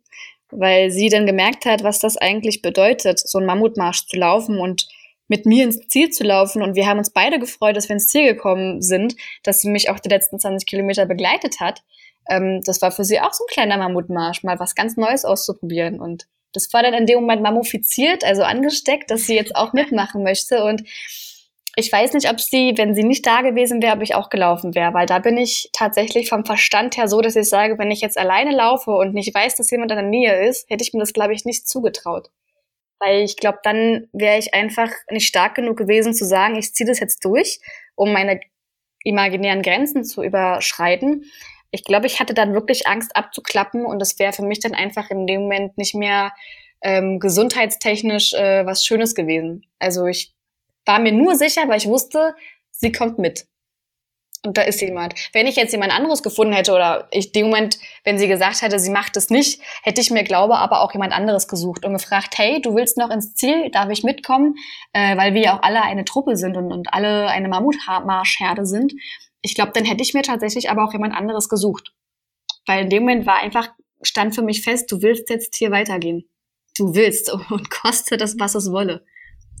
weil 0.52 0.90
sie 0.90 1.08
dann 1.08 1.26
gemerkt 1.26 1.64
hat, 1.64 1.82
was 1.82 1.98
das 1.98 2.16
eigentlich 2.16 2.62
bedeutet, 2.62 3.18
so 3.18 3.38
einen 3.38 3.46
Mammutmarsch 3.46 4.06
zu 4.06 4.18
laufen 4.18 4.58
und 4.58 4.86
mit 5.32 5.46
mir 5.46 5.64
ins 5.64 5.88
Ziel 5.88 6.10
zu 6.10 6.24
laufen. 6.24 6.60
Und 6.60 6.76
wir 6.76 6.86
haben 6.86 6.98
uns 6.98 7.08
beide 7.08 7.38
gefreut, 7.38 7.74
dass 7.74 7.88
wir 7.88 7.94
ins 7.94 8.06
Ziel 8.06 8.26
gekommen 8.26 8.82
sind, 8.82 9.16
dass 9.42 9.60
sie 9.60 9.70
mich 9.70 9.88
auch 9.88 9.98
die 9.98 10.10
letzten 10.10 10.38
20 10.38 10.68
Kilometer 10.68 11.06
begleitet 11.06 11.58
hat. 11.58 11.82
Ähm, 12.28 12.60
das 12.66 12.82
war 12.82 12.92
für 12.92 13.04
sie 13.04 13.18
auch 13.18 13.32
so 13.32 13.44
ein 13.44 13.50
kleiner 13.50 13.78
Mammutmarsch, 13.78 14.42
mal 14.42 14.60
was 14.60 14.74
ganz 14.74 14.98
Neues 14.98 15.24
auszuprobieren. 15.24 16.00
Und 16.00 16.26
das 16.52 16.70
war 16.74 16.82
dann 16.82 16.92
in 16.92 17.06
dem 17.06 17.20
Moment 17.20 17.40
mammufiziert, 17.40 18.24
also 18.24 18.42
angesteckt, 18.42 19.10
dass 19.10 19.22
sie 19.22 19.34
jetzt 19.34 19.56
auch 19.56 19.72
mitmachen 19.72 20.22
möchte. 20.22 20.64
Und 20.64 20.82
ich 21.76 21.90
weiß 21.90 22.12
nicht, 22.12 22.30
ob 22.30 22.38
sie, 22.38 22.74
wenn 22.76 22.94
sie 22.94 23.02
nicht 23.02 23.26
da 23.26 23.40
gewesen 23.40 23.80
wäre, 23.80 23.96
ob 23.96 24.02
ich 24.02 24.14
auch 24.14 24.28
gelaufen 24.28 24.74
wäre, 24.74 24.92
weil 24.92 25.06
da 25.06 25.18
bin 25.18 25.38
ich 25.38 25.70
tatsächlich 25.72 26.28
vom 26.28 26.44
Verstand 26.44 26.98
her 26.98 27.08
so, 27.08 27.22
dass 27.22 27.36
ich 27.36 27.48
sage, 27.48 27.78
wenn 27.78 27.90
ich 27.90 28.02
jetzt 28.02 28.18
alleine 28.18 28.54
laufe 28.54 28.90
und 28.90 29.14
nicht 29.14 29.34
weiß, 29.34 29.54
dass 29.54 29.70
jemand 29.70 29.92
in 29.92 29.96
der 29.96 30.06
Nähe 30.06 30.46
ist, 30.46 30.68
hätte 30.68 30.84
ich 30.84 30.92
mir 30.92 31.00
das, 31.00 31.14
glaube 31.14 31.32
ich, 31.32 31.46
nicht 31.46 31.66
zugetraut. 31.66 32.28
Weil 33.02 33.22
ich 33.22 33.36
glaube, 33.36 33.58
dann 33.62 34.08
wäre 34.12 34.38
ich 34.38 34.54
einfach 34.54 34.90
nicht 35.10 35.26
stark 35.26 35.56
genug 35.56 35.76
gewesen 35.76 36.14
zu 36.14 36.24
sagen, 36.24 36.56
ich 36.56 36.72
ziehe 36.72 36.88
das 36.88 37.00
jetzt 37.00 37.24
durch, 37.24 37.60
um 37.96 38.12
meine 38.12 38.40
imaginären 39.04 39.62
Grenzen 39.62 40.04
zu 40.04 40.22
überschreiten. 40.22 41.24
Ich 41.70 41.84
glaube, 41.84 42.06
ich 42.06 42.20
hatte 42.20 42.34
dann 42.34 42.54
wirklich 42.54 42.86
Angst 42.86 43.16
abzuklappen 43.16 43.84
und 43.84 43.98
das 43.98 44.18
wäre 44.18 44.32
für 44.32 44.44
mich 44.44 44.60
dann 44.60 44.74
einfach 44.74 45.10
in 45.10 45.26
dem 45.26 45.42
Moment 45.42 45.78
nicht 45.78 45.94
mehr 45.94 46.32
ähm, 46.82 47.18
gesundheitstechnisch 47.18 48.34
äh, 48.34 48.64
was 48.66 48.84
Schönes 48.84 49.14
gewesen. 49.14 49.64
Also 49.78 50.06
ich 50.06 50.34
war 50.84 51.00
mir 51.00 51.12
nur 51.12 51.34
sicher, 51.36 51.66
weil 51.68 51.78
ich 51.78 51.86
wusste, 51.86 52.34
sie 52.70 52.92
kommt 52.92 53.18
mit. 53.18 53.46
Und 54.44 54.56
da 54.56 54.62
ist 54.62 54.80
jemand. 54.80 55.14
Wenn 55.32 55.46
ich 55.46 55.56
jetzt 55.56 55.72
jemand 55.72 55.92
anderes 55.92 56.22
gefunden 56.22 56.52
hätte 56.52 56.72
oder 56.72 57.06
ich 57.12 57.30
dem 57.30 57.46
Moment, 57.46 57.78
wenn 58.02 58.18
sie 58.18 58.26
gesagt 58.26 58.62
hätte, 58.62 58.78
sie 58.80 58.90
macht 58.90 59.16
es 59.16 59.30
nicht, 59.30 59.62
hätte 59.82 60.00
ich 60.00 60.10
mir, 60.10 60.24
glaube 60.24 60.56
aber 60.56 60.80
auch 60.80 60.92
jemand 60.92 61.12
anderes 61.12 61.46
gesucht 61.46 61.84
und 61.84 61.92
gefragt, 61.92 62.36
hey, 62.36 62.60
du 62.60 62.74
willst 62.74 62.96
noch 62.96 63.10
ins 63.10 63.34
Ziel, 63.34 63.70
darf 63.70 63.88
ich 63.90 64.02
mitkommen? 64.02 64.56
Äh, 64.92 65.16
weil 65.16 65.34
wir 65.34 65.42
ja 65.42 65.56
auch 65.56 65.62
alle 65.62 65.82
eine 65.82 66.04
Truppe 66.04 66.36
sind 66.36 66.56
und, 66.56 66.72
und 66.72 66.92
alle 66.92 67.28
eine 67.28 67.48
Mammutmarschherde 67.48 68.66
sind. 68.66 68.92
Ich 69.42 69.54
glaube, 69.54 69.72
dann 69.74 69.84
hätte 69.84 70.02
ich 70.02 70.12
mir 70.12 70.22
tatsächlich 70.22 70.70
aber 70.70 70.84
auch 70.84 70.92
jemand 70.92 71.14
anderes 71.14 71.48
gesucht. 71.48 71.92
Weil 72.66 72.84
in 72.84 72.90
dem 72.90 73.04
Moment 73.04 73.26
war 73.26 73.40
einfach, 73.40 73.68
stand 74.02 74.34
für 74.34 74.42
mich 74.42 74.62
fest, 74.62 74.90
du 74.90 75.02
willst 75.02 75.30
jetzt 75.30 75.54
hier 75.54 75.70
weitergehen. 75.70 76.28
Du 76.76 76.94
willst 76.94 77.32
und 77.50 77.70
koste 77.70 78.16
das, 78.16 78.40
was 78.40 78.56
es 78.56 78.72
wolle. 78.72 79.04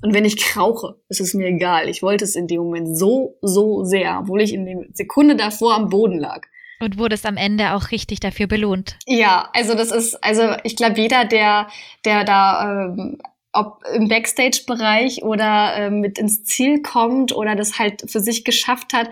Und 0.02 0.12
wenn 0.12 0.24
ich 0.24 0.36
krauche, 0.36 0.96
ist 1.08 1.20
es 1.20 1.32
mir 1.32 1.46
egal. 1.46 1.88
Ich 1.88 2.02
wollte 2.02 2.24
es 2.24 2.34
in 2.34 2.48
dem 2.48 2.62
Moment 2.62 2.96
so, 2.98 3.38
so 3.40 3.84
sehr, 3.84 4.18
obwohl 4.20 4.42
ich 4.42 4.52
in 4.52 4.66
der 4.66 4.84
Sekunde 4.92 5.36
davor 5.36 5.74
am 5.74 5.88
Boden 5.88 6.18
lag. 6.18 6.42
Und 6.80 6.98
wurde 6.98 7.14
es 7.14 7.24
am 7.24 7.36
Ende 7.36 7.74
auch 7.74 7.92
richtig 7.92 8.18
dafür 8.18 8.48
belohnt? 8.48 8.96
Ja, 9.06 9.48
also 9.52 9.74
das 9.74 9.92
ist, 9.92 10.22
also 10.22 10.56
ich 10.64 10.74
glaube, 10.74 11.00
jeder, 11.00 11.24
der, 11.24 11.68
der 12.04 12.24
da 12.24 12.88
ähm, 12.88 13.18
ob 13.52 13.82
im 13.94 14.08
Backstage-Bereich 14.08 15.22
oder 15.22 15.76
äh, 15.76 15.90
mit 15.90 16.18
ins 16.18 16.42
Ziel 16.44 16.82
kommt 16.82 17.32
oder 17.32 17.54
das 17.54 17.78
halt 17.78 18.10
für 18.10 18.20
sich 18.20 18.44
geschafft 18.44 18.94
hat, 18.94 19.10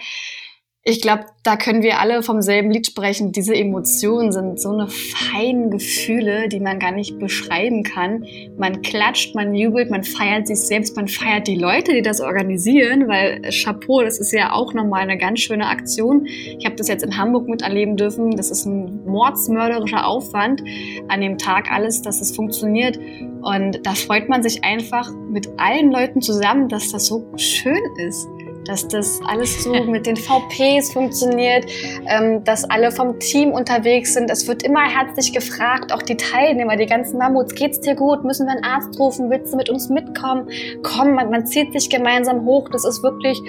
ich 0.83 1.03
glaube, 1.03 1.27
da 1.43 1.57
können 1.57 1.83
wir 1.83 2.01
alle 2.01 2.23
vom 2.23 2.41
selben 2.41 2.71
Lied 2.71 2.87
sprechen. 2.87 3.33
Diese 3.33 3.55
Emotionen 3.55 4.33
sind 4.33 4.59
so 4.59 4.71
eine 4.71 4.89
feinen 4.89 5.71
Gefühle, 5.71 6.49
die 6.49 6.59
man 6.59 6.79
gar 6.79 6.93
nicht 6.93 7.19
beschreiben 7.19 7.83
kann. 7.83 8.25
Man 8.57 8.81
klatscht, 8.81 9.35
man 9.35 9.55
jubelt, 9.55 9.91
man 9.91 10.05
feiert 10.05 10.47
sich 10.47 10.61
selbst, 10.61 10.97
man 10.97 11.07
feiert 11.07 11.49
die 11.49 11.57
Leute, 11.57 11.93
die 11.93 12.01
das 12.01 12.23
organisieren, 12.23 13.09
weil 13.09 13.43
Chapeau, 13.51 14.03
das 14.03 14.19
ist 14.19 14.33
ja 14.33 14.53
auch 14.53 14.73
nochmal 14.73 15.03
eine 15.03 15.19
ganz 15.19 15.41
schöne 15.41 15.67
Aktion. 15.67 16.25
Ich 16.27 16.65
habe 16.65 16.77
das 16.77 16.89
jetzt 16.89 17.05
in 17.05 17.19
Hamburg 17.19 17.47
miterleben 17.47 17.99
dürfen. 17.99 18.31
Das 18.31 18.51
ist 18.51 18.65
ein 18.65 19.05
mordsmörderischer 19.05 20.07
Aufwand 20.07 20.63
an 21.09 21.21
dem 21.21 21.37
Tag 21.37 21.71
alles, 21.71 22.01
dass 22.01 22.23
es 22.23 22.35
funktioniert. 22.35 22.99
Und 23.43 23.85
da 23.85 23.95
freut 23.95 24.31
man 24.31 24.43
sich 24.43 24.65
einfach 24.65 25.11
mit 25.31 25.47
allen 25.59 25.93
Leuten 25.93 26.23
zusammen, 26.23 26.71
dass 26.71 26.91
das 26.91 27.07
so 27.07 27.31
schön 27.37 27.83
ist 28.07 28.27
dass 28.67 28.87
das 28.89 29.21
alles 29.27 29.65
so 29.65 29.73
mit 29.85 30.07
den 30.07 30.17
VPs 30.17 30.93
funktioniert, 30.93 31.67
ähm, 32.07 32.45
dass 32.45 32.69
alle 32.69 32.93
vom 32.93 33.19
Team 33.19 33.53
unterwegs 33.53 34.15
sind. 34.15 34.31
Es 34.31 34.47
wird 34.47 34.63
immer 34.63 34.83
herzlich 34.83 35.33
gefragt, 35.33 35.93
auch 35.93 36.03
die 36.03 36.17
Teilnehmer, 36.17 36.77
die 36.77 36.87
ganzen 36.87 37.19
Mammuts, 37.19 37.55
geht's 37.55 37.81
dir 37.81 37.95
gut? 37.95 38.25
Müssen 38.25 38.47
wir 38.47 38.53
einen 38.53 38.65
Arzt 38.65 38.99
rufen? 38.99 39.31
Willst 39.31 39.53
du 39.53 39.57
mit 39.57 39.71
uns 39.71 39.89
mitkommen? 39.89 40.49
Komm, 40.83 41.15
man, 41.15 41.31
man 41.31 41.47
zieht 41.47 41.73
sich 41.73 41.89
gemeinsam 41.91 42.45
hoch. 42.45 42.69
Das 42.71 42.85
ist 42.85 43.03
wirklich 43.03 43.41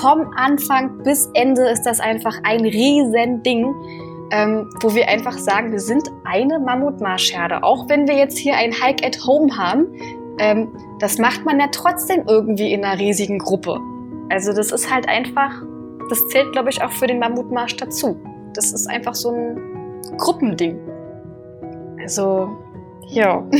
vom 0.00 0.30
Anfang 0.36 1.02
bis 1.02 1.28
Ende 1.34 1.62
ist 1.68 1.82
das 1.82 2.00
einfach 2.00 2.38
ein 2.44 2.60
riesen 2.60 3.42
Ding. 3.42 3.74
Ähm, 4.30 4.70
wo 4.80 4.94
wir 4.94 5.06
einfach 5.08 5.36
sagen, 5.36 5.70
wir 5.70 5.80
sind 5.80 6.08
eine 6.24 6.58
Mammutmarschherde. 6.58 7.62
Auch 7.62 7.88
wenn 7.90 8.08
wir 8.08 8.16
jetzt 8.16 8.38
hier 8.38 8.56
ein 8.56 8.72
Hike 8.72 9.06
at 9.06 9.18
Home 9.26 9.54
haben, 9.56 9.86
ähm, 10.38 10.68
das 10.98 11.18
macht 11.18 11.44
man 11.44 11.60
ja 11.60 11.68
trotzdem 11.70 12.24
irgendwie 12.26 12.72
in 12.72 12.84
einer 12.84 12.98
riesigen 12.98 13.38
Gruppe. 13.38 13.78
Also 14.30 14.52
das 14.52 14.72
ist 14.72 14.92
halt 14.92 15.08
einfach, 15.08 15.62
das 16.08 16.26
zählt, 16.28 16.52
glaube 16.52 16.70
ich, 16.70 16.82
auch 16.82 16.92
für 16.92 17.06
den 17.06 17.18
Mammutmarsch 17.18 17.76
dazu. 17.76 18.20
Das 18.54 18.72
ist 18.72 18.86
einfach 18.88 19.14
so 19.14 19.30
ein 19.30 20.16
Gruppending. 20.16 20.78
Also, 22.00 22.56
ja. 23.08 23.46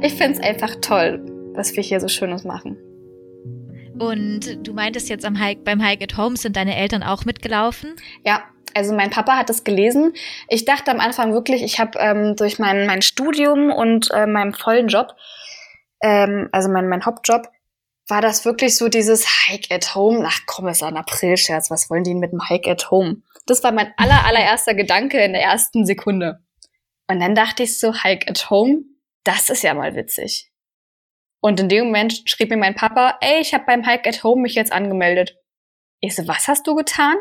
ich 0.00 0.14
finde 0.14 0.32
es 0.32 0.40
einfach 0.40 0.76
toll, 0.80 1.24
was 1.54 1.74
wir 1.76 1.82
hier 1.82 2.00
so 2.00 2.08
Schönes 2.08 2.44
machen. 2.44 2.78
Und 3.98 4.66
du 4.66 4.72
meintest 4.72 5.10
jetzt 5.10 5.26
am 5.26 5.38
Hike, 5.38 5.62
beim 5.62 5.84
Hike 5.84 6.04
at 6.04 6.16
Home 6.16 6.36
sind 6.36 6.56
deine 6.56 6.74
Eltern 6.74 7.02
auch 7.02 7.26
mitgelaufen? 7.26 7.96
Ja, 8.24 8.42
also 8.74 8.94
mein 8.94 9.10
Papa 9.10 9.36
hat 9.36 9.50
es 9.50 9.64
gelesen. 9.64 10.14
Ich 10.48 10.64
dachte 10.64 10.90
am 10.90 11.00
Anfang 11.00 11.32
wirklich, 11.32 11.62
ich 11.62 11.78
habe 11.78 11.98
ähm, 11.98 12.34
durch 12.36 12.58
mein, 12.58 12.86
mein 12.86 13.02
Studium 13.02 13.70
und 13.70 14.10
äh, 14.12 14.26
meinen 14.26 14.54
vollen 14.54 14.88
Job, 14.88 15.14
ähm, 16.02 16.48
also 16.52 16.70
mein, 16.70 16.88
mein 16.88 17.04
Hauptjob, 17.04 17.48
war 18.10 18.20
das 18.20 18.44
wirklich 18.44 18.76
so 18.76 18.88
dieses 18.88 19.26
Hike 19.26 19.74
at 19.74 19.94
Home. 19.94 20.24
Ach 20.26 20.40
komm, 20.46 20.68
ist 20.68 20.82
ein 20.82 20.96
April-Scherz. 20.96 21.70
Was 21.70 21.88
wollen 21.90 22.04
die 22.04 22.14
mit 22.14 22.32
dem 22.32 22.48
Hike 22.48 22.70
at 22.70 22.90
Home? 22.90 23.22
Das 23.46 23.62
war 23.62 23.72
mein 23.72 23.92
aller, 23.96 24.24
allererster 24.26 24.74
Gedanke 24.74 25.22
in 25.22 25.32
der 25.32 25.42
ersten 25.42 25.86
Sekunde. 25.86 26.44
Und 27.08 27.20
dann 27.20 27.34
dachte 27.34 27.62
ich 27.62 27.78
so, 27.78 27.92
Hike 28.02 28.28
at 28.28 28.50
Home, 28.50 28.82
das 29.24 29.50
ist 29.50 29.62
ja 29.62 29.74
mal 29.74 29.94
witzig. 29.94 30.50
Und 31.40 31.58
in 31.58 31.68
dem 31.68 31.86
Moment 31.86 32.28
schrieb 32.28 32.50
mir 32.50 32.56
mein 32.56 32.74
Papa, 32.74 33.16
ey, 33.20 33.40
ich 33.40 33.54
habe 33.54 33.64
beim 33.66 33.86
Hike 33.86 34.08
at 34.08 34.22
Home 34.22 34.42
mich 34.42 34.54
jetzt 34.54 34.72
angemeldet. 34.72 35.36
Ich 36.00 36.14
so, 36.14 36.28
was 36.28 36.48
hast 36.48 36.66
du 36.66 36.74
getan? 36.74 37.16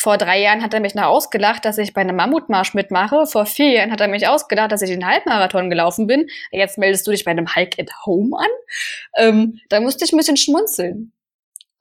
Vor 0.00 0.16
drei 0.16 0.40
Jahren 0.40 0.62
hat 0.62 0.72
er 0.74 0.80
mich 0.80 0.94
noch 0.94 1.06
ausgelacht, 1.06 1.64
dass 1.64 1.76
ich 1.76 1.92
bei 1.92 2.02
einem 2.02 2.14
Mammutmarsch 2.14 2.72
mitmache. 2.72 3.26
Vor 3.26 3.46
vier 3.46 3.70
Jahren 3.70 3.90
hat 3.90 4.00
er 4.00 4.06
mich 4.06 4.28
ausgelacht, 4.28 4.70
dass 4.70 4.80
ich 4.80 4.90
den 4.90 5.04
Halbmarathon 5.04 5.70
gelaufen 5.70 6.06
bin. 6.06 6.28
Jetzt 6.52 6.78
meldest 6.78 7.04
du 7.04 7.10
dich 7.10 7.24
bei 7.24 7.32
einem 7.32 7.52
Hike 7.52 7.82
at 7.82 7.90
Home 8.06 8.38
an. 8.38 8.48
Ähm, 9.16 9.60
da 9.68 9.80
musste 9.80 10.04
ich 10.04 10.12
ein 10.12 10.16
bisschen 10.16 10.36
schmunzeln. 10.36 11.12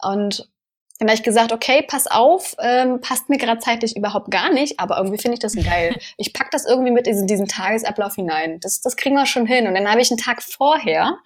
Und 0.01 0.49
dann 0.97 1.09
habe 1.09 1.15
ich 1.15 1.21
gesagt, 1.21 1.51
okay, 1.51 1.85
pass 1.87 2.07
auf, 2.07 2.55
ähm, 2.59 3.01
passt 3.01 3.29
mir 3.29 3.37
gerade 3.37 3.59
zeitlich 3.59 3.95
überhaupt 3.95 4.31
gar 4.31 4.51
nicht, 4.51 4.79
aber 4.79 4.97
irgendwie 4.97 5.19
finde 5.19 5.35
ich 5.35 5.39
das 5.39 5.53
geil. 5.53 5.95
Ich 6.17 6.33
pack 6.33 6.49
das 6.49 6.65
irgendwie 6.65 6.91
mit 6.91 7.05
in 7.05 7.27
diesen 7.27 7.47
Tagesablauf 7.47 8.15
hinein. 8.15 8.59
Das, 8.61 8.81
das 8.81 8.95
kriegen 8.95 9.15
wir 9.15 9.27
schon 9.27 9.45
hin. 9.45 9.67
Und 9.67 9.75
dann 9.75 9.87
habe 9.87 10.01
ich 10.01 10.09
einen 10.09 10.19
Tag 10.19 10.41
vorher, 10.41 11.19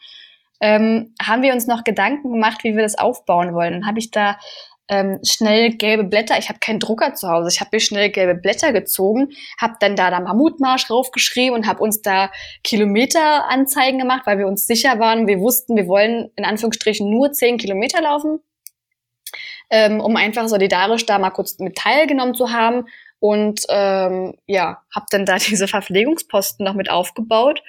ähm, 0.60 1.16
haben 1.22 1.42
wir 1.42 1.54
uns 1.54 1.68
noch 1.68 1.86
Gedanken 1.86 2.34
gemacht, 2.34 2.66
wie 2.66 2.76
wir 2.76 2.84
das 2.84 2.98
aufbauen 2.98 3.54
wollen. 3.54 3.72
Dann 3.72 3.88
habe 3.88 4.00
ich 4.00 4.12
da 4.12 4.38
ähm, 4.92 5.20
schnell 5.24 5.72
gelbe 5.72 6.04
Blätter. 6.04 6.38
Ich 6.38 6.50
habe 6.50 6.60
keinen 6.60 6.82
Drucker 6.82 7.14
zu 7.14 7.30
Hause. 7.30 7.50
Ich 7.52 7.62
habe 7.62 7.70
mir 7.72 7.80
schnell 7.80 8.10
gelbe 8.10 8.36
Blätter 8.36 8.74
gezogen, 8.74 9.30
habe 9.60 9.76
dann 9.80 9.96
da 9.96 10.12
da 10.12 10.20
Mammutmarsch 10.20 10.90
raufgeschrieben 10.90 11.58
und 11.58 11.66
habe 11.66 11.82
uns 11.82 12.02
da 12.02 12.30
Kilometeranzeigen 12.64 14.00
gemacht, 14.00 14.24
weil 14.26 14.38
wir 14.38 14.48
uns 14.48 14.68
sicher 14.68 15.00
waren. 15.00 15.28
Wir 15.28 15.40
wussten, 15.40 15.78
wir 15.78 15.88
wollen 15.88 16.30
in 16.36 16.44
Anführungsstrichen 16.44 17.10
nur 17.10 17.32
zehn 17.32 17.58
Kilometer 17.58 18.02
laufen, 18.02 18.42
ähm, 19.70 20.02
um 20.02 20.18
einfach 20.18 20.50
solidarisch 20.50 21.06
da 21.06 21.18
mal 21.20 21.32
kurz 21.32 21.58
mit 21.60 21.78
teilgenommen 21.78 22.36
zu 22.36 22.52
haben. 22.52 22.86
Und 23.20 23.62
ähm, 23.70 24.34
ja, 24.46 24.82
habe 24.94 25.06
dann 25.10 25.26
da 25.26 25.38
diese 25.38 25.70
Verpflegungsposten 25.70 26.66
noch 26.66 26.74
mit 26.74 26.90
aufgebaut. 26.90 27.64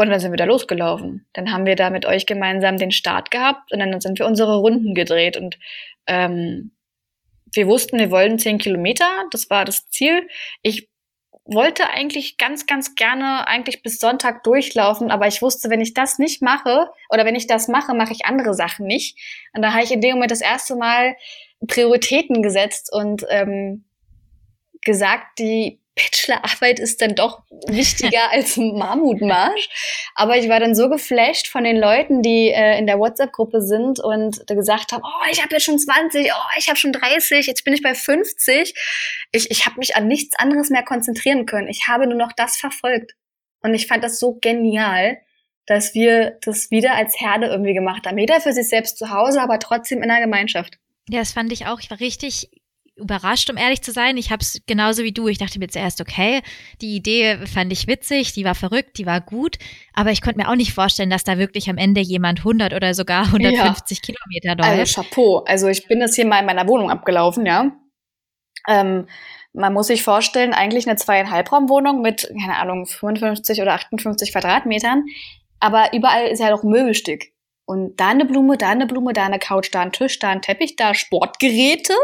Und 0.00 0.08
dann 0.08 0.20
sind 0.20 0.32
wir 0.32 0.38
da 0.38 0.44
losgelaufen. 0.44 1.26
Dann 1.34 1.52
haben 1.52 1.66
wir 1.66 1.76
da 1.76 1.90
mit 1.90 2.06
euch 2.06 2.24
gemeinsam 2.24 2.78
den 2.78 2.90
Start 2.90 3.30
gehabt 3.30 3.70
und 3.70 3.80
dann 3.80 4.00
sind 4.00 4.18
wir 4.18 4.26
unsere 4.26 4.56
Runden 4.56 4.94
gedreht. 4.94 5.36
Und 5.36 5.58
ähm, 6.06 6.72
wir 7.52 7.66
wussten, 7.66 7.98
wir 7.98 8.10
wollen 8.10 8.38
zehn 8.38 8.56
Kilometer, 8.56 9.04
das 9.30 9.50
war 9.50 9.66
das 9.66 9.90
Ziel. 9.90 10.26
Ich 10.62 10.88
wollte 11.44 11.90
eigentlich 11.90 12.38
ganz, 12.38 12.64
ganz 12.66 12.94
gerne 12.94 13.46
eigentlich 13.46 13.82
bis 13.82 13.98
Sonntag 13.98 14.42
durchlaufen, 14.42 15.10
aber 15.10 15.26
ich 15.26 15.42
wusste, 15.42 15.68
wenn 15.68 15.82
ich 15.82 15.92
das 15.92 16.18
nicht 16.18 16.40
mache 16.40 16.88
oder 17.10 17.26
wenn 17.26 17.34
ich 17.34 17.46
das 17.46 17.68
mache, 17.68 17.92
mache 17.92 18.12
ich 18.12 18.24
andere 18.24 18.54
Sachen 18.54 18.86
nicht. 18.86 19.18
Und 19.52 19.60
da 19.60 19.74
habe 19.74 19.84
ich 19.84 19.92
in 19.92 20.00
dem 20.00 20.12
Moment 20.12 20.30
das 20.30 20.40
erste 20.40 20.76
Mal 20.76 21.14
Prioritäten 21.66 22.42
gesetzt 22.42 22.90
und 22.90 23.26
ähm, 23.28 23.84
gesagt, 24.82 25.38
die 25.38 25.78
Bachelorarbeit 25.94 26.78
ist 26.78 27.00
dann 27.00 27.14
doch 27.14 27.42
wichtiger 27.66 28.30
als 28.30 28.56
ein 28.56 28.76
Mammutmarsch. 28.76 29.68
Aber 30.14 30.36
ich 30.36 30.48
war 30.48 30.60
dann 30.60 30.74
so 30.74 30.88
geflasht 30.88 31.48
von 31.48 31.64
den 31.64 31.76
Leuten, 31.76 32.22
die 32.22 32.48
äh, 32.48 32.78
in 32.78 32.86
der 32.86 32.98
WhatsApp-Gruppe 32.98 33.60
sind 33.60 34.00
und 34.00 34.46
gesagt 34.46 34.92
haben, 34.92 35.02
oh, 35.04 35.30
ich 35.30 35.42
habe 35.42 35.54
jetzt 35.54 35.64
schon 35.64 35.78
20, 35.78 36.30
oh, 36.32 36.58
ich 36.58 36.68
habe 36.68 36.78
schon 36.78 36.92
30, 36.92 37.46
jetzt 37.46 37.64
bin 37.64 37.74
ich 37.74 37.82
bei 37.82 37.94
50. 37.94 38.74
Ich, 39.32 39.50
ich 39.50 39.66
habe 39.66 39.78
mich 39.78 39.96
an 39.96 40.06
nichts 40.06 40.38
anderes 40.38 40.70
mehr 40.70 40.84
konzentrieren 40.84 41.46
können. 41.46 41.68
Ich 41.68 41.88
habe 41.88 42.06
nur 42.06 42.18
noch 42.18 42.32
das 42.32 42.56
verfolgt. 42.56 43.14
Und 43.62 43.74
ich 43.74 43.86
fand 43.86 44.02
das 44.04 44.18
so 44.18 44.38
genial, 44.40 45.18
dass 45.66 45.94
wir 45.94 46.38
das 46.42 46.70
wieder 46.70 46.94
als 46.94 47.20
Herde 47.20 47.46
irgendwie 47.46 47.74
gemacht 47.74 48.06
haben. 48.06 48.18
Jeder 48.18 48.40
für 48.40 48.52
sich 48.52 48.68
selbst 48.68 48.96
zu 48.96 49.10
Hause, 49.10 49.40
aber 49.40 49.58
trotzdem 49.58 50.02
in 50.02 50.08
der 50.08 50.20
Gemeinschaft. 50.20 50.78
Ja, 51.08 51.20
das 51.20 51.32
fand 51.32 51.52
ich 51.52 51.66
auch. 51.66 51.80
Ich 51.80 51.90
war 51.90 52.00
richtig 52.00 52.50
überrascht, 53.00 53.50
um 53.50 53.56
ehrlich 53.56 53.82
zu 53.82 53.92
sein. 53.92 54.16
Ich 54.16 54.30
habe 54.30 54.42
es 54.42 54.60
genauso 54.66 55.02
wie 55.02 55.12
du. 55.12 55.28
Ich 55.28 55.38
dachte 55.38 55.58
mir 55.58 55.68
zuerst, 55.68 56.00
okay, 56.00 56.40
die 56.80 56.94
Idee 56.94 57.46
fand 57.46 57.72
ich 57.72 57.86
witzig, 57.86 58.32
die 58.32 58.44
war 58.44 58.54
verrückt, 58.54 58.98
die 58.98 59.06
war 59.06 59.20
gut, 59.20 59.58
aber 59.94 60.10
ich 60.10 60.22
konnte 60.22 60.38
mir 60.38 60.48
auch 60.48 60.56
nicht 60.56 60.72
vorstellen, 60.72 61.10
dass 61.10 61.24
da 61.24 61.38
wirklich 61.38 61.68
am 61.68 61.78
Ende 61.78 62.00
jemand 62.00 62.40
100 62.40 62.74
oder 62.74 62.94
sogar 62.94 63.26
150 63.26 63.98
ja. 63.98 64.02
Kilometer 64.02 64.62
läuft. 64.62 64.80
Also 64.80 65.02
Chapeau. 65.02 65.44
Also 65.46 65.68
ich 65.68 65.86
bin 65.88 66.00
das 66.00 66.14
hier 66.14 66.26
mal 66.26 66.40
in 66.40 66.46
meiner 66.46 66.68
Wohnung 66.68 66.90
abgelaufen, 66.90 67.46
ja. 67.46 67.72
Ähm, 68.68 69.06
man 69.52 69.72
muss 69.72 69.88
sich 69.88 70.02
vorstellen, 70.02 70.54
eigentlich 70.54 70.86
eine 70.88 70.96
zweieinhalb 70.96 71.50
Raumwohnung 71.50 72.02
mit, 72.02 72.32
keine 72.40 72.56
Ahnung, 72.56 72.86
55 72.86 73.60
oder 73.60 73.74
58 73.74 74.32
Quadratmetern, 74.32 75.04
aber 75.58 75.92
überall 75.92 76.26
ist 76.28 76.40
ja 76.40 76.50
noch 76.50 76.62
Möbelstück. 76.62 77.24
Und 77.70 78.00
da 78.00 78.08
eine 78.08 78.24
Blume, 78.24 78.56
da 78.56 78.68
eine 78.68 78.86
Blume, 78.86 79.12
da 79.12 79.24
eine 79.24 79.38
Couch, 79.38 79.68
da 79.72 79.80
ein 79.80 79.92
Tisch, 79.92 80.18
da 80.18 80.30
ein 80.30 80.42
Teppich, 80.42 80.74
da 80.74 80.92
Sportgeräte, 80.92 81.94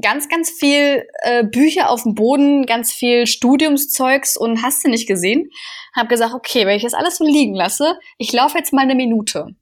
ganz, 0.00 0.28
ganz 0.28 0.50
viel 0.50 1.06
äh, 1.22 1.44
Bücher 1.44 1.90
auf 1.90 2.04
dem 2.04 2.14
Boden, 2.14 2.64
ganz 2.64 2.92
viel 2.92 3.26
Studiumszeugs 3.26 4.36
und 4.36 4.62
hast 4.62 4.84
du 4.84 4.88
nicht 4.88 5.06
gesehen. 5.06 5.50
Hab 5.94 6.08
gesagt, 6.08 6.34
okay, 6.34 6.66
wenn 6.66 6.76
ich 6.76 6.82
das 6.82 6.94
alles 6.94 7.18
so 7.18 7.24
liegen 7.24 7.54
lasse, 7.54 7.98
ich 8.18 8.32
laufe 8.32 8.56
jetzt 8.56 8.72
mal 8.72 8.82
eine 8.82 8.94
Minute. 8.94 9.54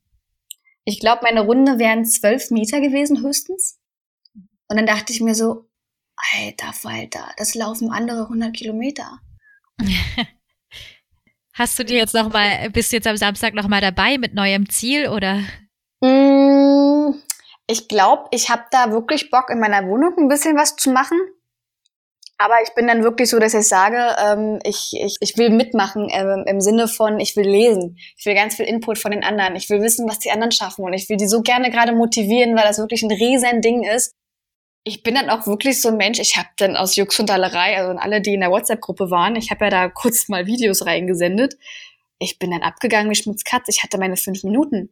Ich 0.85 1.01
glaube, 1.01 1.23
meine 1.25 1.43
Runde 1.43 1.79
wären 1.79 2.05
zwölf 2.05 2.51
Meter 2.51 2.81
gewesen 2.81 3.23
höchstens. 3.23 3.79
Und 4.69 4.77
dann 4.77 4.87
dachte 4.87 5.13
ich 5.13 5.21
mir 5.21 5.35
so, 5.35 5.69
alter 6.17 6.73
Falter, 6.73 7.33
das 7.37 7.55
laufen 7.55 7.91
andere 7.91 8.23
100 8.23 8.55
Kilometer. 8.55 9.21
Hast 11.53 11.79
du 11.79 11.85
dir 11.85 11.99
jetzt 11.99 12.15
noch 12.15 12.33
mal, 12.33 12.71
bist 12.71 12.93
du 12.93 12.97
jetzt 12.97 13.07
am 13.07 13.17
Samstag 13.17 13.55
noch 13.55 13.69
mal 13.69 13.81
dabei 13.81 14.17
mit 14.17 14.35
neuem 14.35 14.69
Ziel 14.69 15.09
oder? 15.09 15.43
Ich 17.71 17.87
glaube, 17.87 18.25
ich 18.33 18.51
habe 18.51 18.65
da 18.73 18.91
wirklich 18.91 19.31
Bock, 19.31 19.49
in 19.49 19.61
meiner 19.61 19.87
Wohnung 19.87 20.15
ein 20.19 20.27
bisschen 20.27 20.57
was 20.57 20.75
zu 20.75 20.91
machen. 20.91 21.17
Aber 22.37 22.55
ich 22.65 22.75
bin 22.75 22.89
dann 22.89 23.05
wirklich 23.05 23.31
so, 23.31 23.39
dass 23.39 23.55
ich 23.55 23.69
sage, 23.69 24.17
ähm, 24.19 24.59
ich, 24.65 24.93
ich, 25.01 25.19
ich 25.21 25.39
will 25.39 25.51
mitmachen 25.51 26.09
ähm, 26.11 26.43
im 26.49 26.61
Sinne 26.61 26.89
von, 26.89 27.21
ich 27.21 27.37
will 27.37 27.49
lesen. 27.49 27.97
Ich 28.17 28.27
will 28.27 28.35
ganz 28.35 28.57
viel 28.57 28.67
Input 28.67 28.99
von 28.99 29.13
den 29.13 29.23
anderen. 29.23 29.55
Ich 29.55 29.71
will 29.71 29.83
wissen, 29.83 30.09
was 30.09 30.19
die 30.19 30.33
anderen 30.33 30.51
schaffen. 30.51 30.85
Und 30.85 30.95
ich 30.95 31.09
will 31.09 31.17
die 31.17 31.29
so 31.29 31.43
gerne 31.43 31.71
gerade 31.71 31.93
motivieren, 31.93 32.57
weil 32.57 32.65
das 32.65 32.79
wirklich 32.79 33.05
ein 33.05 33.13
riesen 33.13 33.61
Ding 33.61 33.85
ist. 33.85 34.17
Ich 34.83 35.05
bin 35.05 35.15
dann 35.15 35.31
auch 35.31 35.47
wirklich 35.47 35.81
so 35.81 35.91
ein 35.91 35.97
Mensch, 35.97 36.19
ich 36.19 36.37
habe 36.37 36.49
dann 36.57 36.77
aus 36.77 36.97
Jux 36.97 37.21
und 37.21 37.29
Dallerei, 37.29 37.77
also 37.77 37.97
alle, 38.01 38.21
die 38.21 38.35
in 38.35 38.41
der 38.41 38.51
WhatsApp-Gruppe 38.51 39.11
waren, 39.11 39.37
ich 39.37 39.51
habe 39.51 39.67
ja 39.67 39.71
da 39.71 39.89
kurz 39.91 40.29
mal 40.29 40.47
Videos 40.47 40.87
reingesendet. 40.87 41.57
Ich 42.19 42.41
bin 42.41 42.51
dann 42.51 42.63
abgegangen 42.63 43.11
wie 43.11 43.15
Schmutzkatz. 43.15 43.69
Ich 43.69 43.85
hatte 43.85 43.99
meine 43.99 44.17
fünf 44.17 44.43
Minuten 44.43 44.91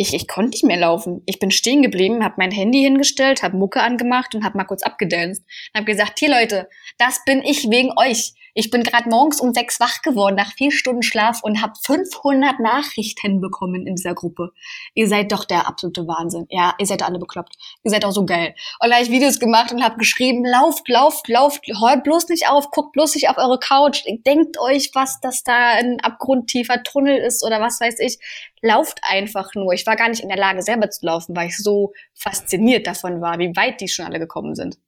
ich, 0.00 0.14
ich 0.14 0.26
konnte 0.26 0.52
nicht 0.52 0.64
mehr 0.64 0.78
laufen. 0.78 1.22
Ich 1.26 1.38
bin 1.38 1.50
stehen 1.50 1.82
geblieben, 1.82 2.24
habe 2.24 2.36
mein 2.38 2.50
Handy 2.50 2.80
hingestellt, 2.80 3.42
habe 3.42 3.58
Mucke 3.58 3.82
angemacht 3.82 4.34
und 4.34 4.44
habe 4.44 4.56
mal 4.56 4.64
kurz 4.64 4.82
abgedanced. 4.82 5.44
Und 5.44 5.78
habe 5.78 5.84
gesagt, 5.84 6.18
hier 6.18 6.30
Leute, 6.30 6.68
das 6.96 7.22
bin 7.26 7.42
ich 7.42 7.68
wegen 7.70 7.90
euch. 7.98 8.32
Ich 8.54 8.70
bin 8.70 8.82
gerade 8.82 9.08
morgens 9.08 9.40
um 9.40 9.52
sechs 9.52 9.78
wach 9.80 10.02
geworden 10.02 10.34
nach 10.36 10.52
vier 10.54 10.72
Stunden 10.72 11.02
Schlaf 11.02 11.42
und 11.42 11.62
habe 11.62 11.72
500 11.82 12.58
Nachrichten 12.58 13.40
bekommen 13.40 13.86
in 13.86 13.96
dieser 13.96 14.14
Gruppe. 14.14 14.52
Ihr 14.94 15.08
seid 15.08 15.32
doch 15.32 15.44
der 15.44 15.68
absolute 15.68 16.06
Wahnsinn. 16.06 16.46
Ja, 16.50 16.74
ihr 16.78 16.86
seid 16.86 17.02
alle 17.02 17.18
bekloppt. 17.18 17.56
Ihr 17.84 17.90
seid 17.90 18.04
auch 18.04 18.12
so 18.12 18.24
geil. 18.24 18.54
Und 18.80 18.90
da 18.90 18.96
habe 18.96 19.04
ich 19.04 19.10
Videos 19.10 19.38
gemacht 19.38 19.72
und 19.72 19.84
habe 19.84 19.98
geschrieben, 19.98 20.44
lauft, 20.44 20.88
lauft, 20.88 21.28
lauft, 21.28 21.64
hört 21.80 22.04
bloß 22.04 22.28
nicht 22.28 22.48
auf, 22.48 22.70
guckt 22.70 22.92
bloß 22.92 23.14
nicht 23.14 23.28
auf 23.28 23.38
eure 23.38 23.58
Couch, 23.58 24.04
denkt 24.26 24.58
euch, 24.58 24.90
was 24.94 25.20
das 25.20 25.44
da 25.44 25.74
ein 25.74 26.00
abgrundtiefer 26.00 26.82
Tunnel 26.82 27.18
ist 27.18 27.44
oder 27.44 27.60
was 27.60 27.80
weiß 27.80 28.00
ich. 28.00 28.18
Lauft 28.62 29.00
einfach 29.02 29.54
nur. 29.54 29.72
Ich 29.72 29.86
war 29.86 29.96
gar 29.96 30.08
nicht 30.08 30.22
in 30.22 30.28
der 30.28 30.38
Lage, 30.38 30.62
selber 30.62 30.90
zu 30.90 31.06
laufen, 31.06 31.36
weil 31.36 31.48
ich 31.48 31.56
so 31.56 31.92
fasziniert 32.14 32.86
davon 32.86 33.20
war, 33.20 33.38
wie 33.38 33.54
weit 33.56 33.80
die 33.80 33.88
schon 33.88 34.06
alle 34.06 34.18
gekommen 34.18 34.54
sind. 34.54 34.78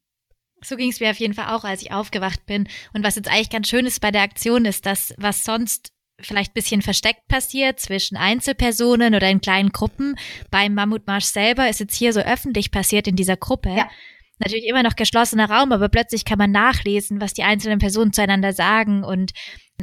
So 0.65 0.77
ging 0.77 0.91
es 0.91 1.01
mir 1.01 1.11
auf 1.11 1.19
jeden 1.19 1.35
Fall 1.35 1.55
auch, 1.55 1.65
als 1.65 1.83
ich 1.83 1.93
aufgewacht 1.93 2.47
bin. 2.47 2.69
Und 2.93 3.05
was 3.05 3.17
jetzt 3.17 3.29
eigentlich 3.29 3.51
ganz 3.51 3.69
schön 3.69 3.87
ist 3.87 4.01
bei 4.01 4.11
der 4.11 4.23
Aktion, 4.23 4.65
ist, 4.65 4.87
dass 4.87 5.15
was 5.19 5.45
sonst 5.45 5.93
vielleicht 6.21 6.55
bisschen 6.55 6.83
versteckt 6.83 7.27
passiert 7.29 7.81
zwischen 7.81 8.17
Einzelpersonen 8.17 9.15
oder 9.15 9.29
in 9.29 9.41
kleinen 9.41 9.71
Gruppen. 9.71 10.15
Beim 10.51 10.75
Mammutmarsch 10.75 11.25
selber 11.25 11.69
ist 11.69 11.81
jetzt 11.81 11.97
hier 11.97 12.13
so 12.13 12.21
öffentlich 12.21 12.71
passiert 12.71 13.09
in 13.09 13.17
dieser 13.17 13.37
Gruppe. 13.37 13.71
Ja. 13.71 13.91
Natürlich 14.39 14.67
immer 14.67 14.83
noch 14.83 14.97
geschlossener 14.97 15.49
Raum, 15.49 15.73
aber 15.73 15.89
plötzlich 15.89 16.25
kann 16.25 16.39
man 16.39 16.51
nachlesen, 16.51 17.21
was 17.21 17.33
die 17.33 17.45
einzelnen 17.45 17.79
Personen 17.79 18.13
zueinander 18.13 18.53
sagen 18.53 19.05
und 19.05 19.33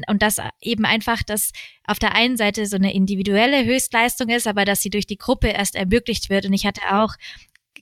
und 0.07 0.21
das 0.21 0.37
eben 0.61 0.85
einfach, 0.85 1.23
dass 1.23 1.51
auf 1.85 1.99
der 1.99 2.15
einen 2.15 2.37
Seite 2.37 2.65
so 2.65 2.77
eine 2.77 2.93
individuelle 2.93 3.65
Höchstleistung 3.65 4.29
ist, 4.29 4.47
aber 4.47 4.63
dass 4.63 4.81
sie 4.81 4.89
durch 4.89 5.07
die 5.07 5.17
Gruppe 5.17 5.49
erst 5.49 5.75
ermöglicht 5.75 6.29
wird. 6.29 6.45
Und 6.45 6.53
ich 6.53 6.65
hatte 6.65 6.81
auch 6.91 7.15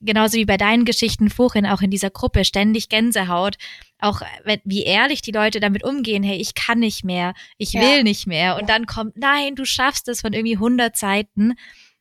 genauso 0.01 0.37
wie 0.37 0.45
bei 0.45 0.57
deinen 0.57 0.85
Geschichten 0.85 1.29
vorhin 1.29 1.65
auch 1.65 1.81
in 1.81 1.91
dieser 1.91 2.09
Gruppe 2.09 2.45
ständig 2.45 2.89
Gänsehaut. 2.89 3.57
Auch 3.99 4.21
wie 4.63 4.83
ehrlich 4.83 5.21
die 5.21 5.31
Leute 5.31 5.59
damit 5.59 5.83
umgehen, 5.83 6.23
hey, 6.23 6.37
ich 6.37 6.53
kann 6.53 6.79
nicht 6.79 7.03
mehr, 7.03 7.33
ich 7.57 7.73
ja. 7.73 7.81
will 7.81 8.03
nicht 8.03 8.27
mehr. 8.27 8.57
Und 8.57 8.69
dann 8.69 8.85
kommt, 8.85 9.17
nein, 9.17 9.55
du 9.55 9.65
schaffst 9.65 10.07
es 10.07 10.21
von 10.21 10.33
irgendwie 10.33 10.55
100 10.55 10.95
Seiten. 10.95 11.53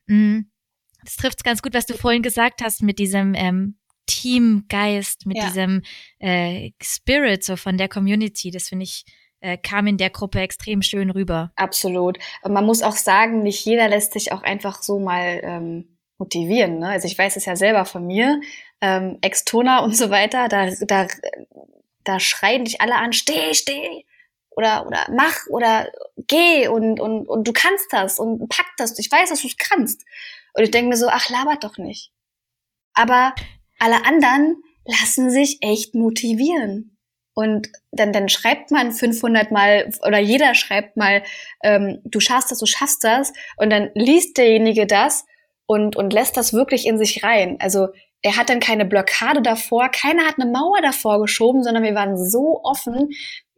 Mm, 0.05 0.41
das 1.03 1.15
trifft 1.15 1.43
ganz 1.43 1.61
gut, 1.61 1.73
was 1.73 1.85
du 1.85 1.95
vorhin 1.95 2.21
gesagt 2.21 2.61
hast 2.61 2.83
mit 2.83 2.99
diesem 2.99 3.33
ähm, 3.33 3.77
Teamgeist, 4.05 5.25
mit 5.25 5.37
ja. 5.37 5.47
diesem 5.47 5.81
äh, 6.19 6.71
Spirit 6.81 7.43
so 7.43 7.55
von 7.55 7.77
der 7.77 7.89
Community. 7.89 8.51
Das 8.51 8.69
finde 8.69 8.83
ich 8.83 9.05
äh, 9.39 9.57
kam 9.57 9.87
in 9.87 9.97
der 9.97 10.09
Gruppe 10.09 10.39
extrem 10.39 10.81
schön 10.81 11.09
rüber. 11.09 11.51
Absolut. 11.55 12.17
Und 12.41 12.53
man 12.53 12.65
muss 12.65 12.81
auch 12.81 12.95
sagen, 12.95 13.43
nicht 13.43 13.65
jeder 13.65 13.87
lässt 13.87 14.13
sich 14.13 14.31
auch 14.31 14.43
einfach 14.43 14.81
so 14.81 14.99
mal 14.99 15.39
ähm, 15.43 15.96
motivieren. 16.17 16.79
Ne? 16.79 16.89
Also 16.89 17.07
ich 17.07 17.17
weiß 17.17 17.35
es 17.35 17.45
ja 17.45 17.55
selber 17.55 17.85
von 17.85 18.05
mir, 18.05 18.41
ähm, 18.81 19.17
Extona 19.21 19.79
und 19.79 19.95
so 19.95 20.09
weiter, 20.09 20.47
da, 20.47 20.69
da, 20.81 21.07
da 22.03 22.19
schreien 22.19 22.65
dich 22.65 22.81
alle 22.81 22.95
an, 22.95 23.13
steh, 23.13 23.53
steh, 23.53 24.05
oder, 24.57 24.87
oder 24.87 25.07
mach, 25.11 25.45
oder 25.49 25.91
geh 26.17 26.67
und, 26.67 26.99
und, 26.99 27.27
und 27.27 27.47
du 27.47 27.53
kannst 27.53 27.91
das 27.91 28.19
und 28.19 28.49
pack 28.49 28.65
das, 28.77 28.97
ich 28.97 29.11
weiß, 29.11 29.29
dass 29.29 29.41
du 29.41 29.47
es 29.47 29.57
kannst. 29.57 30.03
Und 30.53 30.63
ich 30.63 30.71
denke 30.71 30.89
mir 30.89 30.97
so, 30.97 31.07
ach, 31.09 31.29
labert 31.29 31.63
doch 31.63 31.77
nicht. 31.77 32.11
Aber 32.93 33.35
alle 33.77 34.03
anderen 34.05 34.63
lassen 34.85 35.29
sich 35.29 35.59
echt 35.61 35.93
motivieren. 35.93 36.97
Und 37.35 37.67
dann, 37.91 38.11
dann 38.11 38.29
schreibt 38.29 38.71
man 38.71 38.91
500 38.91 39.51
Mal 39.51 39.93
oder 40.01 40.17
jeder 40.17 40.55
schreibt 40.55 40.97
mal, 40.97 41.21
ähm, 41.61 41.99
du 42.03 42.19
schaffst 42.19 42.49
das, 42.49 42.57
du 42.57 42.65
schaffst 42.65 43.03
das. 43.03 43.31
Und 43.57 43.69
dann 43.69 43.91
liest 43.93 44.37
derjenige 44.37 44.87
das 44.87 45.25
und, 45.67 45.95
und 45.95 46.13
lässt 46.13 46.37
das 46.37 46.53
wirklich 46.53 46.87
in 46.87 46.97
sich 46.97 47.23
rein. 47.23 47.57
Also 47.59 47.89
er 48.23 48.37
hat 48.37 48.49
dann 48.49 48.59
keine 48.59 48.85
Blockade 48.85 49.41
davor, 49.41 49.89
keiner 49.89 50.25
hat 50.25 50.35
eine 50.39 50.51
Mauer 50.51 50.81
davor 50.81 51.21
geschoben, 51.21 51.63
sondern 51.63 51.83
wir 51.83 51.93
waren 51.93 52.17
so 52.17 52.61
offen, 52.63 53.09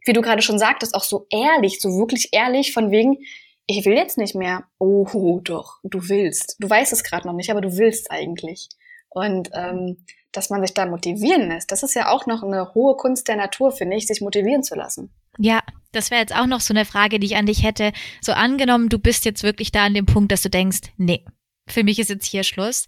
wie 0.04 0.12
du 0.12 0.20
gerade 0.20 0.42
schon 0.42 0.58
sagtest, 0.58 0.94
auch 0.94 1.04
so 1.04 1.26
ehrlich, 1.30 1.80
so 1.80 1.88
wirklich 1.90 2.28
ehrlich, 2.32 2.72
von 2.72 2.90
wegen, 2.90 3.18
ich 3.66 3.84
will 3.86 3.94
jetzt 3.94 4.18
nicht 4.18 4.34
mehr. 4.34 4.64
Oh, 4.78 5.40
doch, 5.42 5.78
du 5.84 6.08
willst. 6.08 6.56
Du 6.58 6.68
weißt 6.68 6.92
es 6.92 7.04
gerade 7.04 7.26
noch 7.26 7.34
nicht, 7.34 7.50
aber 7.50 7.60
du 7.60 7.78
willst 7.78 8.10
eigentlich. 8.10 8.68
Und 9.08 9.50
ähm, 9.54 10.04
dass 10.32 10.50
man 10.50 10.62
sich 10.62 10.74
da 10.74 10.86
motivieren 10.86 11.48
lässt, 11.48 11.70
das 11.72 11.82
ist 11.82 11.94
ja 11.94 12.08
auch 12.08 12.26
noch 12.26 12.42
eine 12.42 12.74
hohe 12.74 12.96
Kunst 12.96 13.28
der 13.28 13.36
Natur, 13.36 13.72
finde 13.72 13.96
ich, 13.96 14.06
sich 14.06 14.20
motivieren 14.20 14.62
zu 14.62 14.74
lassen. 14.74 15.12
Ja, 15.38 15.60
das 15.92 16.10
wäre 16.10 16.20
jetzt 16.20 16.34
auch 16.34 16.46
noch 16.46 16.60
so 16.60 16.72
eine 16.72 16.84
Frage, 16.84 17.18
die 17.18 17.26
ich 17.26 17.36
an 17.36 17.46
dich 17.46 17.64
hätte. 17.64 17.92
So 18.20 18.32
angenommen, 18.32 18.88
du 18.88 18.98
bist 18.98 19.24
jetzt 19.24 19.42
wirklich 19.42 19.72
da 19.72 19.84
an 19.84 19.94
dem 19.94 20.06
Punkt, 20.06 20.32
dass 20.32 20.42
du 20.42 20.50
denkst, 20.50 20.80
nee, 20.96 21.24
für 21.72 21.84
mich 21.84 21.98
ist 21.98 22.10
jetzt 22.10 22.26
hier 22.26 22.44
Schluss. 22.44 22.86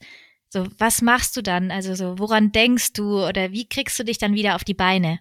So, 0.48 0.66
was 0.78 1.00
machst 1.00 1.36
du 1.36 1.42
dann? 1.42 1.70
Also 1.70 1.94
so, 1.94 2.18
woran 2.18 2.52
denkst 2.52 2.92
du 2.92 3.26
oder 3.26 3.52
wie 3.52 3.68
kriegst 3.68 3.98
du 3.98 4.04
dich 4.04 4.18
dann 4.18 4.34
wieder 4.34 4.54
auf 4.54 4.64
die 4.64 4.74
Beine? 4.74 5.20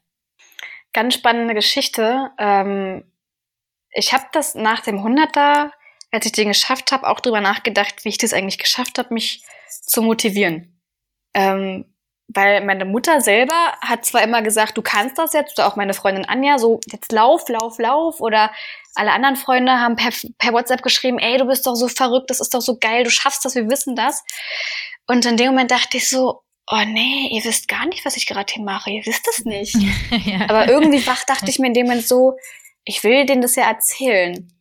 Ganz 0.94 1.14
spannende 1.14 1.54
Geschichte. 1.54 2.32
Ähm, 2.38 3.06
ich 3.92 4.14
habe 4.14 4.26
das 4.34 4.56
nach 4.56 4.82
dem 4.82 4.98
100er, 4.98 5.72
als 6.12 6.26
ich 6.26 6.34
den 6.34 6.50
geschafft 6.50 6.92
habe, 6.92 7.08
auch 7.08 7.22
drüber 7.22 7.40
nachgedacht, 7.40 8.04
wie 8.04 8.10
ich 8.10 8.18
das 8.18 8.34
eigentlich 8.34 8.58
geschafft 8.58 8.98
habe, 8.98 9.14
mich 9.14 9.44
zu 9.70 10.02
motivieren. 10.02 10.82
Ähm, 11.34 11.91
weil 12.34 12.64
meine 12.64 12.86
Mutter 12.86 13.22
selber 13.22 13.74
hat 13.82 14.06
zwar 14.06 14.24
immer 14.24 14.42
gesagt, 14.42 14.78
du 14.78 14.82
kannst 14.82 15.18
das 15.18 15.34
jetzt, 15.34 15.58
oder 15.58 15.68
auch 15.68 15.76
meine 15.76 15.94
Freundin 15.94 16.26
Anja, 16.26 16.58
so 16.58 16.80
jetzt 16.90 17.12
lauf, 17.12 17.48
lauf, 17.50 17.78
lauf, 17.80 18.22
oder 18.22 18.52
alle 18.96 19.12
anderen 19.12 19.36
Freunde 19.36 19.74
haben 19.80 19.96
per, 19.96 20.12
per 20.38 20.54
WhatsApp 20.54 20.82
geschrieben, 20.82 21.20
ey, 21.20 21.38
du 21.38 21.46
bist 21.46 21.66
doch 21.66 21.76
so 21.76 21.88
verrückt, 21.88 22.30
das 22.30 22.40
ist 22.40 22.54
doch 22.54 22.62
so 22.62 22.78
geil, 22.78 23.04
du 23.04 23.10
schaffst 23.10 23.46
das, 23.46 23.56
wir 23.56 23.70
wissen 23.70 23.96
das. 23.96 24.24
Und 25.08 25.26
in 25.26 25.38
dem 25.38 25.48
Moment 25.48 25.72
dachte 25.72 25.98
ich 25.98 26.10
so, 26.10 26.42
oh 26.70 26.84
nee, 26.86 27.30
ihr 27.32 27.44
wisst 27.44 27.68
gar 27.68 27.86
nicht, 27.86 28.06
was 28.06 28.18
ich 28.18 28.28
gerade 28.28 28.52
hier 28.52 28.64
mache, 28.64 28.92
ihr 28.92 29.06
wisst 29.06 29.28
es 29.28 29.46
nicht. 29.46 29.76
ja. 30.26 30.50
Aber 30.50 30.70
irgendwie 30.70 31.06
wach 31.08 31.24
dachte 31.26 31.50
ich 31.50 31.60
mir 31.60 31.68
in 31.68 31.74
dem 31.74 31.88
Moment 31.88 32.08
so, 32.08 32.38
ich 32.84 33.04
will 33.04 33.26
denen 33.26 33.42
das 33.42 33.56
ja 33.56 33.68
erzählen. 33.68 34.52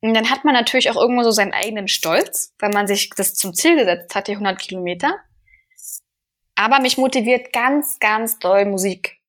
Und 0.00 0.14
dann 0.14 0.30
hat 0.30 0.44
man 0.44 0.54
natürlich 0.54 0.90
auch 0.90 0.96
irgendwo 0.96 1.24
so 1.24 1.30
seinen 1.30 1.52
eigenen 1.52 1.88
Stolz, 1.88 2.54
weil 2.58 2.70
man 2.70 2.86
sich 2.86 3.10
das 3.16 3.34
zum 3.34 3.52
Ziel 3.54 3.76
gesetzt 3.76 4.14
hat, 4.14 4.28
die 4.28 4.32
100 4.32 4.58
Kilometer. 4.58 5.16
Aber 6.58 6.80
mich 6.80 6.98
motiviert 6.98 7.52
ganz, 7.52 8.00
ganz 8.00 8.40
doll 8.40 8.64
Musik. 8.64 9.20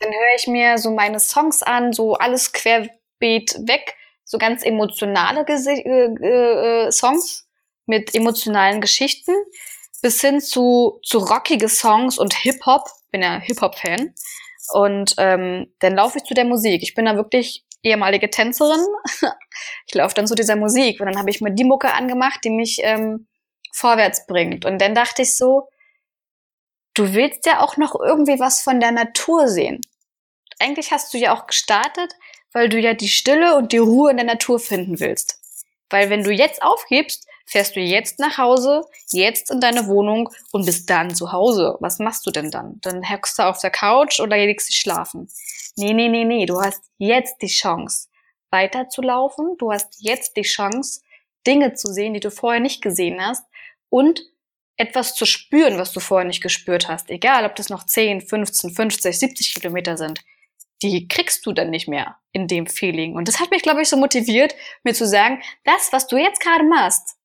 Dann 0.00 0.10
höre 0.10 0.36
ich 0.36 0.48
mir 0.48 0.76
so 0.76 0.90
meine 0.90 1.20
Songs 1.20 1.62
an, 1.62 1.92
so 1.92 2.14
alles 2.14 2.52
querbeet 2.52 3.54
weg, 3.68 3.94
so 4.24 4.38
ganz 4.38 4.64
emotionale 4.64 5.44
Gesi 5.44 5.70
äh, 5.70 6.86
äh, 6.86 6.90
Songs 6.90 7.48
mit 7.86 8.12
emotionalen 8.12 8.80
Geschichten 8.80 9.32
bis 10.02 10.20
hin 10.20 10.40
zu, 10.40 10.98
zu 11.04 11.18
rockige 11.18 11.68
Songs 11.68 12.18
und 12.18 12.34
Hip-Hop. 12.34 12.88
Bin 13.12 13.22
ja 13.22 13.38
Hip-Hop-Fan. 13.38 14.12
Und 14.72 15.14
ähm, 15.18 15.72
dann 15.78 15.94
laufe 15.94 16.18
ich 16.18 16.24
zu 16.24 16.34
der 16.34 16.44
Musik. 16.44 16.82
Ich 16.82 16.94
bin 16.94 17.04
da 17.04 17.14
wirklich 17.14 17.64
ehemalige 17.84 18.30
Tänzerin. 18.30 18.84
ich 19.86 19.94
laufe 19.94 20.16
dann 20.16 20.26
zu 20.26 20.34
dieser 20.34 20.56
Musik 20.56 20.98
und 20.98 21.06
dann 21.06 21.18
habe 21.18 21.30
ich 21.30 21.40
mir 21.40 21.52
die 21.52 21.62
Mucke 21.62 21.92
angemacht, 21.92 22.40
die 22.42 22.50
mich 22.50 22.80
ähm, 22.82 23.28
vorwärts 23.72 24.26
bringt. 24.26 24.64
Und 24.64 24.80
dann 24.80 24.96
dachte 24.96 25.22
ich 25.22 25.36
so, 25.36 25.68
du 26.94 27.12
willst 27.12 27.44
ja 27.46 27.60
auch 27.60 27.76
noch 27.76 27.94
irgendwie 27.94 28.38
was 28.40 28.62
von 28.62 28.80
der 28.80 28.92
Natur 28.92 29.48
sehen. 29.48 29.80
Eigentlich 30.58 30.92
hast 30.92 31.12
du 31.12 31.18
ja 31.18 31.34
auch 31.34 31.46
gestartet, 31.46 32.14
weil 32.52 32.68
du 32.68 32.78
ja 32.78 32.94
die 32.94 33.08
Stille 33.08 33.56
und 33.56 33.72
die 33.72 33.78
Ruhe 33.78 34.10
in 34.10 34.16
der 34.16 34.26
Natur 34.26 34.60
finden 34.60 35.00
willst. 35.00 35.40
Weil 35.90 36.08
wenn 36.10 36.22
du 36.22 36.30
jetzt 36.30 36.62
aufgibst, 36.62 37.26
fährst 37.46 37.76
du 37.76 37.80
jetzt 37.80 38.18
nach 38.18 38.38
Hause, 38.38 38.82
jetzt 39.10 39.50
in 39.50 39.60
deine 39.60 39.86
Wohnung 39.86 40.30
und 40.52 40.64
bist 40.64 40.88
dann 40.88 41.14
zu 41.14 41.32
Hause. 41.32 41.76
Was 41.80 41.98
machst 41.98 42.26
du 42.26 42.30
denn 42.30 42.50
dann? 42.50 42.80
Dann 42.80 43.08
hockst 43.08 43.38
du 43.38 43.42
auf 43.42 43.60
der 43.60 43.70
Couch 43.70 44.20
oder 44.20 44.36
legst 44.36 44.70
dich 44.70 44.76
schlafen. 44.76 45.28
Nee, 45.76 45.92
nee, 45.92 46.08
nee, 46.08 46.24
nee, 46.24 46.46
du 46.46 46.60
hast 46.60 46.82
jetzt 46.98 47.42
die 47.42 47.48
Chance, 47.48 48.08
weiterzulaufen. 48.50 49.56
Du 49.58 49.72
hast 49.72 49.96
jetzt 49.98 50.36
die 50.36 50.42
Chance, 50.42 51.02
Dinge 51.46 51.74
zu 51.74 51.92
sehen, 51.92 52.14
die 52.14 52.20
du 52.20 52.30
vorher 52.30 52.60
nicht 52.60 52.80
gesehen 52.80 53.24
hast 53.24 53.44
und 53.90 54.22
etwas 54.76 55.14
zu 55.14 55.24
spüren, 55.24 55.78
was 55.78 55.92
du 55.92 56.00
vorher 56.00 56.26
nicht 56.26 56.42
gespürt 56.42 56.88
hast, 56.88 57.10
egal 57.10 57.44
ob 57.44 57.54
das 57.56 57.68
noch 57.68 57.84
10, 57.84 58.22
15, 58.22 58.70
50, 58.70 59.18
70 59.18 59.54
Kilometer 59.54 59.96
sind, 59.96 60.20
die 60.82 61.08
kriegst 61.08 61.46
du 61.46 61.52
dann 61.52 61.70
nicht 61.70 61.88
mehr 61.88 62.16
in 62.32 62.48
dem 62.48 62.66
Feeling. 62.66 63.14
Und 63.14 63.28
das 63.28 63.40
hat 63.40 63.50
mich, 63.50 63.62
glaube 63.62 63.82
ich, 63.82 63.88
so 63.88 63.96
motiviert, 63.96 64.54
mir 64.82 64.94
zu 64.94 65.06
sagen, 65.06 65.42
das, 65.64 65.92
was 65.92 66.06
du 66.08 66.16
jetzt 66.16 66.40
gerade 66.40 66.64
machst, 66.64 67.16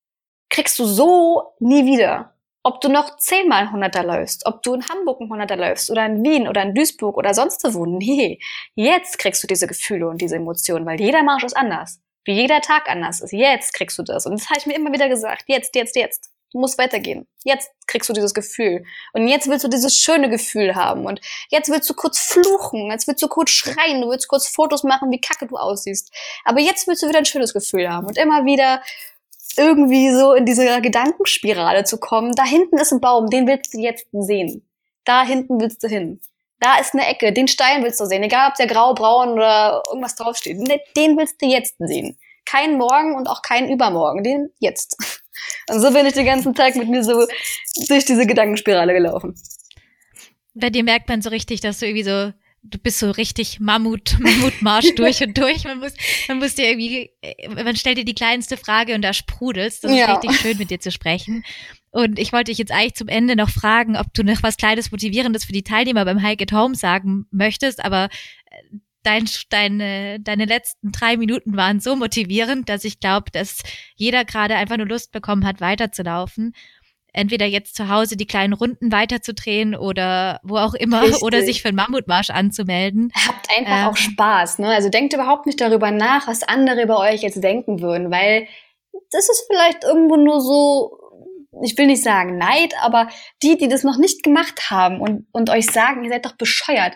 kriegst 0.48 0.78
du 0.78 0.84
so 0.84 1.54
nie 1.58 1.84
wieder. 1.84 2.34
Ob 2.62 2.80
du 2.82 2.88
noch 2.88 3.16
zehnmal 3.16 3.72
Hunderter 3.72 4.04
läufst, 4.04 4.44
ob 4.46 4.62
du 4.62 4.74
in 4.74 4.86
Hamburg 4.88 5.20
ein 5.20 5.30
Hunderter 5.30 5.56
läufst 5.56 5.90
oder 5.90 6.04
in 6.04 6.22
Wien 6.22 6.46
oder 6.46 6.62
in 6.62 6.74
Duisburg 6.74 7.16
oder 7.16 7.32
sonst 7.32 7.64
wo, 7.72 7.86
nee. 7.86 8.38
Jetzt 8.74 9.18
kriegst 9.18 9.42
du 9.42 9.46
diese 9.46 9.66
Gefühle 9.66 10.08
und 10.08 10.20
diese 10.20 10.36
Emotionen, 10.36 10.84
weil 10.84 11.00
jeder 11.00 11.22
Marsch 11.22 11.44
ist 11.44 11.56
anders. 11.56 12.00
Wie 12.24 12.34
jeder 12.34 12.60
Tag 12.60 12.88
anders 12.90 13.22
ist. 13.22 13.32
Jetzt 13.32 13.72
kriegst 13.72 13.98
du 13.98 14.02
das. 14.02 14.26
Und 14.26 14.38
das 14.38 14.50
habe 14.50 14.58
ich 14.58 14.66
mir 14.66 14.74
immer 14.74 14.92
wieder 14.92 15.08
gesagt. 15.08 15.44
Jetzt, 15.46 15.74
jetzt, 15.74 15.96
jetzt. 15.96 16.30
Du 16.52 16.58
musst 16.58 16.78
weitergehen. 16.78 17.28
Jetzt 17.44 17.70
kriegst 17.86 18.08
du 18.08 18.12
dieses 18.12 18.34
Gefühl. 18.34 18.84
Und 19.12 19.28
jetzt 19.28 19.48
willst 19.48 19.64
du 19.64 19.68
dieses 19.68 19.96
schöne 19.96 20.28
Gefühl 20.28 20.74
haben. 20.74 21.06
Und 21.06 21.20
jetzt 21.48 21.70
willst 21.70 21.88
du 21.88 21.94
kurz 21.94 22.18
fluchen. 22.18 22.90
Jetzt 22.90 23.06
willst 23.06 23.22
du 23.22 23.28
kurz 23.28 23.50
schreien. 23.50 24.00
Du 24.00 24.10
willst 24.10 24.28
kurz 24.28 24.48
Fotos 24.48 24.82
machen, 24.82 25.10
wie 25.10 25.20
kacke 25.20 25.46
du 25.46 25.56
aussiehst. 25.56 26.12
Aber 26.44 26.60
jetzt 26.60 26.88
willst 26.88 27.02
du 27.02 27.08
wieder 27.08 27.18
ein 27.18 27.24
schönes 27.24 27.52
Gefühl 27.52 27.88
haben. 27.88 28.06
Und 28.06 28.18
immer 28.18 28.44
wieder 28.44 28.82
irgendwie 29.56 30.12
so 30.12 30.32
in 30.32 30.44
diese 30.44 30.80
Gedankenspirale 30.80 31.84
zu 31.84 31.98
kommen. 31.98 32.34
Da 32.34 32.44
hinten 32.44 32.78
ist 32.78 32.92
ein 32.92 33.00
Baum, 33.00 33.30
den 33.30 33.46
willst 33.46 33.74
du 33.74 33.78
jetzt 33.78 34.06
sehen. 34.12 34.66
Da 35.04 35.24
hinten 35.24 35.60
willst 35.60 35.82
du 35.82 35.88
hin. 35.88 36.20
Da 36.60 36.78
ist 36.78 36.94
eine 36.94 37.06
Ecke, 37.06 37.32
den 37.32 37.48
Stein 37.48 37.82
willst 37.82 38.00
du 38.00 38.04
sehen. 38.04 38.22
Egal, 38.22 38.50
ob 38.50 38.54
der 38.56 38.66
grau, 38.66 38.92
braun 38.92 39.30
oder 39.32 39.82
irgendwas 39.88 40.14
draufsteht. 40.14 40.58
Den 40.96 41.16
willst 41.16 41.40
du 41.40 41.46
jetzt 41.46 41.76
sehen. 41.78 42.18
Kein 42.44 42.76
Morgen 42.76 43.16
und 43.16 43.28
auch 43.28 43.42
kein 43.42 43.70
Übermorgen. 43.70 44.22
Den 44.22 44.50
jetzt. 44.58 44.96
Und 45.68 45.80
so 45.80 45.92
bin 45.92 46.06
ich 46.06 46.14
den 46.14 46.26
ganzen 46.26 46.54
Tag 46.54 46.76
mit 46.76 46.88
mir 46.88 47.04
so 47.04 47.26
durch 47.88 48.04
diese 48.04 48.26
Gedankenspirale 48.26 48.92
gelaufen. 48.92 49.34
Bei 50.54 50.70
dir 50.70 50.84
merkt 50.84 51.08
man 51.08 51.22
so 51.22 51.30
richtig, 51.30 51.60
dass 51.60 51.78
du 51.78 51.86
irgendwie 51.86 52.02
so, 52.02 52.32
du 52.62 52.78
bist 52.78 52.98
so 52.98 53.10
richtig 53.10 53.60
Mammut, 53.60 54.16
Mammutmarsch 54.20 54.94
durch 54.96 55.22
und 55.22 55.36
durch. 55.38 55.64
Man 55.64 55.78
muss, 55.78 55.92
man 56.28 56.38
muss 56.38 56.54
dir 56.54 56.68
irgendwie, 56.68 57.10
man 57.48 57.76
stellt 57.76 57.98
dir 57.98 58.04
die 58.04 58.14
kleinste 58.14 58.56
Frage 58.56 58.94
und 58.94 59.02
da 59.02 59.12
sprudelst. 59.12 59.84
Das 59.84 59.92
ist 59.92 59.98
ja. 59.98 60.14
richtig 60.14 60.40
schön, 60.40 60.58
mit 60.58 60.70
dir 60.70 60.80
zu 60.80 60.90
sprechen. 60.90 61.44
Und 61.92 62.18
ich 62.18 62.32
wollte 62.32 62.50
dich 62.50 62.58
jetzt 62.58 62.72
eigentlich 62.72 62.94
zum 62.94 63.08
Ende 63.08 63.34
noch 63.34 63.50
fragen, 63.50 63.96
ob 63.96 64.14
du 64.14 64.22
noch 64.22 64.42
was 64.42 64.56
Kleines 64.56 64.92
Motivierendes 64.92 65.44
für 65.44 65.52
die 65.52 65.64
Teilnehmer 65.64 66.04
beim 66.04 66.22
Hike 66.22 66.44
at 66.44 66.52
Home 66.52 66.74
sagen 66.74 67.26
möchtest, 67.30 67.84
aber 67.84 68.08
äh, 68.46 68.76
dein, 69.02 69.28
deine, 69.48 70.20
deine 70.20 70.44
letzten 70.44 70.92
drei 70.92 71.16
Minuten 71.16 71.56
waren 71.56 71.80
so 71.80 71.96
motivierend, 71.96 72.68
dass 72.68 72.84
ich 72.84 73.00
glaube, 73.00 73.30
dass 73.32 73.62
jeder 73.96 74.24
gerade 74.24 74.56
einfach 74.56 74.76
nur 74.76 74.86
Lust 74.86 75.12
bekommen 75.12 75.46
hat, 75.46 75.60
weiterzulaufen. 75.60 76.54
Entweder 77.12 77.46
jetzt 77.46 77.74
zu 77.74 77.88
Hause 77.88 78.16
die 78.16 78.26
kleinen 78.26 78.52
Runden 78.52 78.92
weiterzudrehen 78.92 79.74
oder 79.74 80.38
wo 80.44 80.58
auch 80.58 80.74
immer 80.74 81.02
Richtig. 81.02 81.22
oder 81.22 81.42
sich 81.42 81.60
für 81.60 81.68
einen 81.68 81.76
Mammutmarsch 81.76 82.30
anzumelden. 82.30 83.10
Habt 83.26 83.48
einfach 83.56 83.82
ähm, 83.82 83.88
auch 83.88 83.96
Spaß, 83.96 84.60
ne? 84.60 84.68
Also 84.68 84.90
denkt 84.90 85.12
überhaupt 85.12 85.46
nicht 85.46 85.60
darüber 85.60 85.90
nach, 85.90 86.28
was 86.28 86.44
andere 86.44 86.82
über 86.82 87.00
euch 87.00 87.22
jetzt 87.22 87.42
denken 87.42 87.80
würden, 87.80 88.12
weil 88.12 88.46
das 89.10 89.28
ist 89.28 89.44
vielleicht 89.50 89.82
irgendwo 89.82 90.16
nur 90.16 90.40
so, 90.40 90.98
ich 91.64 91.76
will 91.76 91.86
nicht 91.86 92.04
sagen 92.04 92.38
Neid, 92.38 92.74
aber 92.80 93.08
die, 93.42 93.58
die 93.58 93.68
das 93.68 93.82
noch 93.82 93.98
nicht 93.98 94.22
gemacht 94.22 94.70
haben 94.70 95.00
und, 95.00 95.26
und 95.32 95.50
euch 95.50 95.66
sagen, 95.66 96.04
ihr 96.04 96.10
seid 96.10 96.26
doch 96.26 96.36
bescheuert, 96.36 96.94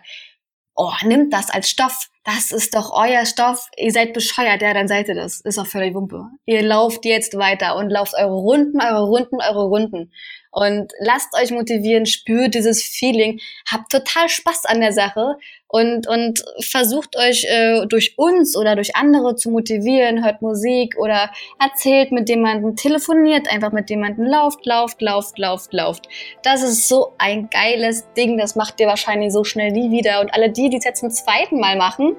oh, 0.75 0.93
nimmt 1.05 1.33
das 1.33 1.51
als 1.51 1.68
Stoff, 1.68 2.09
das 2.25 2.53
ist 2.53 2.75
doch 2.75 2.91
euer 2.93 3.27
Stoff, 3.27 3.68
ihr 3.77 3.93
seid 3.93 4.14
bescheuert, 4.14 4.62
ja, 4.62 4.72
dann 4.72 4.89
seid 4.89 5.09
ihr 5.09 5.14
das. 5.14 5.41
Ist 5.43 5.59
doch 5.59 5.66
völlig 5.66 5.95
Wumpe. 5.95 6.29
Ihr 6.47 6.62
lauft 6.62 7.05
jetzt 7.05 7.37
weiter 7.37 7.77
und 7.77 7.91
lauft 7.91 8.14
eure 8.14 8.35
Runden, 8.35 8.81
eure 8.81 9.05
Runden, 9.05 9.37
eure 9.41 9.64
Runden. 9.64 10.12
Und 10.55 10.93
lasst 11.01 11.35
euch 11.37 11.51
motivieren, 11.51 12.07
spürt 12.07 12.55
dieses 12.55 12.81
Feeling, 12.81 13.41
habt 13.69 13.91
total 13.91 14.29
Spaß 14.29 14.67
an 14.67 14.81
der 14.81 14.93
Sache 14.93 15.37
und, 15.67 16.07
und 16.07 16.45
versucht 16.61 17.17
euch 17.17 17.45
äh, 17.49 17.85
durch 17.89 18.15
uns 18.17 18.57
oder 18.57 18.77
durch 18.77 18.95
andere 18.95 19.35
zu 19.35 19.51
motivieren, 19.51 20.25
hört 20.25 20.43
Musik 20.43 20.97
oder 20.97 21.33
erzählt 21.59 22.13
mit 22.13 22.29
jemandem, 22.29 22.77
telefoniert 22.77 23.51
einfach 23.51 23.73
mit 23.73 23.91
jemandem, 23.91 24.27
lauft, 24.27 24.65
lauft, 24.65 25.03
lauft, 25.03 25.37
lauft, 25.41 25.73
lauft. 25.73 26.09
Das 26.45 26.63
ist 26.63 26.87
so 26.87 27.15
ein 27.19 27.51
geiles 27.51 28.07
Ding, 28.17 28.39
das 28.39 28.55
macht 28.55 28.79
ihr 28.79 28.87
wahrscheinlich 28.87 29.33
so 29.33 29.43
schnell 29.43 29.73
nie 29.73 29.91
wieder. 29.91 30.21
Und 30.21 30.33
alle 30.33 30.51
die, 30.51 30.71
die 30.71 30.77
es 30.77 30.85
jetzt 30.85 31.01
zum 31.01 31.11
zweiten 31.11 31.59
Mal 31.59 31.77
machen, 31.77 32.15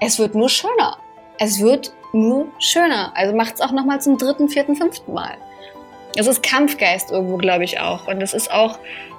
es 0.00 0.18
wird 0.18 0.34
nur 0.34 0.48
schöner. 0.48 0.98
Es 1.38 1.60
wird 1.60 1.92
nur 2.12 2.48
schöner. 2.58 3.12
Also 3.14 3.32
macht 3.32 3.54
es 3.54 3.60
auch 3.60 3.70
nochmal 3.70 4.00
zum 4.00 4.18
dritten, 4.18 4.48
vierten, 4.48 4.74
fünften 4.74 5.12
Mal. 5.12 5.36
Es 6.16 6.26
ist 6.26 6.42
Kampfgeist 6.42 7.10
irgendwo, 7.10 7.36
glaube 7.36 7.64
ich 7.64 7.80
auch. 7.80 8.06
Und 8.06 8.22
es 8.22 8.34
ist 8.34 8.50
auch, 8.50 8.78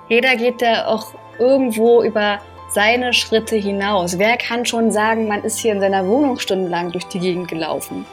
jeder 0.10 0.36
geht 0.36 0.62
da 0.62 0.88
auch 0.88 1.14
irgendwo 1.40 2.04
über 2.04 2.40
seine 2.70 3.14
Schritte 3.14 3.56
hinaus. 3.56 4.18
Wer 4.18 4.38
kann 4.38 4.66
schon 4.66 4.92
sagen, 4.92 5.28
man 5.28 5.44
ist 5.44 5.60
hier 5.60 5.74
in 5.74 5.80
seiner 5.80 6.08
Wohnung 6.08 6.40
stundenlang 6.40 6.92
durch 6.92 7.06
die 7.06 7.20
Gegend 7.20 7.48
gelaufen? 7.48 8.06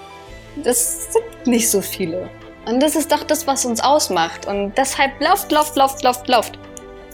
Das 0.57 1.13
sind 1.13 1.47
nicht 1.47 1.71
so 1.71 1.81
viele. 1.81 2.29
Und 2.67 2.81
das 2.81 2.97
ist 2.97 3.13
doch 3.13 3.23
das, 3.23 3.47
was 3.47 3.65
uns 3.65 3.81
ausmacht. 3.81 4.47
Und 4.47 4.77
deshalb 4.77 5.21
lauft, 5.21 5.51
lauft, 5.53 5.77
lauft, 5.77 6.03
lauft, 6.03 6.29
lauft. 6.29 6.59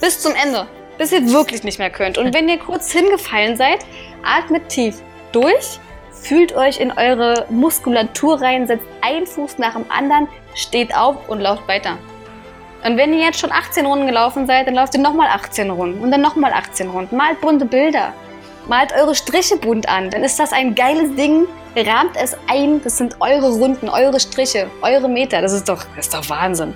Bis 0.01 0.19
zum 0.19 0.33
Ende. 0.35 0.67
Bis 0.97 1.11
ihr 1.11 1.31
wirklich 1.31 1.63
nicht 1.63 1.79
mehr 1.79 1.89
könnt. 1.89 2.17
Und 2.17 2.33
wenn 2.33 2.49
ihr 2.49 2.57
kurz 2.57 2.91
hingefallen 2.91 3.55
seid, 3.55 3.85
atmet 4.23 4.69
tief 4.69 5.01
durch, 5.31 5.79
fühlt 6.21 6.55
euch 6.55 6.79
in 6.79 6.91
eure 6.91 7.45
Muskulatur 7.49 8.41
rein, 8.41 8.67
setzt 8.67 8.87
einen 9.01 9.27
Fuß 9.27 9.57
nach 9.57 9.73
dem 9.73 9.85
anderen, 9.89 10.27
steht 10.55 10.95
auf 10.95 11.29
und 11.29 11.41
lauft 11.41 11.67
weiter. 11.67 11.97
Und 12.83 12.97
wenn 12.97 13.13
ihr 13.13 13.25
jetzt 13.25 13.39
schon 13.39 13.51
18 13.51 13.85
Runden 13.85 14.07
gelaufen 14.07 14.45
seid, 14.45 14.67
dann 14.67 14.75
lauft 14.75 14.93
ihr 14.93 15.01
nochmal 15.01 15.27
18 15.29 15.71
Runden 15.71 16.03
und 16.03 16.11
dann 16.11 16.21
nochmal 16.21 16.53
18 16.53 16.89
Runden. 16.89 17.15
Malt 17.17 17.41
bunte 17.41 17.65
Bilder. 17.65 18.13
Malt 18.67 18.93
eure 18.93 19.15
Striche 19.15 19.57
bunt 19.57 19.89
an. 19.89 20.09
Dann 20.09 20.23
ist 20.23 20.39
das 20.39 20.53
ein 20.53 20.75
geiles 20.75 21.15
Ding. 21.15 21.47
Rahmt 21.75 22.15
es 22.15 22.37
ein. 22.47 22.81
Das 22.83 22.97
sind 22.97 23.15
eure 23.19 23.49
Runden, 23.49 23.89
eure 23.89 24.19
Striche, 24.19 24.69
eure 24.81 25.09
Meter. 25.09 25.41
Das 25.41 25.51
ist 25.53 25.67
doch, 25.67 25.83
das 25.95 26.05
ist 26.05 26.13
doch 26.13 26.29
Wahnsinn. 26.29 26.73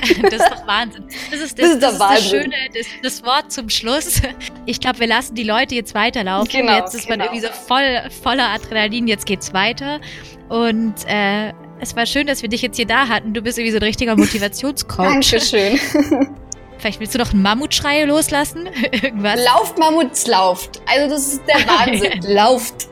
das 0.22 0.34
ist 0.34 0.50
doch 0.50 0.66
Wahnsinn. 0.66 1.04
Das 1.30 1.40
ist 1.40 1.58
das, 1.58 1.64
das, 1.64 1.74
ist 1.74 1.82
das, 1.82 1.92
ist 1.92 2.00
das 2.00 2.30
Schöne, 2.30 2.56
das, 2.74 2.86
das, 3.02 3.24
Wort 3.24 3.52
zum 3.52 3.68
Schluss. 3.68 4.20
Ich 4.66 4.80
glaube, 4.80 5.00
wir 5.00 5.06
lassen 5.06 5.34
die 5.34 5.44
Leute 5.44 5.74
jetzt 5.74 5.94
weiterlaufen. 5.94 6.50
Genau, 6.50 6.76
jetzt 6.76 6.94
ist 6.94 7.06
genau. 7.06 7.24
man 7.24 7.34
irgendwie 7.34 7.46
so 7.46 7.52
voll, 7.66 8.10
voller 8.22 8.48
Adrenalin. 8.50 9.08
Jetzt 9.08 9.26
geht's 9.26 9.52
weiter. 9.52 10.00
Und 10.48 10.94
äh, 11.06 11.52
es 11.80 11.94
war 11.96 12.06
schön, 12.06 12.26
dass 12.26 12.42
wir 12.42 12.48
dich 12.48 12.62
jetzt 12.62 12.76
hier 12.76 12.86
da 12.86 13.08
hatten. 13.08 13.34
Du 13.34 13.42
bist 13.42 13.58
irgendwie 13.58 13.72
so 13.72 13.78
ein 13.78 13.84
richtiger 13.84 14.16
Motivationscoach. 14.16 15.04
Dankeschön. 15.04 15.78
Vielleicht 16.78 17.00
willst 17.00 17.14
du 17.14 17.18
noch 17.18 17.32
einen 17.32 17.42
Mammutschrei 17.42 18.04
loslassen? 18.04 18.68
Irgendwas? 18.92 19.44
Lauft, 19.44 19.78
Mammuts, 19.78 20.28
lauft. 20.28 20.80
Also 20.86 21.08
das 21.10 21.32
ist 21.32 21.42
der 21.48 21.66
Wahnsinn. 21.66 22.22
lauft. 22.32 22.88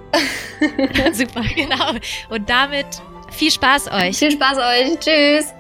Super, 1.13 1.43
genau. 1.55 1.93
Und 2.29 2.51
damit 2.51 2.87
viel 3.31 3.51
Spaß 3.51 3.93
euch. 3.93 4.17
Viel 4.17 4.33
Spaß 4.33 4.59
euch. 4.59 4.99
Tschüss. 4.99 5.53